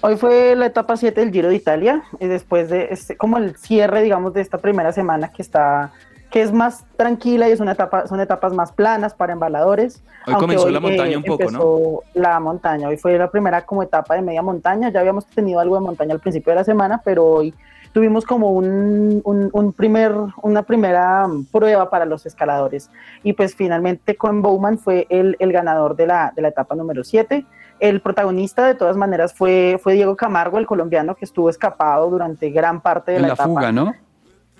Hoy 0.01 0.15
fue 0.15 0.55
la 0.55 0.67
etapa 0.67 0.95
7 0.95 1.19
del 1.19 1.31
Giro 1.31 1.49
de 1.49 1.55
Italia, 1.55 2.03
y 2.19 2.27
después 2.27 2.69
de 2.69 2.89
este, 2.91 3.17
como 3.17 3.37
el 3.37 3.55
cierre, 3.55 4.03
digamos, 4.03 4.33
de 4.33 4.41
esta 4.41 4.59
primera 4.59 4.91
semana 4.91 5.31
que 5.31 5.41
está 5.41 5.91
que 6.29 6.41
es 6.41 6.51
más 6.51 6.85
tranquila 6.97 7.47
y 7.47 7.53
es 7.53 7.59
una 7.59 7.71
etapa, 7.71 8.05
son 8.05 8.19
etapas 8.19 8.53
más 8.53 8.73
planas 8.73 9.13
para 9.13 9.33
embaladores. 9.33 10.03
Hoy 10.25 10.33
comenzó 10.35 10.69
la 10.69 10.79
montaña 10.79 11.17
un 11.17 11.23
poco, 11.23 11.43
¿no? 11.43 11.47
empezó 11.47 12.03
La 12.13 12.39
montaña, 12.39 12.89
hoy 12.89 12.97
fue 12.97 13.17
la 13.17 13.31
primera 13.31 13.65
como 13.65 13.81
etapa 13.81 14.15
de 14.15 14.21
media 14.21 14.41
montaña, 14.41 14.89
ya 14.89 14.99
habíamos 14.99 15.25
tenido 15.27 15.59
algo 15.59 15.75
de 15.75 15.81
montaña 15.81 16.13
al 16.13 16.19
principio 16.19 16.51
de 16.51 16.57
la 16.57 16.63
semana, 16.65 17.01
pero 17.03 17.25
hoy 17.25 17.53
tuvimos 17.91 18.25
como 18.25 18.51
un, 18.51 19.21
un, 19.23 19.49
un 19.51 19.73
primer, 19.73 20.13
una 20.41 20.63
primera 20.63 21.27
prueba 21.51 21.89
para 21.89 22.05
los 22.05 22.25
escaladores. 22.25 22.89
Y 23.23 23.33
pues 23.33 23.55
finalmente 23.55 24.15
Cohen 24.15 24.41
Bowman 24.41 24.77
fue 24.77 25.07
el, 25.09 25.35
el 25.39 25.51
ganador 25.51 25.95
de 25.95 26.07
la, 26.07 26.33
de 26.35 26.41
la 26.41 26.49
etapa 26.49 26.75
número 26.75 27.03
7. 27.03 27.45
El 27.79 28.01
protagonista 28.01 28.65
de 28.65 28.75
todas 28.75 28.97
maneras 28.97 29.33
fue, 29.33 29.79
fue 29.81 29.93
Diego 29.93 30.15
Camargo, 30.15 30.57
el 30.57 30.65
colombiano 30.65 31.15
que 31.15 31.25
estuvo 31.25 31.49
escapado 31.49 32.09
durante 32.09 32.49
gran 32.49 32.81
parte 32.81 33.11
de 33.11 33.17
En 33.17 33.21
la, 33.23 33.27
la 33.29 33.33
etapa. 33.35 33.49
fuga, 33.49 33.71
¿no? 33.71 33.93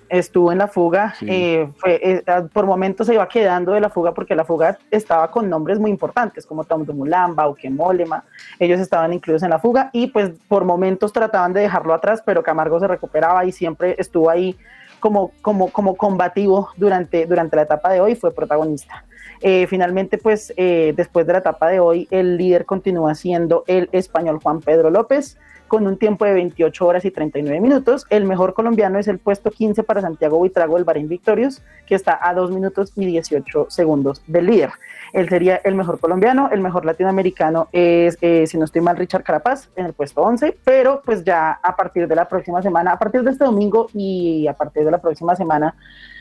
Estuvo 0.08 0.52
en 0.52 0.58
la 0.58 0.68
fuga, 0.68 1.14
Sí. 1.18 1.26
eh, 1.28 1.68
fue, 1.76 2.00
eh, 2.02 2.24
por 2.52 2.66
momentos 2.66 3.06
se 3.06 3.14
iba 3.14 3.28
quedando 3.28 3.72
de 3.72 3.80
la 3.80 3.90
fuga 3.90 4.14
porque 4.14 4.34
la 4.34 4.44
fuga 4.44 4.78
estaba 4.90 5.30
con 5.30 5.50
nombres 5.50 5.78
muy 5.78 5.90
importantes 5.90 6.46
como 6.46 6.64
Tom 6.64 6.84
Dumoulin, 6.84 7.34
Bauke 7.34 7.68
Mollema, 7.70 8.24
ellos 8.58 8.80
estaban 8.80 9.12
incluidos 9.12 9.42
en 9.42 9.50
la 9.50 9.58
fuga 9.58 9.90
y 9.92 10.06
pues 10.08 10.30
por 10.48 10.64
momentos 10.64 11.12
trataban 11.12 11.52
de 11.52 11.60
dejarlo 11.60 11.92
atrás, 11.94 12.22
pero 12.24 12.42
Camargo 12.42 12.80
se 12.80 12.86
recuperaba 12.88 13.44
y 13.44 13.52
siempre 13.52 13.96
estuvo 13.98 14.30
ahí 14.30 14.56
como, 15.00 15.32
como, 15.42 15.70
como 15.70 15.96
combativo 15.96 16.70
durante, 16.76 17.26
durante 17.26 17.56
la 17.56 17.62
etapa 17.62 17.90
de 17.90 18.00
hoy, 18.00 18.14
fue 18.16 18.32
protagonista. 18.34 19.04
Eh, 19.40 19.66
finalmente, 19.68 20.18
pues 20.18 20.52
después 20.56 21.26
de 21.26 21.32
la 21.34 21.38
etapa 21.38 21.68
de 21.68 21.78
hoy, 21.78 22.08
el 22.10 22.36
líder 22.36 22.64
continúa 22.64 23.14
siendo 23.14 23.62
el 23.68 23.88
español 23.92 24.40
Juan 24.42 24.60
Pedro 24.60 24.90
López, 24.90 25.38
con 25.68 25.86
un 25.86 25.98
tiempo 25.98 26.24
de 26.24 26.34
28 26.34 26.86
horas 26.86 27.04
y 27.04 27.10
39 27.10 27.60
minutos. 27.60 28.06
El 28.10 28.24
mejor 28.24 28.54
colombiano 28.54 28.98
es 28.98 29.06
el 29.06 29.18
puesto 29.18 29.50
15 29.50 29.84
para 29.84 30.00
Santiago 30.00 30.38
Buitrago 30.38 30.76
del 30.76 30.84
Bahrein 30.84 31.08
Victorious, 31.08 31.62
que 31.86 31.94
está 31.94 32.18
a 32.20 32.34
2 32.34 32.50
minutos 32.50 32.92
y 32.96 33.06
18 33.06 33.66
segundos 33.68 34.22
del 34.26 34.46
líder. 34.46 34.70
Él 35.12 35.28
sería 35.28 35.56
el 35.64 35.74
mejor 35.74 36.00
colombiano, 36.00 36.50
el 36.52 36.60
mejor 36.60 36.84
latinoamericano 36.84 37.68
es, 37.72 38.18
eh, 38.20 38.46
si 38.46 38.58
no 38.58 38.64
estoy 38.64 38.80
mal, 38.80 38.96
Richard 38.96 39.22
Carapaz 39.22 39.68
en 39.76 39.86
el 39.86 39.92
puesto 39.92 40.22
11, 40.22 40.56
pero 40.64 41.02
pues 41.04 41.24
ya 41.24 41.52
a 41.62 41.76
partir 41.76 42.08
de 42.08 42.14
la 42.14 42.28
próxima 42.28 42.62
semana, 42.62 42.92
a 42.92 42.98
partir 42.98 43.22
de 43.22 43.30
este 43.30 43.44
domingo 43.44 43.88
y 43.94 44.46
a 44.46 44.54
partir 44.54 44.84
de 44.84 44.90
la 44.90 44.98
próxima 44.98 45.36
semana, 45.36 45.74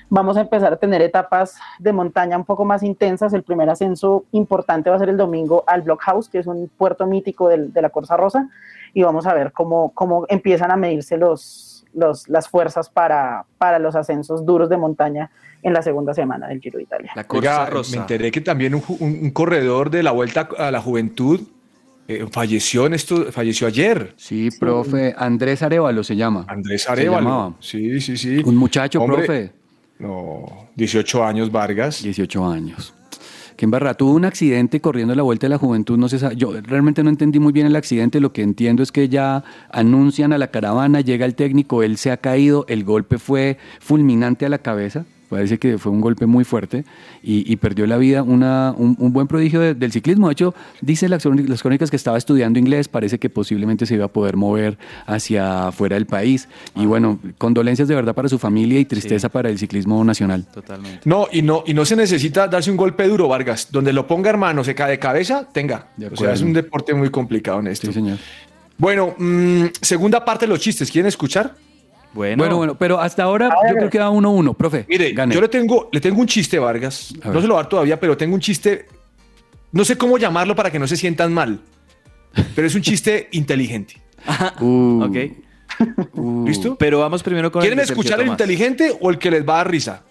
vamos 0.10 0.38
a 0.38 0.42
empezar 0.42 0.72
a 0.74 0.78
tener 0.78 1.02
etapas 1.02 1.58
de 1.80 1.92
montaña 1.94 2.38
un 2.38 2.46
poco 2.46 2.64
más 2.66 2.84
intensas. 2.84 3.34
El 3.34 3.44
primer 3.44 3.70
ascenso 3.70 4.26
importante 4.32 4.90
va 4.90 4.96
a 4.96 5.00
ser 5.00 5.10
el 5.10 5.18
domingo 5.18 5.64
al 5.68 5.82
Blockhouse, 5.82 6.30
que 6.30 6.40
es 6.40 6.48
un 6.48 6.70
puerto 6.78 7.06
mítico 7.08 7.50
del- 7.50 7.74
de 7.74 7.82
la 7.82 7.90
Corsa 7.90 8.16
Rosa, 8.18 8.50
y 8.94 9.04
vamos 9.04 9.26
a 9.28 9.34
ver 9.34 9.52
cómo, 9.52 9.92
cómo 9.94 10.26
empiezan 10.30 10.72
a 10.72 10.78
medirse 10.78 11.18
los, 11.18 11.86
los, 11.94 12.28
las 12.30 12.48
fuerzas 12.48 12.90
para, 12.90 13.46
para 13.58 13.80
los 13.80 13.96
ascensos 13.96 14.46
duros 14.46 14.70
de 14.70 14.78
montaña 14.78 15.30
en 15.64 15.74
la 15.74 15.82
segunda 15.82 16.14
semana 16.14 16.48
del 16.48 16.62
Giro 16.62 16.78
de 16.78 16.84
Italia. 16.84 17.12
Oiga, 17.30 17.70
me 17.92 17.98
enteré 17.98 18.32
que 18.32 18.42
también 18.42 18.76
un, 18.76 18.84
un- 19.00 19.20
un 19.24 19.32
corredor 19.32 19.90
de 19.90 20.04
la 20.04 20.12
Vuelta 20.12 20.48
a 20.58 20.72
la 20.72 20.80
Juventud 20.82 21.42
eh, 22.08 22.26
falleció, 22.32 22.86
en 22.86 22.94
esto, 22.94 23.30
falleció 23.34 23.68
ayer. 23.68 24.14
Sí, 24.16 24.48
profe, 24.58 25.14
Andrés 25.18 25.62
Arevalo 25.62 26.06
se 26.06 26.16
llama. 26.16 26.46
Andrés 26.48 26.84
Se 26.84 26.92
Arevalo. 26.94 27.20
llamaba. 27.28 27.54
Sí, 27.60 28.00
sí, 28.00 28.16
sí. 28.16 28.42
Un 28.46 28.56
muchacho, 28.56 29.02
Hombre, 29.02 29.18
profe. 29.26 29.52
No, 30.00 30.46
18 30.76 31.24
años, 31.26 31.52
Vargas. 31.52 32.04
18 32.04 32.46
años. 32.48 32.94
Que 33.56 33.66
en 33.66 33.72
barra 33.72 33.96
tuvo 33.96 34.14
un 34.14 34.26
accidente 34.26 34.80
corriendo 34.82 35.16
la 35.16 35.24
vuelta 35.24 35.48
de 35.48 35.50
la 35.50 35.58
juventud, 35.58 35.98
no 35.98 36.08
sabe- 36.10 36.36
yo 36.36 36.52
realmente 36.62 37.02
no 37.04 37.10
entendí 37.10 37.40
muy 37.40 37.52
bien 37.52 37.66
el 37.66 37.76
accidente, 37.76 38.20
lo 38.20 38.32
que 38.32 38.44
entiendo 38.44 38.84
es 38.84 38.92
que 38.92 39.10
ya 39.10 39.44
anuncian 39.72 40.32
a 40.32 40.38
la 40.38 40.52
caravana, 40.52 41.02
llega 41.02 41.26
el 41.26 41.34
técnico, 41.34 41.82
él 41.82 41.98
se 41.98 42.12
ha 42.12 42.18
caído, 42.18 42.66
el 42.70 42.84
golpe 42.84 43.18
fue 43.18 43.58
fulminante 43.80 44.46
a 44.46 44.50
la 44.50 44.60
cabeza, 44.60 45.06
parece 45.30 45.58
que 45.58 45.78
fue 45.78 45.92
un 45.92 46.02
golpe 46.02 46.26
muy 46.26 46.44
fuerte 46.44 46.86
y, 47.22 47.52
y 47.52 47.56
perdió 47.58 47.86
la 47.88 47.98
vida 47.98 48.24
una, 48.24 48.74
un, 48.78 48.96
un 49.00 49.14
buen 49.14 49.28
prodigio 49.28 49.60
de- 49.60 49.74
del 49.76 49.92
ciclismo, 49.92 50.28
de 50.28 50.34
hecho 50.34 50.56
dice 50.82 51.10
las, 51.10 51.24
crónicas- 51.26 51.50
las 51.50 51.62
crónicas 51.62 51.90
que 51.90 51.96
estaba 51.98 52.18
estudiando 52.18 52.60
inglés, 52.60 52.88
parece 52.88 53.20
que 53.20 53.30
posiblemente 53.30 53.86
se 53.86 53.96
iba 53.96 54.06
a 54.06 54.08
poder 54.08 54.36
mover 54.38 54.78
hacia 55.06 55.72
fuera 55.72 55.96
del 55.96 56.06
país 56.06 56.48
y 56.76 56.86
bueno, 56.86 57.20
condolencias 57.38 57.88
de 57.88 57.96
verdad 57.96 58.16
para 58.16 58.30
su 58.30 58.38
familia 58.40 58.80
y 58.80 58.86
tristeza 58.86 59.30
para 59.30 59.50
el 59.50 59.58
ciclismo 59.58 60.04
nacional. 60.04 60.46
Totalmente. 60.54 61.02
No, 61.06 61.28
y 61.32 61.42
no, 61.42 61.64
y 61.66 61.74
no 61.74 61.86
se 61.86 61.96
necesita 61.96 62.48
darse 62.48 62.72
un 62.72 62.78
golpe 62.78 63.08
duro, 63.08 63.28
Vargas. 63.28 63.70
Donde 63.72 63.94
lo 63.94 64.08
ponga 64.08 64.30
hermano, 64.30 64.64
se 64.64 64.76
cae 64.76 64.92
de 64.92 65.00
cabeza, 65.00 65.48
tenga. 65.52 65.88
O 66.12 66.16
sea, 66.16 66.34
es 66.34 66.42
un 66.42 66.54
deporte 66.54 66.94
muy 66.94 67.10
complicado 67.10 67.60
en 67.60 67.68
esto. 67.68 67.88
Sí, 67.88 67.94
señor. 67.94 68.18
Bueno, 68.78 69.16
mm, 69.18 69.66
segunda 69.82 70.24
parte 70.24 70.46
de 70.46 70.50
los 70.50 70.60
chistes. 70.60 70.92
¿Quieren 70.92 71.08
escuchar? 71.08 71.56
Bueno, 72.18 72.42
Bueno, 72.44 72.58
bueno, 72.58 72.76
pero 72.78 73.00
hasta 73.00 73.22
ahora 73.24 73.50
yo 73.70 73.76
creo 73.76 73.90
que 73.92 74.00
va 74.00 74.10
1-1, 74.10 74.56
profe. 74.58 74.86
Mire, 74.90 75.12
Gane. 75.14 75.34
yo 75.36 75.40
le 75.40 75.48
tengo, 75.48 75.88
le 75.92 76.02
tengo 76.02 76.20
un 76.20 76.26
chiste, 76.28 76.58
Vargas. 76.58 77.14
A 77.24 77.30
No 77.30 77.40
se 77.42 77.48
lo 77.48 77.54
va 77.54 77.60
a 77.60 77.64
dar 77.64 77.70
todavía, 77.70 78.00
pero 78.00 78.18
tengo 78.18 78.34
un 78.34 78.42
chiste. 78.42 78.88
No 79.72 79.86
sé 79.86 79.98
cómo 79.98 80.18
llamarlo 80.18 80.56
para 80.56 80.72
que 80.72 80.80
no 80.80 80.88
se 80.88 80.98
sientan 80.98 81.32
mal. 81.32 81.60
Pero 82.56 82.66
es 82.68 82.74
un 82.74 82.82
chiste 82.82 83.30
inteligente. 83.34 84.02
Uh, 84.60 85.04
ok. 85.04 85.18
¿Listo? 86.48 86.76
Pero 86.78 87.00
vamos 87.00 87.22
primero 87.22 87.52
con 87.52 87.62
¿Quieren 87.62 87.78
el 87.80 87.86
escuchar 87.86 88.20
el 88.20 88.26
Tomás. 88.26 88.40
inteligente 88.40 88.98
o 89.00 89.10
el 89.12 89.20
que 89.20 89.30
les 89.30 89.48
va 89.48 89.54
a 89.54 89.58
dar 89.58 89.70
risa? 89.72 90.02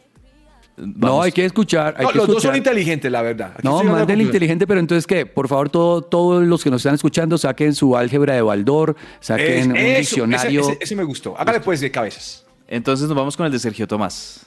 No, 0.76 1.22
hay 1.22 1.32
que 1.32 1.44
escuchar. 1.44 1.94
Hay 1.96 2.04
No, 2.04 2.12
que 2.12 2.18
los 2.18 2.26
dos 2.26 2.42
son 2.42 2.54
inteligentes, 2.54 3.10
la 3.10 3.22
verdad. 3.22 3.52
Aquí 3.54 3.66
No, 3.66 3.82
más 3.82 4.06
del 4.06 4.20
inteligente, 4.20 4.66
pero 4.66 4.78
entonces, 4.80 5.06
¿qué? 5.06 5.24
Por 5.24 5.48
favor, 5.48 5.70
todo- 5.70 6.02
todos 6.02 6.44
los 6.44 6.62
que 6.62 6.70
nos 6.70 6.80
están 6.82 6.94
escuchando 6.94 7.38
saquen 7.38 7.74
su 7.74 7.96
álgebra 7.96 8.34
de 8.34 8.42
Baldor, 8.42 8.94
saquen 9.20 9.46
Es- 9.58 9.66
un 9.66 9.76
eso, 9.76 9.98
diccionario. 10.00 10.60
Ese, 10.60 10.72
ese- 10.72 10.84
ese 10.84 10.96
me 10.96 11.04
gustó. 11.04 11.34
Hágale 11.38 11.60
pues 11.60 11.80
de 11.80 11.90
cabezas. 11.90 12.44
Entonces 12.68 13.08
nos 13.08 13.16
vamos 13.16 13.36
con 13.36 13.46
el 13.46 13.52
de 13.52 13.58
Sergio 13.58 13.86
Tomás. 13.88 14.44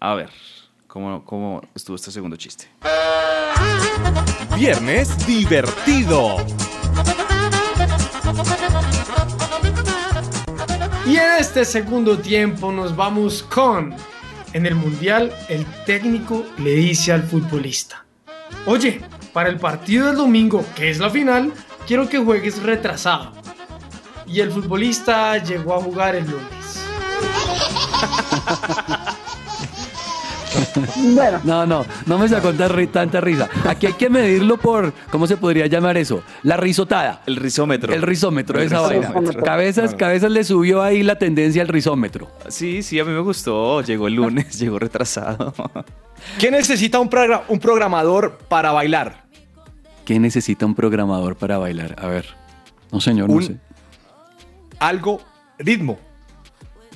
A 0.00 0.14
ver, 0.14 0.30
¿cómo, 0.86 1.24
cómo 1.24 1.62
estuvo 1.74 1.94
este 1.96 2.10
segundo 2.10 2.36
chiste? 2.36 2.66
Viernes 4.56 5.24
divertido. 5.26 6.36
Y 11.06 11.16
en 11.16 11.32
este 11.38 11.64
segundo 11.64 12.18
tiempo 12.18 12.70
nos 12.70 12.94
vamos 12.94 13.42
con, 13.42 13.94
en 14.52 14.66
el 14.66 14.74
Mundial, 14.74 15.32
el 15.48 15.64
técnico 15.84 16.46
le 16.58 16.74
dice 16.74 17.12
al 17.12 17.22
futbolista, 17.22 18.04
oye, 18.66 19.00
para 19.32 19.48
el 19.48 19.58
partido 19.58 20.06
del 20.06 20.16
domingo, 20.16 20.64
que 20.74 20.90
es 20.90 20.98
la 20.98 21.10
final, 21.10 21.52
quiero 21.86 22.08
que 22.08 22.18
juegues 22.18 22.62
retrasado. 22.62 23.32
Y 24.26 24.40
el 24.40 24.50
futbolista 24.50 25.38
llegó 25.38 25.74
a 25.74 25.80
jugar 25.80 26.16
el 26.16 26.24
lunes. 26.24 26.84
Bueno. 31.14 31.40
No, 31.44 31.66
no, 31.66 31.84
no 32.06 32.18
me 32.18 32.28
sacó 32.28 32.52
tanta 32.52 33.20
risa. 33.20 33.48
Aquí 33.66 33.86
hay 33.86 33.92
que 33.94 34.08
medirlo 34.10 34.56
por, 34.58 34.92
¿cómo 35.10 35.26
se 35.26 35.36
podría 35.36 35.66
llamar 35.66 35.96
eso? 35.96 36.22
La 36.42 36.56
risotada. 36.56 37.22
El 37.26 37.36
rizómetro. 37.36 37.92
El 37.92 38.02
rizómetro, 38.02 38.58
El 38.60 38.66
esa 38.66 38.80
vaina. 38.80 39.08
rizómetro. 39.08 39.42
Cabezas, 39.42 39.84
Bueno. 39.86 39.98
cabezas 39.98 40.30
le 40.30 40.44
subió 40.44 40.82
ahí 40.82 41.02
la 41.02 41.16
tendencia 41.18 41.62
al 41.62 41.68
rizómetro. 41.68 42.30
Sí, 42.48 42.82
sí, 42.82 42.98
a 43.00 43.04
mí 43.04 43.12
me 43.12 43.20
gustó. 43.20 43.80
Llegó 43.82 44.08
el 44.08 44.14
lunes, 44.14 44.58
llegó 44.58 44.78
retrasado. 44.78 45.54
¿Quién 46.38 46.52
necesita 46.52 46.98
un, 46.98 47.08
progra- 47.10 47.42
un 47.48 47.58
programador 47.58 48.38
para 48.48 48.72
bailar? 48.72 49.24
¿Qué 50.04 50.18
necesita 50.18 50.64
un 50.66 50.74
programador 50.74 51.36
para 51.36 51.58
bailar? 51.58 51.94
A 51.98 52.06
ver. 52.06 52.26
No, 52.90 53.00
señor, 53.00 53.28
no 53.28 53.42
sé. 53.42 53.56
Algo 54.78 55.20
ritmo. 55.58 55.98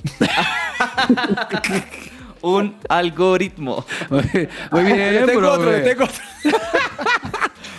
Un 2.43 2.75
algoritmo. 2.89 3.85
Muy 4.09 4.83
bien, 4.83 4.97
le 5.15 5.23
tengo 5.25 5.49
otro, 5.49 5.61
profe. 5.63 5.77
le 5.79 5.81
tengo 5.89 6.03
otro. 6.03 6.21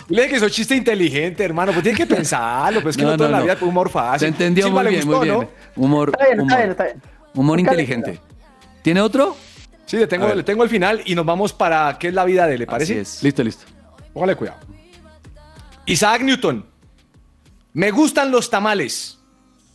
Le 0.09 0.21
dije 0.23 0.33
que 0.35 0.39
soy 0.39 0.51
chiste 0.51 0.75
inteligente, 0.75 1.43
hermano. 1.43 1.71
Pues 1.71 1.83
tiene 1.83 1.97
que 1.97 2.05
pensarlo. 2.05 2.81
Pues 2.81 2.93
es 2.93 2.97
que 2.97 3.03
no, 3.03 3.11
No, 3.11 3.17
toda 3.17 3.29
no, 3.29 3.37
la 3.37 3.43
vida 3.43 3.53
es 3.53 3.61
humor 3.61 3.89
fácil. 3.89 4.19
Se 4.19 4.27
entendió 4.27 4.65
Silva, 4.65 4.81
muy 4.81 4.91
¿le 4.91 4.97
bien, 4.97 5.05
gustó, 5.07 5.17
muy 5.19 5.29
bien. 5.29 5.39
no? 5.41 5.83
Humor, 5.83 6.09
Está 6.13 6.25
bien, 6.25 6.39
está 6.39 6.43
humor. 6.43 6.57
bien, 6.57 6.71
está 6.71 6.83
bien. 6.83 7.01
Humor 7.33 7.59
inteligente. 7.59 8.19
¿Tiene 8.81 9.01
otro? 9.01 9.35
Sí, 9.85 9.97
le 9.97 10.07
tengo, 10.07 10.33
le 10.33 10.43
tengo 10.43 10.63
el 10.63 10.69
final 10.69 11.01
y 11.05 11.15
nos 11.15 11.25
vamos 11.25 11.53
para 11.53 11.97
qué 11.99 12.07
es 12.09 12.13
la 12.13 12.25
vida 12.25 12.47
de 12.47 12.53
él, 12.55 12.59
¿le 12.61 12.65
parece? 12.67 13.03
Listo, 13.23 13.43
listo. 13.43 13.65
Póngale 14.13 14.35
cuidado. 14.35 14.59
Isaac 15.85 16.21
Newton. 16.21 16.65
Me 17.73 17.91
gustan 17.91 18.31
los 18.31 18.49
tamales. 18.49 19.19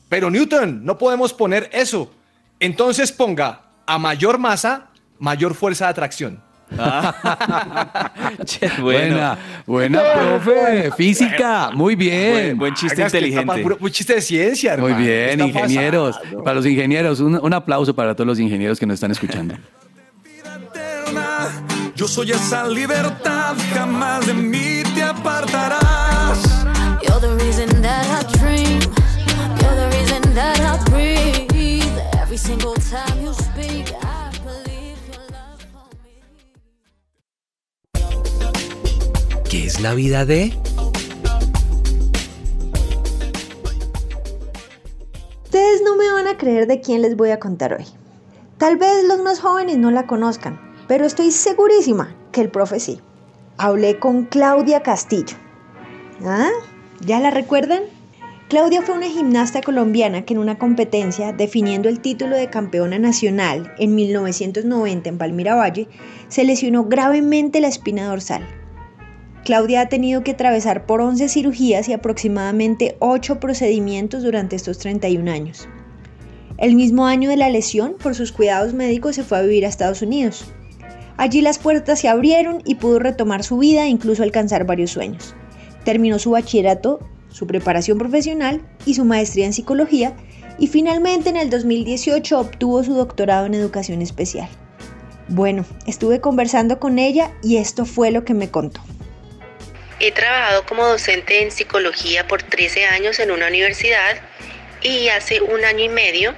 Pero 0.08 0.30
Newton, 0.30 0.84
no 0.84 0.98
podemos 0.98 1.32
poner 1.32 1.70
eso. 1.72 2.12
Entonces 2.58 3.12
ponga 3.12 3.62
a 3.94 3.98
mayor 3.98 4.38
masa, 4.38 4.88
mayor 5.18 5.54
fuerza 5.54 5.86
de 5.86 5.90
atracción. 5.90 6.42
Buena, 8.80 9.36
buena, 9.66 10.00
profe. 10.14 10.92
Física, 10.96 11.70
muy 11.74 11.96
bien. 11.96 12.32
Buen- 12.32 12.58
buen 12.58 12.74
chiste 12.74 13.02
inteligente. 13.02 13.60
puro- 13.62 13.76
Muy 13.80 13.90
chiste 13.90 14.14
de 14.14 14.20
ciencia, 14.20 14.76
Muy 14.76 14.92
hermano. 14.92 15.04
bien, 15.04 15.30
Está 15.40 15.46
ingenieros. 15.46 16.16
pasando. 16.16 16.44
Para 16.44 16.54
los 16.54 16.66
ingenieros, 16.66 17.18
un, 17.18 17.40
un 17.42 17.52
aplauso 17.54 17.92
para 17.94 18.14
todos 18.14 18.26
los 18.28 18.38
ingenieros 18.38 18.78
que 18.78 18.86
nos 18.86 18.94
están 18.94 19.10
escuchando. 19.10 19.56
Yo 21.96 22.06
soy 22.06 22.30
esa 22.30 22.68
libertad, 22.68 23.56
jamás 23.74 24.24
de 24.26 24.34
mí 24.34 24.82
te 24.94 25.02
apartarás. 25.02 26.38
You're 27.02 27.20
the 27.20 27.34
reason 27.44 27.66
that 27.82 28.06
I 28.06 28.22
dream. 28.38 28.78
You're 29.60 29.74
the 29.74 29.88
reason 29.98 30.22
that 30.34 30.60
I 30.60 30.78
breathe. 30.90 31.19
Every 32.40 32.54
single 32.54 32.74
time 32.74 33.22
you 33.22 33.34
speak, 33.34 33.92
I 34.02 34.30
believe 34.44 34.98
your 35.12 35.24
love 35.30 35.60
for 35.72 35.88
me. 36.02 36.22
¿Qué 39.50 39.66
es 39.66 39.80
la 39.80 39.94
vida 39.94 40.24
de? 40.24 40.52
Ustedes 45.44 45.82
no 45.84 45.96
me 45.96 46.10
van 46.10 46.28
a 46.28 46.38
creer 46.38 46.66
de 46.66 46.80
quién 46.80 47.02
les 47.02 47.16
voy 47.16 47.30
a 47.30 47.38
contar 47.38 47.74
hoy. 47.74 47.84
Tal 48.58 48.76
vez 48.76 49.04
los 49.04 49.20
más 49.20 49.40
jóvenes 49.40 49.76
no 49.76 49.90
la 49.90 50.06
conozcan, 50.06 50.60
pero 50.88 51.04
estoy 51.04 51.32
segurísima 51.32 52.14
que 52.32 52.40
el 52.40 52.50
profe 52.50 52.80
sí. 52.80 53.00
Hablé 53.58 53.98
con 53.98 54.24
Claudia 54.24 54.82
Castillo. 54.82 55.36
¿Ah? 56.24 56.48
¿Ya 57.00 57.20
la 57.20 57.30
recuerdan? 57.30 57.82
Claudia 58.50 58.82
fue 58.82 58.96
una 58.96 59.08
gimnasta 59.08 59.62
colombiana 59.62 60.22
que 60.22 60.34
en 60.34 60.40
una 60.40 60.58
competencia 60.58 61.32
definiendo 61.32 61.88
el 61.88 62.00
título 62.00 62.34
de 62.34 62.50
campeona 62.50 62.98
nacional 62.98 63.72
en 63.78 63.94
1990 63.94 65.08
en 65.08 65.18
Palmira 65.18 65.54
Valle 65.54 65.86
se 66.26 66.42
lesionó 66.42 66.86
gravemente 66.86 67.60
la 67.60 67.68
espina 67.68 68.08
dorsal. 68.08 68.44
Claudia 69.44 69.82
ha 69.82 69.88
tenido 69.88 70.24
que 70.24 70.32
atravesar 70.32 70.84
por 70.84 71.00
11 71.00 71.28
cirugías 71.28 71.88
y 71.88 71.92
aproximadamente 71.92 72.96
8 72.98 73.38
procedimientos 73.38 74.24
durante 74.24 74.56
estos 74.56 74.78
31 74.78 75.30
años. 75.30 75.68
El 76.58 76.74
mismo 76.74 77.06
año 77.06 77.30
de 77.30 77.36
la 77.36 77.50
lesión, 77.50 77.94
por 78.02 78.16
sus 78.16 78.32
cuidados 78.32 78.74
médicos, 78.74 79.14
se 79.14 79.22
fue 79.22 79.38
a 79.38 79.42
vivir 79.42 79.64
a 79.64 79.68
Estados 79.68 80.02
Unidos. 80.02 80.52
Allí 81.16 81.40
las 81.40 81.60
puertas 81.60 82.00
se 82.00 82.08
abrieron 82.08 82.62
y 82.64 82.74
pudo 82.74 82.98
retomar 82.98 83.44
su 83.44 83.58
vida 83.58 83.84
e 83.84 83.90
incluso 83.90 84.24
alcanzar 84.24 84.66
varios 84.66 84.90
sueños. 84.90 85.36
Terminó 85.84 86.18
su 86.18 86.32
bachillerato, 86.32 86.98
su 87.30 87.46
preparación 87.46 87.98
profesional 87.98 88.60
y 88.86 88.94
su 88.94 89.04
maestría 89.04 89.46
en 89.46 89.52
psicología 89.52 90.14
y 90.58 90.66
finalmente 90.66 91.30
en 91.30 91.36
el 91.36 91.50
2018 91.50 92.38
obtuvo 92.38 92.84
su 92.84 92.94
doctorado 92.94 93.46
en 93.46 93.54
educación 93.54 94.02
especial. 94.02 94.48
Bueno, 95.28 95.64
estuve 95.86 96.20
conversando 96.20 96.80
con 96.80 96.98
ella 96.98 97.32
y 97.42 97.56
esto 97.58 97.84
fue 97.86 98.10
lo 98.10 98.24
que 98.24 98.34
me 98.34 98.50
contó. 98.50 98.82
He 100.00 100.12
trabajado 100.12 100.64
como 100.66 100.86
docente 100.86 101.42
en 101.42 101.50
psicología 101.50 102.26
por 102.26 102.42
13 102.42 102.86
años 102.86 103.18
en 103.20 103.30
una 103.30 103.46
universidad 103.46 104.16
y 104.82 105.08
hace 105.08 105.40
un 105.40 105.64
año 105.64 105.84
y 105.84 105.88
medio 105.88 106.34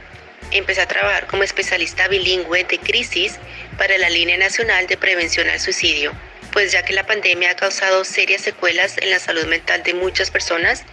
empecé 0.50 0.82
a 0.82 0.88
trabajar 0.88 1.26
como 1.26 1.42
especialista 1.42 2.08
bilingüe 2.08 2.64
de 2.64 2.78
crisis 2.78 3.38
para 3.78 3.96
la 3.98 4.10
Línea 4.10 4.36
Nacional 4.36 4.86
de 4.86 4.96
Prevención 4.96 5.48
al 5.48 5.60
Suicidio. 5.60 6.12
Pues 6.52 6.70
ya 6.70 6.84
que 6.84 6.92
la 6.92 7.06
pandemia 7.06 7.52
ha 7.52 7.56
causado 7.56 8.04
serias 8.04 8.42
secuelas 8.42 8.98
en 8.98 9.10
la 9.10 9.18
salud 9.18 9.46
mental 9.46 9.82
de 9.84 9.94
muchas 9.94 10.30
personas, 10.30 10.84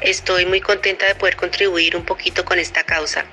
estoy 0.00 0.46
muy 0.46 0.60
contenta 0.60 1.06
de 1.06 1.16
poder 1.16 1.34
contribuir 1.36 1.96
un 1.96 2.04
poquito 2.04 2.44
con 2.44 2.60
esta 2.60 2.84
causa. 2.84 3.24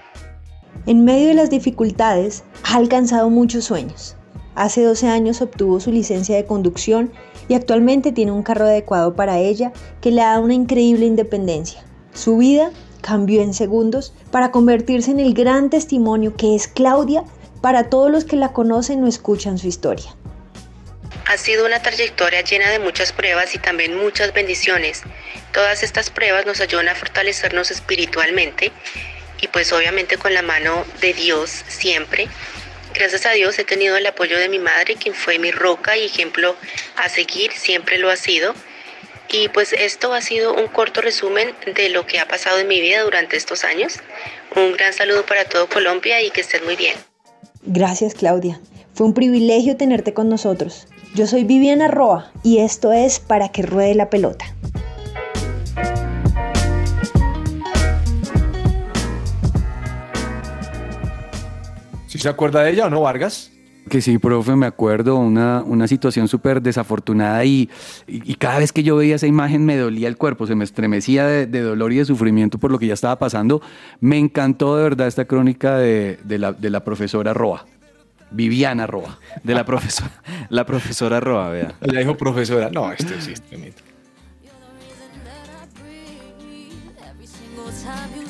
En 0.88 1.06
medio 1.06 1.28
de 1.28 1.36
las 1.36 1.52
dificultades, 1.52 2.44
ha 2.64 2.78
alcanzado 2.78 3.30
muchos 3.30 3.66
sueños. 3.66 4.16
Hace 4.56 4.84
12 4.84 5.10
años 5.10 5.42
obtuvo 5.42 5.80
su 5.80 5.92
licencia 5.92 6.36
de 6.36 6.46
conducción 6.46 7.12
y 7.48 7.54
actualmente 7.54 8.12
tiene 8.12 8.32
un 8.32 8.42
carro 8.42 8.66
adecuado 8.66 9.16
para 9.16 9.38
ella 9.38 9.72
que 10.02 10.10
le 10.10 10.22
da 10.22 10.40
una 10.40 10.56
increíble 10.56 11.06
independencia. 11.06 11.84
Su 12.14 12.38
vida 12.38 12.72
cambió 13.02 13.44
en 13.44 13.54
segundos 13.54 14.14
para 14.32 14.50
convertirse 14.50 15.12
en 15.12 15.20
el 15.20 15.36
gran 15.36 15.70
testimonio 15.70 16.36
que 16.36 16.56
es 16.56 16.68
Claudia 16.68 17.24
para 17.62 17.90
todos 17.90 18.10
los 18.10 18.26
que 18.26 18.38
la 18.38 18.54
conocen 18.54 19.04
o 19.04 19.08
escuchan 19.08 19.60
su 19.60 19.68
historia. 19.68 20.16
Ha 21.28 21.38
sido 21.38 21.66
una 21.66 21.82
trayectoria 21.82 22.42
llena 22.42 22.70
de 22.70 22.80
muchas 22.80 23.12
pruebas 23.12 23.56
y 23.56 23.58
también 23.58 23.96
muchas 23.98 24.32
bendiciones. 24.34 25.02
Todas 25.52 25.82
estas 25.82 26.12
pruebas 26.12 26.46
nos 26.46 26.62
ayudan 26.62 26.88
a 26.88 26.96
fortalecernos 26.96 27.72
espiritualmente 27.72 28.72
y 29.42 29.48
pues 29.48 29.74
obviamente 29.74 30.18
con 30.18 30.34
la 30.34 30.44
mano 30.44 30.86
de 31.02 31.14
Dios 31.14 31.50
siempre. 31.68 32.28
Gracias 32.94 33.26
a 33.26 33.32
Dios 33.32 33.58
he 33.60 33.64
tenido 33.64 33.98
el 33.98 34.06
apoyo 34.06 34.38
de 34.38 34.50
mi 34.50 34.60
madre, 34.60 34.96
quien 34.96 35.16
fue 35.16 35.40
mi 35.40 35.52
roca 35.52 35.98
y 35.98 36.06
ejemplo 36.06 36.56
a 36.96 37.10
seguir, 37.10 37.52
siempre 37.52 37.98
lo 37.98 38.10
ha 38.10 38.16
sido. 38.16 38.54
Y 39.28 39.50
pues 39.50 39.74
esto 39.74 40.14
ha 40.14 40.22
sido 40.22 40.54
un 40.54 40.68
corto 40.68 41.02
resumen 41.02 41.54
de 41.76 41.90
lo 41.90 42.06
que 42.06 42.20
ha 42.20 42.28
pasado 42.28 42.60
en 42.60 42.68
mi 42.68 42.80
vida 42.80 43.02
durante 43.02 43.36
estos 43.36 43.64
años. 43.64 44.00
Un 44.56 44.74
gran 44.74 44.94
saludo 44.94 45.26
para 45.26 45.44
todo 45.46 45.68
Colombia 45.68 46.22
y 46.22 46.30
que 46.30 46.42
estén 46.42 46.64
muy 46.64 46.76
bien. 46.76 46.96
Gracias 47.64 48.14
Claudia. 48.14 48.62
Fue 48.94 49.06
un 49.06 49.14
privilegio 49.14 49.76
tenerte 49.76 50.14
con 50.14 50.30
nosotros. 50.30 50.88
Yo 51.16 51.28
soy 51.28 51.46
Viviana 51.46 51.88
Roa 51.88 52.30
y 52.44 52.58
esto 52.58 52.92
es 52.92 53.22
Para 53.22 53.48
que 53.48 53.62
ruede 53.62 53.96
la 53.96 54.10
pelota. 54.10 54.46
¿Se 62.08 62.30
acuerda 62.30 62.64
de 62.64 62.72
ella 62.72 62.88
o 62.88 62.90
no, 62.90 63.02
Vargas? 63.02 63.52
Que 63.88 64.02
sí, 64.02 64.18
profe, 64.18 64.56
me 64.56 64.66
acuerdo, 64.66 65.16
una, 65.16 65.62
una 65.62 65.88
situación 65.88 66.28
súper 66.28 66.60
desafortunada 66.62 67.46
y, 67.46 67.70
y, 68.08 68.32
y 68.32 68.36
cada 68.36 68.58
vez 68.58 68.74
que 68.74 68.82
yo 68.82 68.96
veía 68.96 69.16
esa 69.16 69.28
imagen 69.28 69.64
me 69.64 69.78
dolía 69.78 70.08
el 70.08 70.18
cuerpo, 70.18 70.48
se 70.48 70.56
me 70.56 70.64
estremecía 70.64 71.28
de, 71.28 71.46
de 71.46 71.62
dolor 71.62 71.94
y 71.94 71.98
de 71.98 72.06
sufrimiento 72.06 72.58
por 72.58 72.72
lo 72.72 72.80
que 72.80 72.88
ya 72.88 72.96
estaba 72.96 73.20
pasando. 73.20 73.62
Me 74.00 74.18
encantó 74.18 74.76
de 74.76 74.84
verdad 74.84 75.08
esta 75.08 75.26
crónica 75.26 75.78
de, 75.78 76.18
de 76.24 76.40
la, 76.40 76.52
de 76.52 76.72
la 76.72 76.84
profesora 76.84 77.36
Roa, 77.36 77.68
Viviana 78.32 78.88
Roa. 78.88 79.20
De 79.44 79.54
la 79.54 79.66
profesora, 79.66 80.12
la 80.50 80.66
profesora 80.66 81.20
Roa, 81.20 81.50
vea. 81.50 81.76
Le 81.82 82.00
dijo 82.00 82.18
profesora. 82.18 82.70
No, 82.70 82.92
esto 82.92 83.14
sí 83.20 83.34
es 83.34 83.42
tremendo. 83.42 83.78
Single 87.26 87.72
time 87.82 88.26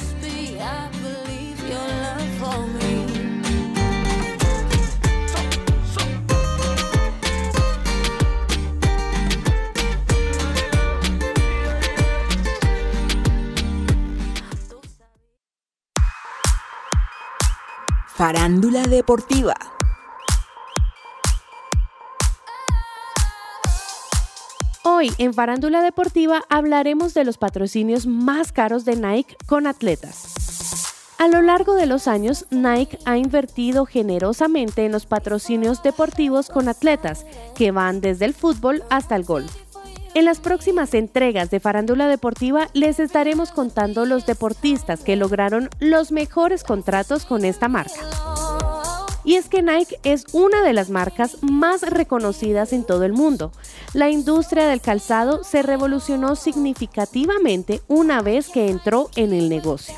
Hoy 24.88 25.12
en 25.18 25.34
Farándula 25.34 25.82
Deportiva 25.82 26.44
hablaremos 26.48 27.16
de 27.16 27.24
los 27.24 27.40
patrocinios 27.40 28.06
más 28.06 28.52
caros 28.52 28.86
de 28.86 28.96
Nike 28.96 29.36
con 29.48 29.66
atletas. 29.66 30.76
A 31.18 31.28
lo 31.28 31.42
largo 31.42 31.74
de 31.74 31.88
los 31.88 32.08
años, 32.08 32.46
Nike 32.52 33.00
ha 33.04 33.18
invertido 33.18 33.88
generosamente 33.88 34.86
en 34.86 34.92
los 34.92 35.08
patrocinios 35.08 35.82
deportivos 35.82 36.50
con 36.50 36.70
atletas, 36.70 37.26
que 37.56 37.72
van 37.72 38.00
desde 38.00 38.26
el 38.26 38.36
fútbol 38.36 38.84
hasta 38.92 39.16
el 39.16 39.24
golf. 39.24 39.52
En 40.14 40.24
las 40.24 40.40
próximas 40.40 40.94
entregas 40.94 41.50
de 41.50 41.60
Farándula 41.60 42.08
Deportiva 42.08 42.68
les 42.74 43.00
estaremos 43.00 43.50
contando 43.50 44.06
los 44.06 44.28
deportistas 44.28 45.00
que 45.00 45.16
lograron 45.16 45.68
los 45.80 46.12
mejores 46.12 46.64
contratos 46.64 47.26
con 47.26 47.44
esta 47.44 47.68
marca. 47.70 48.35
Y 49.26 49.36
es 49.36 49.50
que 49.50 49.64
Nike 49.64 50.00
es 50.04 50.26
una 50.34 50.62
de 50.62 50.74
las 50.74 50.90
marcas 50.90 51.42
más 51.42 51.82
reconocidas 51.82 52.72
en 52.74 52.84
todo 52.84 53.04
el 53.04 53.14
mundo. 53.14 53.52
La 53.94 54.10
industria 54.10 54.68
del 54.68 54.82
calzado 54.82 55.44
se 55.44 55.64
revolucionó 55.64 56.36
significativamente 56.36 57.82
una 57.88 58.22
vez 58.22 58.50
que 58.50 58.70
entró 58.70 59.10
en 59.16 59.34
el 59.34 59.50
negocio. 59.50 59.96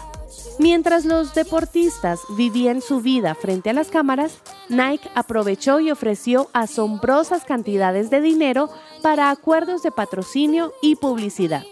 Mientras 0.60 1.06
los 1.06 1.36
deportistas 1.36 2.20
vivían 2.36 2.82
su 2.82 3.02
vida 3.02 3.36
frente 3.36 3.70
a 3.70 3.74
las 3.74 3.90
cámaras, 3.90 4.40
Nike 4.70 5.10
aprovechó 5.14 5.80
y 5.80 5.92
ofreció 5.92 6.50
asombrosas 6.54 7.44
cantidades 7.44 8.10
de 8.10 8.22
dinero 8.22 8.70
para 9.04 9.30
acuerdos 9.30 9.84
de 9.84 9.92
patrocinio 9.92 10.74
y 10.82 10.96
publicidad. 10.96 11.64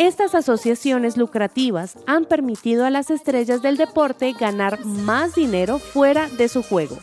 Estas 0.00 0.34
asociaciones 0.34 1.18
lucrativas 1.18 1.98
han 2.06 2.24
permitido 2.24 2.86
a 2.86 2.90
las 2.90 3.10
estrellas 3.10 3.60
del 3.60 3.76
deporte 3.76 4.32
ganar 4.32 4.82
más 4.86 5.34
dinero 5.34 5.78
fuera 5.78 6.26
de 6.30 6.48
su 6.48 6.62
juego. 6.62 6.96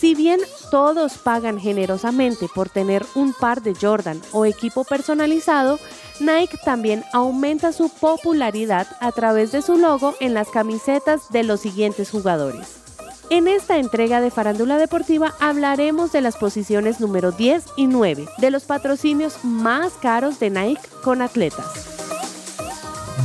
Si 0.00 0.14
bien 0.14 0.40
todos 0.70 1.18
pagan 1.18 1.60
generosamente 1.60 2.46
por 2.54 2.70
tener 2.70 3.04
un 3.14 3.34
par 3.34 3.60
de 3.60 3.74
Jordan 3.74 4.18
o 4.32 4.46
equipo 4.46 4.84
personalizado, 4.84 5.78
Nike 6.20 6.56
también 6.64 7.04
aumenta 7.12 7.70
su 7.70 7.90
popularidad 7.90 8.86
a 9.00 9.12
través 9.12 9.52
de 9.52 9.60
su 9.60 9.76
logo 9.76 10.14
en 10.20 10.32
las 10.32 10.48
camisetas 10.48 11.30
de 11.32 11.42
los 11.42 11.60
siguientes 11.60 12.10
jugadores. 12.10 12.83
En 13.30 13.48
esta 13.48 13.78
entrega 13.78 14.20
de 14.20 14.30
Farándula 14.30 14.76
Deportiva 14.76 15.34
hablaremos 15.40 16.12
de 16.12 16.20
las 16.20 16.36
posiciones 16.36 17.00
número 17.00 17.32
10 17.32 17.64
y 17.76 17.86
9 17.86 18.26
de 18.38 18.50
los 18.50 18.64
patrocinios 18.64 19.44
más 19.44 19.94
caros 19.94 20.38
de 20.38 20.50
Nike 20.50 20.82
con 21.02 21.22
atletas. 21.22 21.66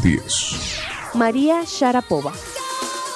10. 0.01 1.13
María 1.15 1.63
Sharapova. 1.65 2.31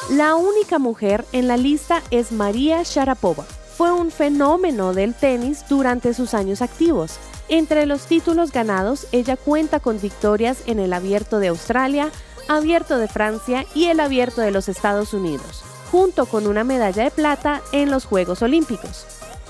La 0.10 0.36
única 0.36 0.80
mujer 0.80 1.26
en 1.32 1.48
la 1.48 1.56
lista 1.56 2.04
es 2.12 2.34
María 2.34 2.84
Sharapova. 2.84 3.46
Fue 3.78 3.92
un 3.92 4.12
fenómeno 4.12 4.94
del 4.94 5.14
tenis 5.14 5.64
durante 5.70 6.14
sus 6.14 6.34
años 6.34 6.62
activos. 6.62 7.18
Entre 7.48 7.86
los 7.86 8.06
títulos 8.06 8.52
ganados, 8.52 9.08
ella 9.12 9.38
cuenta 9.38 9.80
con 9.80 10.00
victorias 10.02 10.64
en 10.66 10.80
el 10.80 10.92
Abierto 10.92 11.40
de 11.40 11.48
Australia, 11.48 12.12
Abierto 12.50 12.98
de 12.98 13.08
Francia 13.08 13.66
y 13.74 13.86
el 13.86 14.02
Abierto 14.02 14.42
de 14.42 14.52
los 14.52 14.68
Estados 14.68 15.14
Unidos, 15.14 15.64
junto 15.94 16.26
con 16.26 16.48
una 16.48 16.64
medalla 16.64 17.04
de 17.04 17.12
plata 17.12 17.62
en 17.72 17.92
los 17.92 18.06
Juegos 18.06 18.42
Olímpicos. 18.42 19.06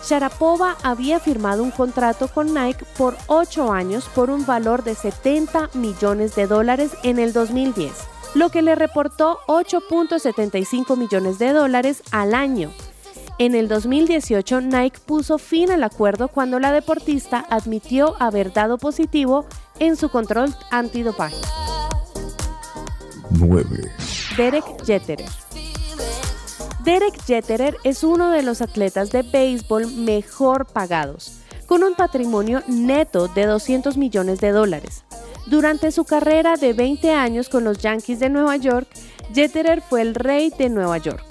Sharapova 0.06 0.76
había 0.84 1.22
firmado 1.22 1.64
un 1.64 1.72
contrato 1.72 2.28
con 2.28 2.54
Nike 2.54 2.84
por 2.98 3.16
8 3.28 3.72
años 3.72 4.10
por 4.14 4.30
un 4.30 4.46
valor 4.46 4.84
de 4.84 4.94
70 4.94 5.70
millones 5.74 6.36
de 6.36 6.46
dólares 6.46 6.98
en 7.04 7.18
el 7.18 7.32
2010, 7.32 7.94
lo 8.36 8.50
que 8.50 8.62
le 8.62 8.76
reportó 8.76 9.40
8.75 9.48 10.98
millones 10.98 11.40
de 11.40 11.54
dólares 11.54 12.04
al 12.12 12.36
año. 12.36 12.74
En 13.40 13.56
el 13.56 13.70
2018, 13.70 14.60
Nike 14.60 15.00
puso 15.06 15.38
fin 15.38 15.72
al 15.72 15.82
acuerdo 15.82 16.28
cuando 16.28 16.60
la 16.60 16.74
deportista 16.74 17.46
admitió 17.50 18.22
haber 18.22 18.52
dado 18.52 18.78
positivo 18.78 19.46
en 19.80 19.96
su 19.96 20.10
control 20.10 20.54
antidopaje. 20.72 21.38
9. 23.32 23.92
Derek 24.36 24.66
Jeterer. 24.86 25.30
Derek 26.84 27.18
Jeterer 27.26 27.78
es 27.86 28.04
uno 28.04 28.30
de 28.30 28.44
los 28.44 28.62
atletas 28.62 29.10
de 29.10 29.22
béisbol 29.22 29.88
mejor 29.88 30.66
pagados, 30.66 31.40
con 31.66 31.82
un 31.82 31.96
patrimonio 31.96 32.62
neto 32.68 33.30
de 33.30 33.46
200 33.46 33.96
millones 33.96 34.42
de 34.42 34.52
dólares. 34.52 35.06
Durante 35.46 35.94
su 35.94 36.04
carrera 36.04 36.58
de 36.58 36.74
20 36.74 37.12
años 37.12 37.48
con 37.48 37.64
los 37.64 37.78
Yankees 37.78 38.20
de 38.20 38.30
Nueva 38.30 38.58
York, 38.58 38.90
Jeterer 39.34 39.82
fue 39.82 40.02
el 40.02 40.14
rey 40.14 40.52
de 40.58 40.68
Nueva 40.68 40.98
York. 40.98 41.24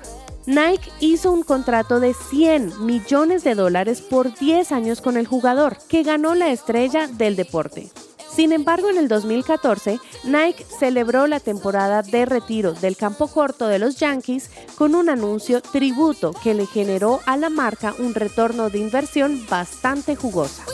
Nike 0.47 0.91
hizo 1.01 1.31
un 1.31 1.43
contrato 1.43 2.01
de 2.01 2.15
100 2.15 2.87
millones 2.87 3.45
de 3.45 3.55
dólares 3.55 4.01
por 4.01 4.35
10 4.35 4.73
años 4.73 5.03
con 5.03 5.19
el 5.19 5.27
jugador, 5.27 5.77
que 5.87 6.03
ganó 6.03 6.35
la 6.35 6.51
estrella 6.51 7.09
del 7.09 7.37
deporte. 7.37 7.91
Sin 8.35 8.53
embargo, 8.53 8.89
en 8.89 8.97
el 8.97 9.09
2014, 9.09 10.01
Nike 10.25 10.65
celebró 10.65 11.27
la 11.27 11.39
temporada 11.39 12.03
de 12.03 12.25
retiro 12.25 12.73
del 12.73 12.97
campo 12.97 13.29
corto 13.29 13.67
de 13.69 13.79
los 13.79 13.97
Yankees 13.97 14.51
con 14.77 14.95
un 14.95 15.11
anuncio 15.11 15.61
tributo 15.61 16.33
que 16.43 16.55
le 16.55 16.65
generó 16.67 17.21
a 17.27 17.37
la 17.37 17.51
marca 17.51 17.95
un 17.99 18.15
retorno 18.15 18.71
de 18.71 18.79
inversión 18.79 19.47
bastante 19.51 20.17
jugosa. 20.17 20.65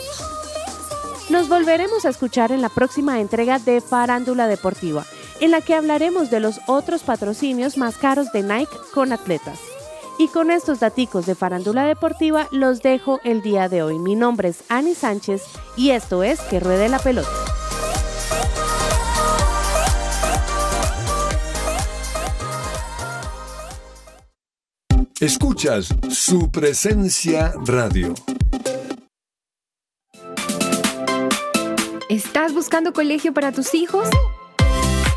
Nos 1.29 1.49
volveremos 1.49 2.05
a 2.05 2.09
escuchar 2.09 2.53
en 2.53 2.61
la 2.61 2.69
próxima 2.69 3.19
entrega 3.19 3.59
de 3.59 3.81
Farándula 3.81 4.47
Deportiva, 4.47 5.05
en 5.41 5.51
la 5.51 5.59
que 5.59 5.75
hablaremos 5.75 6.29
de 6.29 6.39
los 6.39 6.61
otros 6.65 7.03
patrocinios 7.03 7.77
más 7.77 7.97
caros 7.97 8.31
de 8.31 8.41
Nike 8.41 8.75
con 8.93 9.11
atletas. 9.11 9.59
Y 10.21 10.27
con 10.27 10.51
estos 10.51 10.81
daticos 10.81 11.25
de 11.25 11.33
Farándula 11.33 11.85
Deportiva 11.85 12.49
los 12.51 12.81
dejo 12.81 13.21
el 13.23 13.41
día 13.41 13.69
de 13.69 13.83
hoy. 13.83 13.99
Mi 13.99 14.15
nombre 14.15 14.49
es 14.49 14.65
Ani 14.67 14.93
Sánchez 14.93 15.43
y 15.77 15.91
esto 15.91 16.23
es 16.23 16.41
Que 16.41 16.59
Ruede 16.59 16.89
la 16.89 16.99
Pelota. 16.99 17.29
Escuchas 25.21 25.87
su 26.09 26.51
presencia 26.51 27.53
radio. 27.65 28.13
¿Estás 32.09 32.53
buscando 32.53 32.91
colegio 32.91 33.33
para 33.33 33.53
tus 33.53 33.73
hijos? 33.73 34.09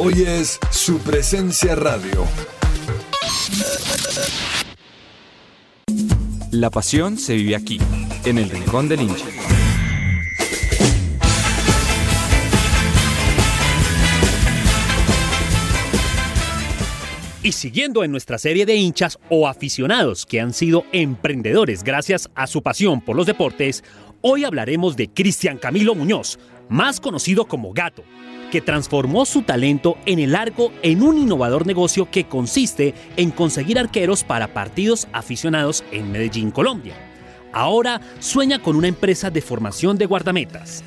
Hoy 0.00 0.22
es 0.24 0.60
su 0.70 1.00
presencia 1.00 1.74
radio. 1.74 2.24
La 6.52 6.70
pasión 6.70 7.18
se 7.18 7.34
vive 7.34 7.56
aquí, 7.56 7.80
en 8.24 8.38
el 8.38 8.48
Rincón 8.48 8.88
del 8.88 9.00
Hincha. 9.00 9.26
Y 17.42 17.50
siguiendo 17.50 18.04
en 18.04 18.12
nuestra 18.12 18.38
serie 18.38 18.66
de 18.66 18.76
hinchas 18.76 19.18
o 19.28 19.48
aficionados 19.48 20.26
que 20.26 20.40
han 20.40 20.52
sido 20.52 20.84
emprendedores 20.92 21.82
gracias 21.82 22.30
a 22.36 22.46
su 22.46 22.62
pasión 22.62 23.00
por 23.00 23.16
los 23.16 23.26
deportes, 23.26 23.82
hoy 24.20 24.44
hablaremos 24.44 24.96
de 24.96 25.08
Cristian 25.08 25.58
Camilo 25.58 25.96
Muñoz, 25.96 26.38
más 26.68 27.00
conocido 27.00 27.46
como 27.46 27.72
Gato, 27.72 28.04
que 28.50 28.60
transformó 28.60 29.24
su 29.24 29.42
talento 29.42 29.96
en 30.06 30.18
el 30.18 30.34
arco 30.34 30.72
en 30.82 31.02
un 31.02 31.18
innovador 31.18 31.66
negocio 31.66 32.10
que 32.10 32.24
consiste 32.24 32.94
en 33.16 33.30
conseguir 33.30 33.78
arqueros 33.78 34.24
para 34.24 34.54
partidos 34.54 35.08
aficionados 35.12 35.84
en 35.92 36.10
Medellín, 36.10 36.50
Colombia. 36.50 36.94
Ahora 37.52 38.00
sueña 38.20 38.60
con 38.60 38.76
una 38.76 38.88
empresa 38.88 39.30
de 39.30 39.40
formación 39.40 39.98
de 39.98 40.06
guardametas. 40.06 40.82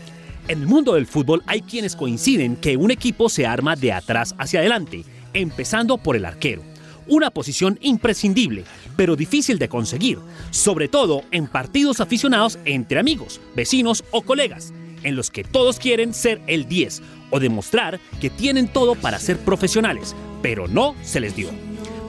En 0.48 0.62
el 0.62 0.68
mundo 0.68 0.94
del 0.94 1.08
fútbol 1.08 1.44
hay 1.46 1.62
quienes 1.62 1.96
coinciden 1.96 2.56
que 2.56 2.78
un 2.78 2.92
equipo 2.92 3.30
se 3.30 3.46
arma 3.46 3.76
de 3.76 3.94
atrás 3.94 4.36
hacia 4.38 4.60
adelante, 4.60 5.04
empezando 5.34 5.98
por 5.98 6.16
el 6.16 6.26
arquero. 6.26 6.64
Una 7.08 7.32
posición 7.32 7.78
imprescindible, 7.82 8.64
pero 8.96 9.16
difícil 9.16 9.60
de 9.60 9.70
conseguir, 9.70 10.20
sobre 10.52 10.88
todo 10.88 11.24
en 11.32 11.48
partidos 11.48 12.00
aficionados 12.00 12.60
entre 12.66 13.00
amigos, 13.00 13.42
vecinos 13.56 14.04
o 14.12 14.22
colegas, 14.22 14.72
en 15.04 15.16
los 15.16 15.32
que 15.32 15.44
todos 15.44 15.80
quieren 15.80 16.14
ser 16.14 16.42
el 16.48 16.68
10 16.68 17.02
o 17.30 17.40
demostrar 17.40 18.00
que 18.20 18.30
tienen 18.30 18.68
todo 18.68 18.96
para 18.96 19.20
ser 19.20 19.38
profesionales, 19.40 20.16
pero 20.42 20.68
no 20.68 20.96
se 21.04 21.20
les 21.20 21.36
dio. 21.36 21.50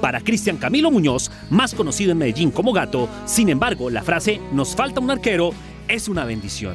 Para 0.01 0.21
Cristian 0.21 0.57
Camilo 0.57 0.91
Muñoz, 0.91 1.31
más 1.49 1.75
conocido 1.75 2.13
en 2.13 2.19
Medellín 2.19 2.51
como 2.51 2.73
Gato, 2.73 3.09
sin 3.25 3.49
embargo, 3.49 3.89
la 3.89 4.03
frase 4.03 4.41
nos 4.53 4.75
falta 4.75 5.01
un 5.01 5.11
arquero 5.11 5.53
es 5.89 6.09
una 6.09 6.25
bendición. 6.25 6.75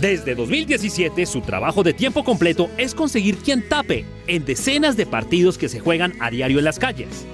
Desde 0.00 0.34
2017, 0.34 1.26
su 1.26 1.40
trabajo 1.40 1.82
de 1.82 1.94
tiempo 1.94 2.24
completo 2.24 2.68
es 2.76 2.94
conseguir 2.94 3.38
quien 3.38 3.68
tape 3.68 4.04
en 4.26 4.44
decenas 4.44 4.96
de 4.96 5.06
partidos 5.06 5.58
que 5.58 5.68
se 5.68 5.80
juegan 5.80 6.14
a 6.20 6.30
diario 6.30 6.58
en 6.58 6.64
las 6.64 6.78
calles. 6.78 7.26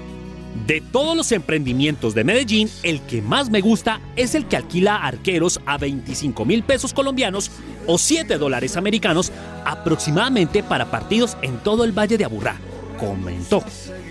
De 0.67 0.81
todos 0.81 1.17
los 1.17 1.33
emprendimientos 1.33 2.15
de 2.15 2.25
Medellín, 2.25 2.71
el 2.85 3.01
que 3.03 3.21
más 3.21 3.51
me 3.51 3.61
gusta 3.61 4.01
es 4.17 4.35
el 4.35 4.47
que 4.47 4.57
alquila 4.57 4.97
arqueros 4.97 5.61
a 5.67 5.77
25 5.77 6.45
mil 6.45 6.63
pesos 6.63 6.95
colombianos 6.95 7.51
o 7.87 7.99
7 7.99 8.39
dólares 8.39 8.77
americanos 8.77 9.33
aproximadamente 9.67 10.63
para 10.63 10.91
partidos 10.91 11.37
en 11.43 11.59
todo 11.59 11.85
el 11.85 11.93
Valle 11.93 12.17
de 12.17 12.25
Aburrá, 12.25 12.57
comentó. 12.99 13.63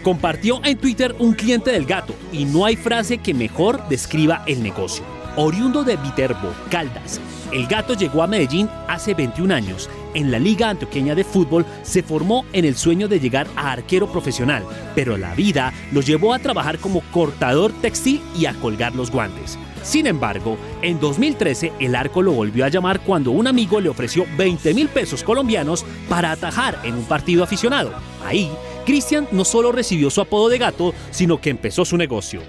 Compartió 0.04 0.60
en 0.66 0.78
Twitter 0.78 1.16
un 1.18 1.34
cliente 1.34 1.72
del 1.72 1.86
gato 1.86 2.14
y 2.32 2.46
no 2.46 2.66
hay 2.66 2.76
frase 2.76 3.20
que 3.20 3.34
mejor 3.34 3.88
describa 3.88 4.44
el 4.46 4.62
negocio. 4.62 5.04
Oriundo 5.38 5.84
de 5.84 5.96
Viterbo, 5.96 6.54
Caldas, 6.70 7.20
el 7.52 7.66
gato 7.68 7.96
llegó 7.96 8.22
a 8.22 8.28
Medellín 8.28 8.70
hace 8.88 9.14
21 9.16 9.56
años. 9.56 9.89
En 10.14 10.32
la 10.32 10.39
Liga 10.39 10.70
Antioqueña 10.70 11.16
de 11.16 11.24
Fútbol 11.24 11.66
se 11.82 12.03
formó 12.03 12.45
en 12.53 12.66
el 12.66 12.76
sueño 12.76 13.07
de 13.07 13.20
llegar 13.20 13.47
a 13.55 13.72
arquero 13.72 14.11
profesional, 14.11 14.64
pero 14.95 15.18
la 15.18 15.34
vida 15.36 15.74
lo 15.91 16.01
llevó 16.01 16.34
a 16.34 16.39
trabajar 16.39 16.80
como 16.80 17.01
cortador 17.11 17.72
textil 17.82 18.22
y 18.38 18.45
a 18.45 18.53
colgar 18.53 18.95
los 18.95 19.11
guantes. 19.11 19.57
Sin 19.82 20.07
embargo, 20.07 20.57
en 20.82 20.99
2013 20.99 21.74
el 21.80 21.95
arco 21.95 22.22
lo 22.22 22.32
volvió 22.32 22.66
a 22.66 22.70
llamar 22.70 23.01
cuando 23.01 23.32
un 23.32 23.47
amigo 23.47 23.82
le 23.82 23.89
ofreció 23.89 24.26
20 24.38 24.74
mil 24.74 24.88
pesos 24.88 25.24
colombianos 25.24 25.86
para 26.07 26.32
atajar 26.32 26.80
en 26.84 26.95
un 26.95 27.03
partido 27.03 27.43
aficionado. 27.43 27.91
Ahí, 28.26 28.49
Cristian 28.86 29.28
no 29.32 29.45
solo 29.45 29.72
recibió 29.72 30.09
su 30.09 30.22
apodo 30.22 30.49
de 30.49 30.57
gato, 30.57 30.93
sino 31.11 31.41
que 31.41 31.49
empezó 31.49 31.86
su 31.86 31.97
negocio. 31.97 32.41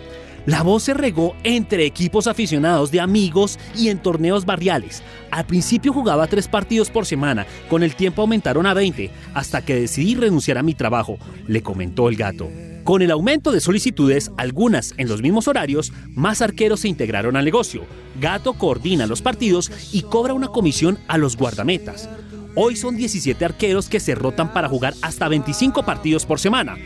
La 0.47 0.63
voz 0.63 0.83
se 0.83 0.93
regó 0.93 1.35
entre 1.43 1.87
equipos 1.87 2.27
aficionados 2.27 2.91
de 2.91 3.01
amigos 3.01 3.59
y 3.75 3.89
en 3.89 3.99
torneos 3.99 4.45
barriales. 4.45 5.03
Al 5.31 5.47
principio 5.47 5.93
jugaba 5.93 6.27
tres 6.27 6.49
partidos 6.49 6.91
por 6.91 7.07
semana, 7.07 7.47
con 7.71 7.83
el 7.83 7.97
tiempo 7.97 8.21
aumentaron 8.21 8.67
a 8.67 8.75
20, 8.75 9.11
hasta 9.33 9.65
que 9.65 9.75
decidí 9.75 10.15
renunciar 10.15 10.59
a 10.59 10.63
mi 10.63 10.75
trabajo, 10.75 11.17
le 11.47 11.63
comentó 11.63 12.11
el 12.11 12.17
gato. 12.17 12.51
Con 12.85 13.01
el 13.01 13.11
aumento 13.11 13.53
de 13.53 13.61
solicitudes, 13.63 14.33
algunas 14.37 14.93
en 14.99 15.09
los 15.09 15.23
mismos 15.23 15.49
horarios, 15.49 15.95
más 16.11 16.43
arqueros 16.43 16.81
se 16.81 16.89
integraron 16.89 17.37
al 17.37 17.47
negocio. 17.47 17.87
Gato 18.21 18.53
coordina 18.53 19.07
los 19.07 19.23
partidos 19.23 19.73
y 19.93 20.03
cobra 20.03 20.35
una 20.35 20.49
comisión 20.49 20.99
a 21.09 21.17
los 21.17 21.39
guardametas. 21.39 22.11
Hoy 22.55 22.77
son 22.77 22.97
17 22.97 23.43
arqueros 23.43 23.89
que 23.89 23.99
se 23.99 24.15
rotan 24.15 24.53
para 24.53 24.69
jugar 24.69 24.93
hasta 25.01 25.27
25 25.27 25.85
partidos 25.87 26.27
por 26.27 26.39
semana. 26.39 26.77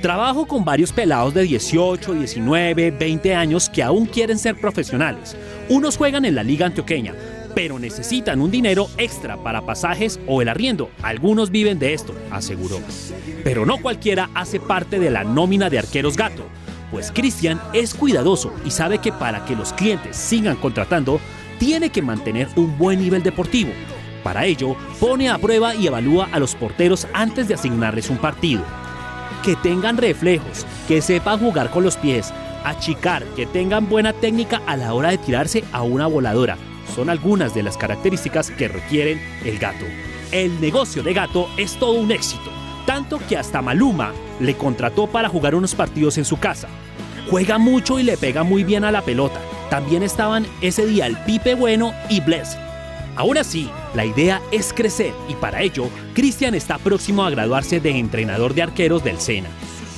Trabajo 0.00 0.46
con 0.46 0.64
varios 0.64 0.92
pelados 0.92 1.34
de 1.34 1.42
18, 1.42 2.14
19, 2.14 2.90
20 2.90 3.34
años 3.34 3.68
que 3.68 3.82
aún 3.82 4.06
quieren 4.06 4.38
ser 4.38 4.58
profesionales. 4.58 5.36
Unos 5.68 5.98
juegan 5.98 6.24
en 6.24 6.34
la 6.34 6.42
Liga 6.42 6.64
Antioqueña, 6.64 7.14
pero 7.54 7.78
necesitan 7.78 8.40
un 8.40 8.50
dinero 8.50 8.88
extra 8.96 9.36
para 9.36 9.60
pasajes 9.60 10.18
o 10.26 10.40
el 10.40 10.48
arriendo. 10.48 10.90
Algunos 11.02 11.50
viven 11.50 11.78
de 11.78 11.92
esto, 11.92 12.14
aseguró. 12.30 12.80
Pero 13.44 13.66
no 13.66 13.76
cualquiera 13.76 14.30
hace 14.34 14.58
parte 14.58 14.98
de 14.98 15.10
la 15.10 15.22
nómina 15.22 15.68
de 15.68 15.78
arqueros 15.78 16.16
gato, 16.16 16.46
pues 16.90 17.12
Cristian 17.12 17.60
es 17.74 17.92
cuidadoso 17.92 18.54
y 18.64 18.70
sabe 18.70 18.98
que 18.98 19.12
para 19.12 19.44
que 19.44 19.54
los 19.54 19.74
clientes 19.74 20.16
sigan 20.16 20.56
contratando, 20.56 21.20
tiene 21.58 21.90
que 21.90 22.00
mantener 22.00 22.48
un 22.56 22.78
buen 22.78 23.00
nivel 23.00 23.22
deportivo. 23.22 23.70
Para 24.24 24.46
ello, 24.46 24.76
pone 24.98 25.28
a 25.28 25.36
prueba 25.36 25.74
y 25.74 25.88
evalúa 25.88 26.30
a 26.32 26.38
los 26.38 26.54
porteros 26.54 27.06
antes 27.12 27.48
de 27.48 27.54
asignarles 27.54 28.08
un 28.08 28.16
partido 28.16 28.64
que 29.42 29.56
tengan 29.56 29.96
reflejos, 29.96 30.66
que 30.86 31.00
sepan 31.00 31.38
jugar 31.38 31.70
con 31.70 31.84
los 31.84 31.96
pies, 31.96 32.32
achicar, 32.64 33.24
que 33.36 33.46
tengan 33.46 33.88
buena 33.88 34.12
técnica 34.12 34.60
a 34.66 34.76
la 34.76 34.94
hora 34.94 35.10
de 35.10 35.18
tirarse 35.18 35.64
a 35.72 35.82
una 35.82 36.06
voladora. 36.06 36.56
Son 36.94 37.10
algunas 37.10 37.54
de 37.54 37.62
las 37.62 37.76
características 37.76 38.50
que 38.50 38.68
requieren 38.68 39.20
el 39.44 39.58
gato. 39.58 39.84
El 40.32 40.60
negocio 40.60 41.02
de 41.02 41.14
gato 41.14 41.48
es 41.56 41.78
todo 41.78 41.92
un 41.92 42.12
éxito, 42.12 42.50
tanto 42.86 43.20
que 43.28 43.36
hasta 43.36 43.62
Maluma 43.62 44.12
le 44.40 44.56
contrató 44.56 45.06
para 45.06 45.28
jugar 45.28 45.54
unos 45.54 45.74
partidos 45.74 46.18
en 46.18 46.24
su 46.24 46.38
casa. 46.38 46.68
Juega 47.30 47.58
mucho 47.58 47.98
y 47.98 48.02
le 48.02 48.16
pega 48.16 48.42
muy 48.42 48.64
bien 48.64 48.84
a 48.84 48.90
la 48.90 49.02
pelota. 49.02 49.40
También 49.70 50.02
estaban 50.02 50.46
ese 50.60 50.86
día 50.86 51.06
el 51.06 51.16
Pipe 51.18 51.54
Bueno 51.54 51.94
y 52.08 52.20
Bless, 52.20 52.56
Aún 53.16 53.38
así, 53.38 53.70
la 53.94 54.04
idea 54.04 54.40
es 54.52 54.72
crecer 54.72 55.12
y 55.28 55.34
para 55.34 55.62
ello, 55.62 55.88
Cristian 56.14 56.54
está 56.54 56.78
próximo 56.78 57.24
a 57.24 57.30
graduarse 57.30 57.80
de 57.80 57.90
entrenador 57.90 58.54
de 58.54 58.62
arqueros 58.62 59.02
del 59.02 59.20
SENA. 59.20 59.48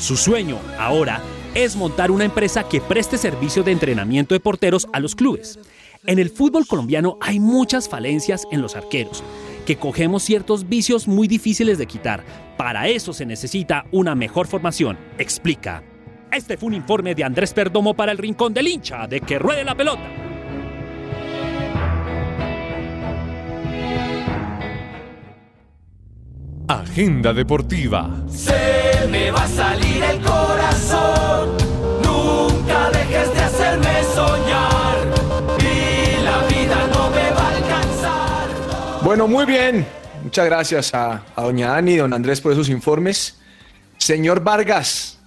Su 0.01 0.17
sueño, 0.17 0.59
ahora, 0.79 1.21
es 1.55 1.77
montar 1.77 2.11
una 2.11 2.25
empresa 2.25 2.69
que 2.69 2.81
preste 2.81 3.19
servicio 3.19 3.63
de 3.63 3.73
entrenamiento 3.73 4.35
de 4.35 4.41
porteros 4.41 4.89
a 4.93 5.01
los 5.01 5.15
clubes. 5.15 5.59
En 6.07 6.19
el 6.19 6.31
fútbol 6.31 6.67
colombiano 6.67 7.19
hay 7.21 7.39
muchas 7.39 7.89
falencias 7.89 8.47
en 8.51 8.63
los 8.63 8.75
arqueros, 8.75 9.23
que 9.67 9.77
cogemos 9.77 10.23
ciertos 10.23 10.69
vicios 10.69 11.07
muy 11.07 11.29
difíciles 11.29 11.79
de 11.79 11.87
quitar. 11.87 12.25
Para 12.57 12.89
eso 12.89 13.13
se 13.13 13.27
necesita 13.27 13.85
una 13.93 14.15
mejor 14.15 14.47
formación, 14.47 14.99
explica. 15.19 15.85
Este 16.33 16.57
fue 16.57 16.69
un 16.69 16.75
informe 16.75 17.15
de 17.15 17.25
Andrés 17.25 17.53
Perdomo 17.53 17.95
para 17.95 18.11
el 18.11 18.19
Rincón 18.19 18.55
del 18.55 18.69
Hincha, 18.69 19.07
de 19.07 19.21
que 19.21 19.39
ruede 19.39 19.65
la 19.65 19.77
pelota. 19.77 20.22
Agenda 26.81 27.35
deportiva. 27.35 28.09
Se 28.31 29.07
me 29.11 29.31
va 29.31 29.45
a 29.45 29.49
salir 29.49 30.03
el 30.03 30.21
corazón. 30.21 31.51
Nunca 32.03 32.91
dejes 32.91 33.35
de 33.35 33.41
hacerme 33.41 34.03
soñar. 34.15 34.97
Y 35.61 36.23
la 36.25 36.39
vida 36.49 36.89
no 36.95 37.11
me 37.11 37.31
va 37.31 37.43
a 37.43 37.57
alcanzar. 37.57 38.49
Bueno, 39.05 39.29
muy 39.29 39.45
bien. 39.45 39.87
Muchas 40.25 40.47
gracias 40.47 40.95
a, 40.95 41.23
a 41.37 41.43
doña 41.43 41.73
Dani 41.73 41.93
y 41.93 41.97
don 41.97 42.15
Andrés 42.15 42.41
por 42.41 42.53
esos 42.53 42.71
informes. 42.71 43.39
Señor 43.99 44.43
Vargas, 44.43 45.19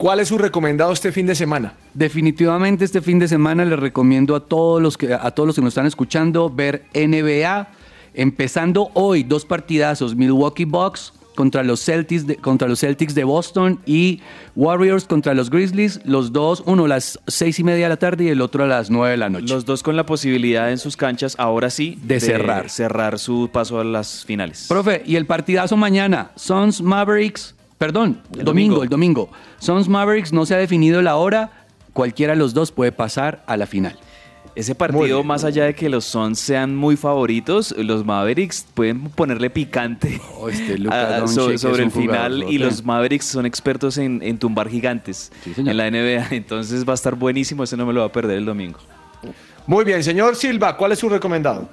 ¿Cuál 0.00 0.18
es 0.20 0.28
su 0.28 0.38
recomendado 0.38 0.92
este 0.92 1.12
fin 1.12 1.26
de 1.26 1.34
semana? 1.34 1.74
Definitivamente 1.92 2.86
este 2.86 3.02
fin 3.02 3.18
de 3.18 3.28
semana 3.28 3.66
les 3.66 3.78
recomiendo 3.78 4.34
a 4.34 4.40
todos 4.40 4.80
los 4.80 4.96
que 4.96 5.12
a 5.12 5.30
todos 5.32 5.48
los 5.48 5.56
que 5.56 5.60
nos 5.60 5.72
están 5.72 5.84
escuchando 5.84 6.48
ver 6.48 6.86
NBA. 6.94 7.68
Empezando 8.14 8.90
hoy 8.94 9.22
dos 9.22 9.44
partidazos, 9.44 10.14
Milwaukee 10.16 10.64
Bucks 10.64 11.12
contra 11.36 11.62
los 11.62 11.82
Celtics 11.82 12.26
de, 12.26 12.36
contra 12.36 12.68
los 12.68 12.80
Celtics 12.80 13.14
de 13.14 13.24
Boston 13.24 13.80
y 13.86 14.20
Warriors 14.56 15.04
contra 15.04 15.32
los 15.32 15.48
Grizzlies, 15.48 16.00
los 16.04 16.32
dos, 16.32 16.62
uno 16.66 16.84
a 16.84 16.88
las 16.88 17.18
seis 17.28 17.58
y 17.58 17.64
media 17.64 17.84
de 17.84 17.88
la 17.90 17.96
tarde 17.96 18.24
y 18.24 18.28
el 18.28 18.40
otro 18.42 18.64
a 18.64 18.66
las 18.66 18.90
nueve 18.90 19.12
de 19.12 19.16
la 19.16 19.30
noche. 19.30 19.46
Los 19.54 19.64
dos 19.64 19.82
con 19.82 19.96
la 19.96 20.04
posibilidad 20.04 20.70
en 20.70 20.76
sus 20.78 20.96
canchas, 20.96 21.36
ahora 21.38 21.70
sí, 21.70 21.98
De 22.02 22.20
cerrar. 22.20 22.68
cerrar 22.68 23.18
su 23.18 23.48
paso 23.50 23.80
a 23.80 23.84
las 23.84 24.24
finales. 24.24 24.66
Profe, 24.68 25.02
y 25.06 25.16
el 25.16 25.24
partidazo 25.24 25.76
mañana, 25.78 26.32
Suns 26.34 26.82
Mavericks, 26.82 27.54
perdón, 27.78 28.20
El 28.36 28.44
domingo, 28.44 28.74
domingo. 28.74 28.82
el 28.82 28.88
domingo. 28.90 29.30
Suns 29.60 29.88
Mavericks 29.88 30.32
no 30.32 30.44
se 30.44 30.54
ha 30.54 30.58
definido 30.58 31.00
la 31.00 31.16
hora, 31.16 31.52
cualquiera 31.94 32.34
de 32.34 32.38
los 32.38 32.52
dos 32.52 32.70
puede 32.72 32.92
pasar 32.92 33.42
a 33.46 33.56
la 33.56 33.66
final. 33.66 33.96
Ese 34.60 34.74
partido, 34.74 35.24
más 35.24 35.42
allá 35.44 35.64
de 35.64 35.74
que 35.74 35.88
los 35.88 36.04
Suns 36.04 36.38
sean 36.38 36.76
muy 36.76 36.94
favoritos, 36.96 37.74
los 37.78 38.04
Mavericks 38.04 38.66
pueden 38.74 39.08
ponerle 39.08 39.48
picante 39.48 40.20
este 40.50 40.76
Luka 40.76 41.00
a- 41.16 41.20
Doncic 41.20 41.40
so- 41.40 41.50
es 41.50 41.60
sobre 41.62 41.84
el 41.84 41.90
final 41.90 42.44
y 42.46 42.58
los 42.58 42.84
Mavericks 42.84 43.24
son 43.24 43.46
expertos 43.46 43.96
en, 43.96 44.20
en 44.22 44.36
tumbar 44.38 44.68
gigantes 44.68 45.32
en 45.56 45.74
la 45.76 45.90
NBA, 45.90 46.26
entonces 46.32 46.86
va 46.86 46.92
a 46.92 46.94
estar 46.94 47.14
buenísimo, 47.14 47.64
ese 47.64 47.76
no 47.78 47.86
me 47.86 47.94
lo 47.94 48.00
va 48.00 48.06
a 48.08 48.12
perder 48.12 48.36
el 48.36 48.44
domingo. 48.44 48.78
Muy 49.66 49.82
bien, 49.86 50.04
señor 50.04 50.36
Silva, 50.36 50.76
¿cuál 50.76 50.92
es 50.92 50.98
su 50.98 51.08
recomendado? 51.08 51.66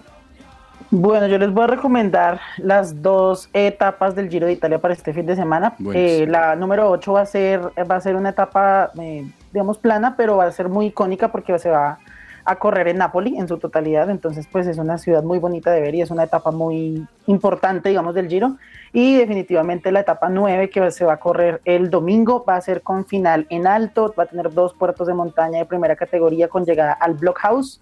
Bueno, 0.90 1.28
yo 1.28 1.38
les 1.38 1.52
voy 1.52 1.66
a 1.66 1.68
recomendar 1.68 2.40
las 2.58 3.02
dos 3.02 3.50
etapas 3.52 4.16
del 4.16 4.30
Giro 4.30 4.46
de 4.48 4.54
Italia 4.54 4.80
para 4.80 4.94
este 4.94 5.12
fin 5.14 5.26
de 5.26 5.36
semana. 5.36 5.76
Eh, 5.94 6.26
la 6.30 6.56
número 6.56 6.90
8 6.90 7.12
va 7.12 7.22
a 7.22 7.26
ser, 7.26 7.60
va 7.92 7.96
a 7.98 8.00
ser 8.00 8.16
una 8.16 8.30
etapa, 8.30 8.92
eh, 8.98 9.26
digamos, 9.52 9.78
plana, 9.78 10.16
pero 10.16 10.38
va 10.38 10.46
a 10.46 10.52
ser 10.54 10.70
muy 10.70 10.86
icónica 10.86 11.30
porque 11.30 11.60
se 11.60 11.70
va 11.70 12.00
a 12.48 12.56
correr 12.56 12.88
en 12.88 12.98
Nápoli 12.98 13.38
en 13.38 13.48
su 13.48 13.58
totalidad. 13.58 14.10
Entonces, 14.10 14.48
pues 14.50 14.66
es 14.68 14.78
una 14.78 14.98
ciudad 14.98 15.22
muy 15.22 15.38
bonita 15.38 15.72
de 15.72 15.82
ver 15.82 15.94
y 15.96 16.02
es 16.02 16.10
una 16.10 16.24
etapa 16.24 16.52
muy 16.52 17.06
importante, 17.28 17.90
digamos, 17.90 18.16
del 18.16 18.30
Giro. 18.30 18.56
Y 18.94 19.18
definitivamente 19.18 19.92
la 19.92 20.00
etapa 20.00 20.30
9 20.30 20.70
que 20.70 20.90
se 20.92 21.06
va 21.06 21.14
a 21.14 21.18
correr 21.18 21.62
el 21.66 21.90
domingo 21.90 22.46
va 22.48 22.56
a 22.56 22.62
ser 22.62 22.82
con 22.82 23.06
final 23.06 23.46
en 23.50 23.68
alto, 23.68 24.14
va 24.18 24.24
a 24.24 24.28
tener 24.28 24.54
dos 24.54 24.74
puertos 24.74 25.08
de 25.08 25.14
montaña 25.14 25.60
de 25.60 25.66
primera 25.66 25.96
categoría 25.96 26.48
con 26.48 26.66
llegada 26.66 26.94
al 26.94 27.16
Blockhouse 27.16 27.82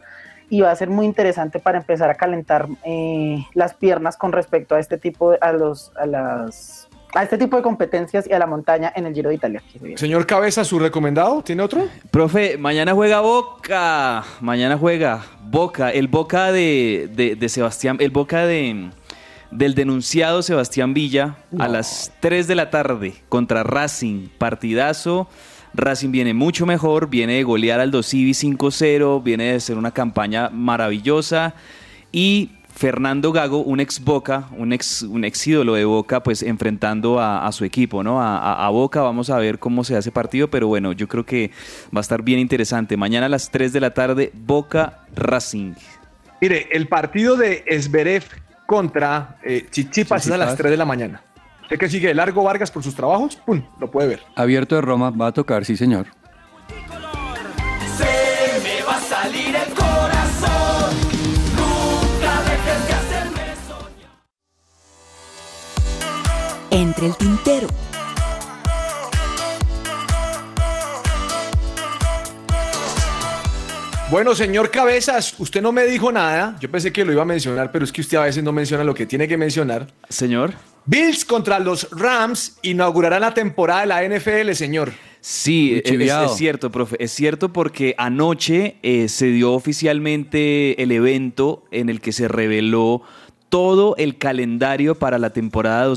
y 0.50 0.62
va 0.62 0.72
a 0.72 0.76
ser 0.76 0.90
muy 0.90 1.06
interesante 1.06 1.60
para 1.60 1.78
empezar 1.78 2.10
a 2.10 2.16
calentar 2.16 2.68
eh, 2.84 3.46
las 3.54 3.74
piernas 3.74 4.18
con 4.18 4.32
respecto 4.32 4.76
a 4.76 4.80
este 4.80 4.98
tipo 4.98 5.32
de, 5.32 5.38
a 5.42 5.52
los 5.52 5.92
a 5.96 6.06
las 6.06 6.85
a 7.14 7.24
este 7.24 7.38
tipo 7.38 7.56
de 7.58 7.64
competencias 7.64 8.28
y 8.30 8.34
a 8.34 8.40
la 8.40 8.46
montaña 8.48 8.92
en 8.96 9.06
el 9.06 9.14
Giro 9.14 9.30
de 9.30 9.36
Italia. 9.36 9.62
Señor 9.96 10.26
Cabeza, 10.26 10.64
¿su 10.66 10.80
recomendado? 10.80 11.42
¿Tiene 11.44 11.64
otro? 11.64 11.88
Profe, 12.12 12.58
mañana 12.58 12.94
juega 12.94 13.22
Boca. 13.22 14.24
Mañana 14.42 14.78
juega 14.78 15.24
Boca. 15.44 15.92
El 15.92 16.08
Boca 16.08 16.52
de, 16.52 17.10
de- 17.16 17.36
de 17.36 17.50
Sebastián. 17.50 17.98
El 18.00 18.12
Boca 18.12 18.46
de, 18.46 18.90
del 19.52 19.76
denunciado 19.76 20.42
Sebastián 20.42 20.94
Villa 20.94 21.38
a 21.58 21.68
las 21.70 22.12
3 22.20 22.48
de 22.48 22.56
la 22.56 22.70
tarde 22.70 23.14
contra 23.30 23.64
Racing. 23.64 24.28
Partidazo. 24.38 25.30
Racing 25.74 26.12
viene 26.12 26.34
mucho 26.34 26.66
mejor. 26.66 27.10
Viene 27.10 27.36
de 27.36 27.44
golear 27.44 27.80
al 27.80 27.92
Dosivi 27.92 28.32
5-0. 28.32 29.24
Viene 29.24 29.54
de 29.54 29.60
ser 29.62 29.78
una 29.78 29.92
campaña 29.92 30.50
maravillosa. 30.50 31.54
Y 32.12 32.52
Fernando 32.76 33.32
Gago, 33.32 33.60
un 33.64 33.80
ex 33.80 34.04
Boca, 34.04 34.50
un 34.58 34.74
ex, 34.74 35.02
un 35.04 35.24
ex 35.24 35.48
ídolo 35.48 35.76
de 35.76 35.86
Boca, 35.86 36.22
pues 36.22 36.44
enfrentando 36.44 37.20
a, 37.22 37.48
a 37.48 37.52
su 37.54 37.64
equipo, 37.64 38.04
¿no? 38.04 38.22
A, 38.22 38.38
a- 38.38 38.66
a 38.66 38.70
Boca, 38.70 39.02
vamos 39.02 39.30
a 39.30 39.38
ver 39.38 39.60
cómo 39.60 39.84
se 39.86 39.96
hace 39.96 40.12
partido, 40.12 40.50
pero 40.50 40.68
bueno, 40.68 40.92
yo 40.92 41.08
creo 41.08 41.26
que 41.26 41.52
va 41.96 42.00
a 42.00 42.02
estar 42.02 42.22
bien 42.22 42.38
interesante. 42.40 42.98
Mañana 42.98 43.28
a 43.28 43.30
las 43.30 43.50
3 43.50 43.72
de 43.72 43.80
la 43.80 43.94
tarde, 43.94 44.32
Boca 44.34 45.00
Racing. 45.16 45.74
Mire, 46.42 46.68
el 46.74 46.88
partido 46.90 47.38
de 47.38 47.64
Esberev 47.66 48.24
contra 48.68 49.38
eh, 49.44 49.66
Chichipas 49.72 50.26
es 50.26 50.32
a 50.34 50.38
las 50.38 50.48
Chichipas. 50.50 50.58
3 50.58 50.72
de 50.72 50.78
la 50.78 50.86
mañana. 50.86 51.22
Usted 51.62 51.80
que 51.80 51.88
sigue 51.90 52.14
largo 52.14 52.44
Vargas 52.44 52.70
por 52.72 52.84
sus 52.84 52.94
trabajos, 52.94 53.38
¡pum! 53.38 53.64
Lo 53.80 53.90
puede 53.90 54.10
ver. 54.10 54.20
Abierto 54.36 54.76
de 54.76 54.82
Roma 54.82 55.12
va 55.12 55.28
a 55.28 55.32
tocar, 55.32 55.64
sí 55.64 55.78
señor. 55.78 56.08
El 67.06 67.16
tintero. 67.16 67.68
Bueno, 74.10 74.36
señor 74.36 74.70
Cabezas, 74.72 75.36
usted 75.40 75.62
no 75.62 75.72
me 75.72 75.86
dijo 75.86 76.12
nada. 76.12 76.58
Yo 76.60 76.70
pensé 76.70 76.94
que 76.94 77.04
lo 77.04 77.12
iba 77.12 77.24
a 77.24 77.26
mencionar, 77.26 77.72
pero 77.72 77.86
es 77.86 77.92
que 77.92 78.02
usted 78.02 78.18
a 78.18 78.24
veces 78.24 78.44
no 78.44 78.52
menciona 78.52 78.84
lo 78.84 78.94
que 78.94 79.06
tiene 79.06 79.28
que 79.28 79.38
mencionar. 79.38 79.88
Señor. 80.10 80.54
Bills 80.86 81.26
contra 81.26 81.60
los 81.60 81.90
Rams 81.92 82.58
inaugurarán 82.62 83.22
la 83.22 83.34
temporada 83.34 83.82
de 83.82 83.88
la 83.88 84.18
NFL, 84.18 84.54
señor. 84.54 84.94
Sí, 85.22 85.82
Muy 85.88 86.04
es, 86.04 86.12
es 86.12 86.38
cierto, 86.38 86.72
profe. 86.72 87.04
Es 87.04 87.12
cierto 87.12 87.52
porque 87.52 87.96
anoche 87.98 88.78
eh, 88.84 89.10
se 89.10 89.26
dio 89.28 89.54
oficialmente 89.54 90.82
el 90.84 90.92
evento 90.92 91.64
en 91.72 91.90
el 91.90 92.00
que 92.00 92.12
se 92.12 92.28
reveló 92.28 93.02
todo 93.50 93.96
el 93.98 94.18
calendario 94.18 94.96
para 94.96 95.18
la 95.20 95.30
temporada 95.32 95.88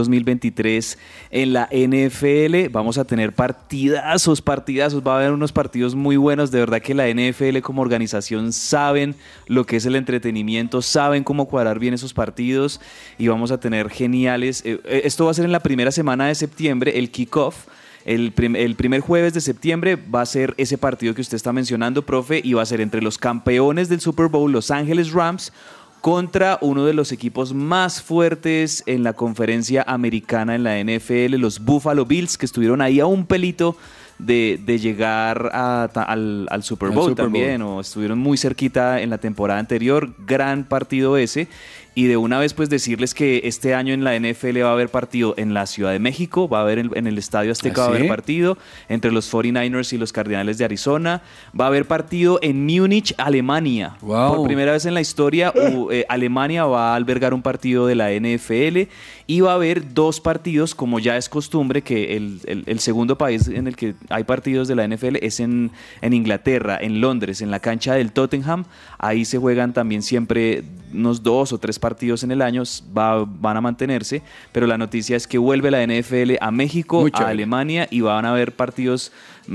2022-2023 0.00 0.96
en 1.30 1.52
la 1.52 1.68
NFL. 1.70 2.70
Vamos 2.72 2.98
a 2.98 3.04
tener 3.04 3.34
partidazos, 3.34 4.42
partidazos. 4.42 5.02
Va 5.06 5.14
a 5.14 5.18
haber 5.20 5.32
unos 5.32 5.52
partidos 5.52 5.94
muy 5.94 6.16
buenos. 6.16 6.50
De 6.50 6.60
verdad 6.60 6.80
que 6.82 6.94
la 6.94 7.08
NFL 7.08 7.58
como 7.60 7.82
organización 7.82 8.52
saben 8.52 9.14
lo 9.46 9.64
que 9.66 9.76
es 9.76 9.86
el 9.86 9.96
entretenimiento, 9.96 10.82
saben 10.82 11.24
cómo 11.24 11.46
cuadrar 11.46 11.78
bien 11.78 11.94
esos 11.94 12.14
partidos 12.14 12.80
y 13.18 13.28
vamos 13.28 13.50
a 13.50 13.60
tener 13.60 13.88
geniales. 13.90 14.62
eh, 14.64 14.80
eh, 14.84 15.02
esto 15.04 15.24
va 15.26 15.30
a 15.30 15.34
ser 15.34 15.44
en 15.44 15.52
la 15.52 15.60
primera 15.60 15.90
semana 15.92 16.26
de 16.26 16.34
septiembre, 16.34 16.98
el 16.98 17.10
kickoff. 17.10 17.66
El, 18.04 18.32
prim- 18.32 18.56
el 18.56 18.74
primer 18.74 19.00
jueves 19.00 19.32
de 19.32 19.40
septiembre 19.40 19.94
va 19.94 20.22
a 20.22 20.26
ser 20.26 20.54
ese 20.56 20.76
partido 20.76 21.14
que 21.14 21.20
usted 21.20 21.36
está 21.36 21.52
mencionando, 21.52 22.02
profe, 22.04 22.40
y 22.42 22.52
va 22.54 22.62
a 22.62 22.66
ser 22.66 22.80
entre 22.80 23.00
los 23.00 23.16
campeones 23.16 23.88
del 23.88 24.00
Super 24.00 24.26
Bowl, 24.26 24.50
Los 24.50 24.72
Ángeles 24.72 25.12
Rams, 25.12 25.52
contra 26.02 26.58
uno 26.60 26.84
de 26.84 26.92
los 26.92 27.12
equipos 27.12 27.54
más 27.54 28.02
fuertes 28.02 28.82
en 28.86 29.02
la 29.02 29.14
conferencia 29.14 29.82
americana 29.86 30.54
en 30.54 30.64
la 30.64 30.78
NFL, 30.78 31.36
los 31.38 31.60
Buffalo 31.64 32.04
Bills, 32.04 32.36
que 32.36 32.44
estuvieron 32.44 32.82
ahí 32.82 33.00
a 33.00 33.06
un 33.06 33.24
pelito 33.24 33.76
de, 34.18 34.60
de 34.66 34.78
llegar 34.78 35.50
a- 35.54 35.84
al, 35.84 36.46
al 36.50 36.62
Super 36.62 36.90
Al 36.90 36.94
Bowl 36.94 37.08
Super 37.10 37.24
Bowl. 37.26 37.32
también, 37.32 37.62
o 37.62 37.80
estuvieron 37.80 38.18
muy 38.18 38.36
cerquita 38.36 39.00
en 39.00 39.10
la 39.10 39.18
temporada 39.18 39.58
anterior, 39.58 40.12
gran 40.26 40.64
partido 40.64 41.16
ese. 41.16 41.48
Y 41.94 42.06
de 42.06 42.16
una 42.16 42.38
vez 42.38 42.54
pues 42.54 42.70
decirles 42.70 43.12
que 43.12 43.42
este 43.44 43.74
año 43.74 43.92
en 43.92 44.02
la 44.02 44.18
NFL 44.18 44.62
va 44.62 44.70
a 44.70 44.72
haber 44.72 44.88
partido 44.88 45.34
en 45.36 45.52
la 45.52 45.66
Ciudad 45.66 45.92
de 45.92 45.98
México, 45.98 46.48
va 46.48 46.60
a 46.60 46.62
haber 46.62 46.78
en, 46.78 47.06
el 47.06 47.18
Estadio 47.18 47.52
Azteca 47.52 47.82
¿Ah, 47.82 47.84
va 47.84 47.84
a 47.84 47.88
haber 47.90 48.02
sí? 48.04 48.08
partido 48.08 48.56
entre 48.88 49.12
los 49.12 49.30
49ers 49.30 49.92
y 49.92 49.98
los 49.98 50.10
Cardenales 50.10 50.56
de 50.56 50.64
Arizona, 50.64 51.20
va 51.58 51.66
a 51.66 51.68
haber 51.68 51.84
partido 51.86 52.38
en 52.40 52.64
Múnich, 52.64 53.14
Alemania. 53.18 53.96
Wow. 54.00 54.36
Por 54.36 54.46
primera 54.46 54.72
vez 54.72 54.86
en 54.86 54.94
la 54.94 55.02
historia 55.02 55.52
eh, 55.90 56.06
Alemania 56.08 56.64
va 56.64 56.92
a 56.92 56.96
albergar 56.96 57.34
un 57.34 57.42
partido 57.42 57.86
de 57.86 57.94
la 57.94 58.10
NFL 58.10 58.88
y 59.26 59.40
va 59.40 59.52
a 59.52 59.54
haber 59.56 59.92
dos 59.92 60.18
partidos, 60.20 60.74
como 60.74 60.98
ya 60.98 61.18
es 61.18 61.28
costumbre, 61.28 61.82
que 61.82 62.16
el, 62.16 62.40
el- 62.46 62.62
el 62.66 62.78
segundo 62.80 63.18
país 63.18 63.48
en 63.48 63.66
el 63.66 63.76
que 63.76 63.94
hay 64.08 64.24
partidos 64.24 64.66
de 64.66 64.76
la 64.76 64.88
NFL 64.88 65.16
es 65.20 65.40
en, 65.40 65.70
en 66.00 66.12
Inglaterra, 66.14 66.78
en 66.80 67.02
Londres, 67.02 67.42
en 67.42 67.50
la 67.50 67.60
cancha 67.60 67.92
del 67.94 68.12
Tottenham. 68.12 68.64
Ahí 68.98 69.24
se 69.26 69.36
juegan 69.36 69.74
también 69.74 70.02
siempre 70.02 70.62
unos 70.92 71.22
dos 71.22 71.52
o 71.52 71.58
tres 71.58 71.78
partidos 71.78 72.22
en 72.22 72.30
el 72.32 72.42
año, 72.42 72.62
va- 72.96 73.24
van 73.26 73.56
a 73.56 73.60
mantenerse, 73.60 74.22
pero 74.52 74.66
la 74.66 74.78
noticia 74.78 75.16
es 75.16 75.26
que 75.26 75.38
vuelve 75.38 75.70
la 75.70 75.82
NFL 75.86 76.36
a 76.40 76.50
México, 76.50 77.00
Muy 77.00 77.10
a 77.14 77.18
chévere. 77.18 77.32
Alemania 77.32 77.88
y 77.90 78.00
van 78.00 78.24
a 78.24 78.30
haber 78.30 78.54
partidos 78.54 79.12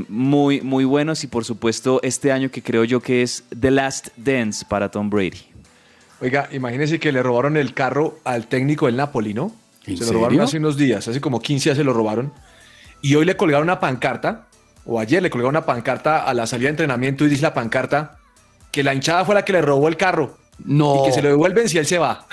muy, 0.09 0.61
muy 0.61 0.85
buenos 0.85 1.23
y 1.23 1.27
por 1.27 1.45
supuesto 1.45 1.99
este 2.03 2.31
año 2.31 2.49
que 2.51 2.61
creo 2.61 2.83
yo 2.83 2.99
que 2.99 3.21
es 3.21 3.43
The 3.59 3.71
Last 3.71 4.09
Dance 4.17 4.65
para 4.67 4.89
Tom 4.91 5.09
Brady. 5.09 5.41
Oiga, 6.21 6.49
imagínese 6.51 6.99
que 6.99 7.11
le 7.11 7.21
robaron 7.21 7.57
el 7.57 7.73
carro 7.73 8.17
al 8.23 8.47
técnico 8.47 8.87
del 8.87 8.95
Napoli, 8.95 9.33
¿no? 9.33 9.53
¿En 9.85 9.97
se 9.97 10.05
lo 10.05 10.13
robaron 10.13 10.41
hace 10.41 10.57
unos 10.57 10.75
días, 10.75 11.07
hace 11.07 11.21
como 11.21 11.39
15 11.41 11.69
días 11.69 11.77
se 11.77 11.83
lo 11.83 11.93
robaron. 11.93 12.33
Y 13.01 13.13
hoy 13.15 13.25
le 13.25 13.37
colgaron 13.37 13.63
una 13.67 13.79
pancarta, 13.79 14.47
o 14.85 14.99
ayer 14.99 15.21
le 15.21 15.29
colgaron 15.29 15.51
una 15.51 15.65
pancarta 15.65 16.23
a 16.23 16.33
la 16.33 16.47
salida 16.47 16.67
de 16.67 16.71
entrenamiento 16.71 17.23
y 17.25 17.29
dice 17.29 17.43
la 17.43 17.53
pancarta 17.53 18.17
que 18.71 18.83
la 18.83 18.93
hinchada 18.93 19.23
fue 19.25 19.35
la 19.35 19.45
que 19.45 19.53
le 19.53 19.61
robó 19.61 19.87
el 19.87 19.95
carro. 19.95 20.37
No. 20.63 21.01
Y 21.03 21.07
que 21.07 21.13
se 21.13 21.21
lo 21.21 21.29
devuelven 21.29 21.69
si 21.69 21.77
él 21.77 21.85
se 21.85 21.97
va. 21.97 22.25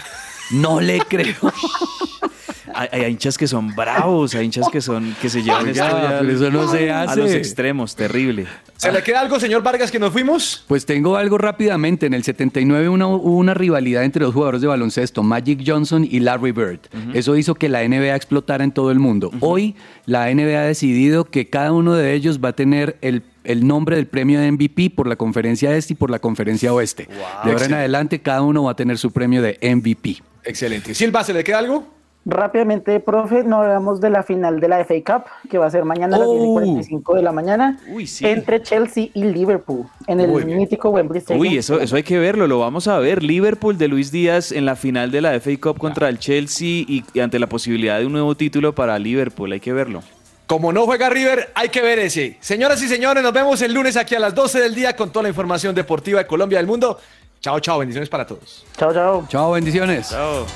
No 0.52 0.80
le 0.80 0.98
creo. 1.00 1.34
hay, 2.74 2.88
hay 2.92 3.12
hinchas 3.12 3.38
que 3.38 3.46
son 3.46 3.74
bravos, 3.74 4.34
hay 4.34 4.44
hinchas 4.46 4.68
que 4.70 4.80
son 4.80 5.14
que 5.20 5.28
se 5.30 5.42
llevan 5.42 5.66
Oiga, 5.66 5.86
esto 5.86 6.02
ya 6.02 6.18
pero 6.20 6.32
eso 6.32 6.50
no 6.50 6.68
se 6.70 6.90
a 6.90 7.02
hace. 7.02 7.20
los 7.20 7.30
extremos, 7.32 7.94
terrible. 7.96 8.46
¿Se 8.76 8.90
le 8.92 9.02
queda 9.02 9.20
algo, 9.20 9.38
señor 9.40 9.62
Vargas, 9.62 9.90
que 9.90 9.98
nos 9.98 10.12
fuimos? 10.12 10.64
Pues 10.68 10.84
tengo 10.84 11.16
algo 11.16 11.38
rápidamente. 11.38 12.06
En 12.06 12.12
el 12.14 12.24
79 12.24 12.88
una- 12.88 13.06
hubo 13.06 13.36
una 13.38 13.54
rivalidad 13.54 14.04
entre 14.04 14.24
dos 14.24 14.34
jugadores 14.34 14.60
de 14.60 14.66
baloncesto, 14.66 15.22
Magic 15.22 15.62
Johnson 15.66 16.06
y 16.10 16.20
Larry 16.20 16.52
Bird. 16.52 16.80
Eso 17.14 17.36
hizo 17.36 17.54
que 17.54 17.68
la 17.68 17.82
NBA 17.86 18.14
explotara 18.14 18.64
en 18.64 18.72
todo 18.72 18.90
el 18.90 18.98
mundo. 18.98 19.30
Hoy 19.40 19.76
la 20.06 20.28
NBA 20.34 20.58
ha 20.60 20.64
decidido 20.64 21.24
que 21.24 21.48
cada 21.48 21.72
uno 21.72 21.94
de 21.94 22.12
ellos 22.14 22.40
va 22.44 22.50
a 22.50 22.52
tener 22.54 22.98
el, 23.00 23.22
el 23.44 23.66
nombre 23.66 23.96
del 23.96 24.06
premio 24.06 24.40
de 24.40 24.50
MVP 24.50 24.90
por 24.90 25.06
la 25.06 25.16
conferencia 25.16 25.74
este 25.76 25.92
y 25.92 25.96
por 25.96 26.10
la 26.10 26.18
conferencia 26.18 26.72
oeste. 26.72 27.08
De 27.44 27.52
ahora 27.52 27.66
en 27.66 27.74
adelante 27.74 28.20
cada 28.20 28.42
uno 28.42 28.64
va 28.64 28.72
a 28.72 28.76
tener 28.76 28.98
su 28.98 29.12
premio 29.12 29.42
de 29.42 29.58
MVP. 29.62 30.16
Excelente. 30.44 30.94
Silva, 30.94 31.24
¿se 31.24 31.32
le 31.32 31.44
queda 31.44 31.58
algo? 31.58 31.94
Rápidamente, 32.26 33.00
profe, 33.00 33.44
no 33.44 33.60
hablamos 33.60 34.00
de 34.00 34.08
la 34.08 34.22
final 34.22 34.58
de 34.58 34.66
la 34.68 34.82
FA 34.82 34.94
Cup, 35.04 35.24
que 35.50 35.58
va 35.58 35.66
a 35.66 35.70
ser 35.70 35.84
mañana 35.84 36.16
a 36.16 36.20
las 36.20 36.30
10 36.30 36.42
y 36.42 36.46
45 36.54 37.16
de 37.16 37.22
la 37.22 37.32
mañana, 37.32 37.78
entre 38.22 38.62
Chelsea 38.62 39.08
y 39.12 39.24
Liverpool, 39.24 39.84
en 40.06 40.20
el 40.20 40.30
Muy 40.30 40.44
bien. 40.44 40.56
mítico 40.56 40.88
Wembley 40.88 41.18
Stadium. 41.18 41.42
Uy, 41.42 41.58
eso, 41.58 41.80
eso 41.80 41.96
hay 41.96 42.02
que 42.02 42.18
verlo, 42.18 42.46
lo 42.46 42.60
vamos 42.60 42.88
a 42.88 42.98
ver. 42.98 43.22
Liverpool 43.22 43.76
de 43.76 43.88
Luis 43.88 44.10
Díaz 44.10 44.52
en 44.52 44.64
la 44.64 44.74
final 44.74 45.10
de 45.10 45.20
la 45.20 45.38
FA 45.38 45.50
Cup 45.60 45.76
contra 45.76 46.08
el 46.08 46.18
Chelsea 46.18 46.66
y, 46.66 47.04
y 47.12 47.20
ante 47.20 47.38
la 47.38 47.46
posibilidad 47.46 47.98
de 47.98 48.06
un 48.06 48.12
nuevo 48.12 48.34
título 48.34 48.74
para 48.74 48.98
Liverpool, 48.98 49.52
hay 49.52 49.60
que 49.60 49.74
verlo. 49.74 50.00
Como 50.46 50.72
no 50.72 50.84
juega 50.84 51.08
River, 51.08 51.52
hay 51.54 51.70
que 51.70 51.80
ver 51.80 51.98
ese. 51.98 52.36
Señoras 52.40 52.82
y 52.82 52.88
señores, 52.88 53.22
nos 53.22 53.32
vemos 53.32 53.62
el 53.62 53.72
lunes 53.72 53.96
aquí 53.96 54.14
a 54.14 54.18
las 54.18 54.34
12 54.34 54.60
del 54.60 54.74
día 54.74 54.94
con 54.94 55.10
toda 55.10 55.22
la 55.22 55.28
información 55.30 55.74
deportiva 55.74 56.18
de 56.18 56.26
Colombia 56.26 56.56
y 56.56 56.60
del 56.60 56.66
mundo. 56.66 57.00
Chao, 57.40 57.60
chao, 57.60 57.78
bendiciones 57.78 58.08
para 58.08 58.26
todos. 58.26 58.64
Chao, 58.76 58.92
chao. 58.92 59.26
Chao, 59.28 59.52
bendiciones. 59.52 60.10
Chao. 60.10 60.46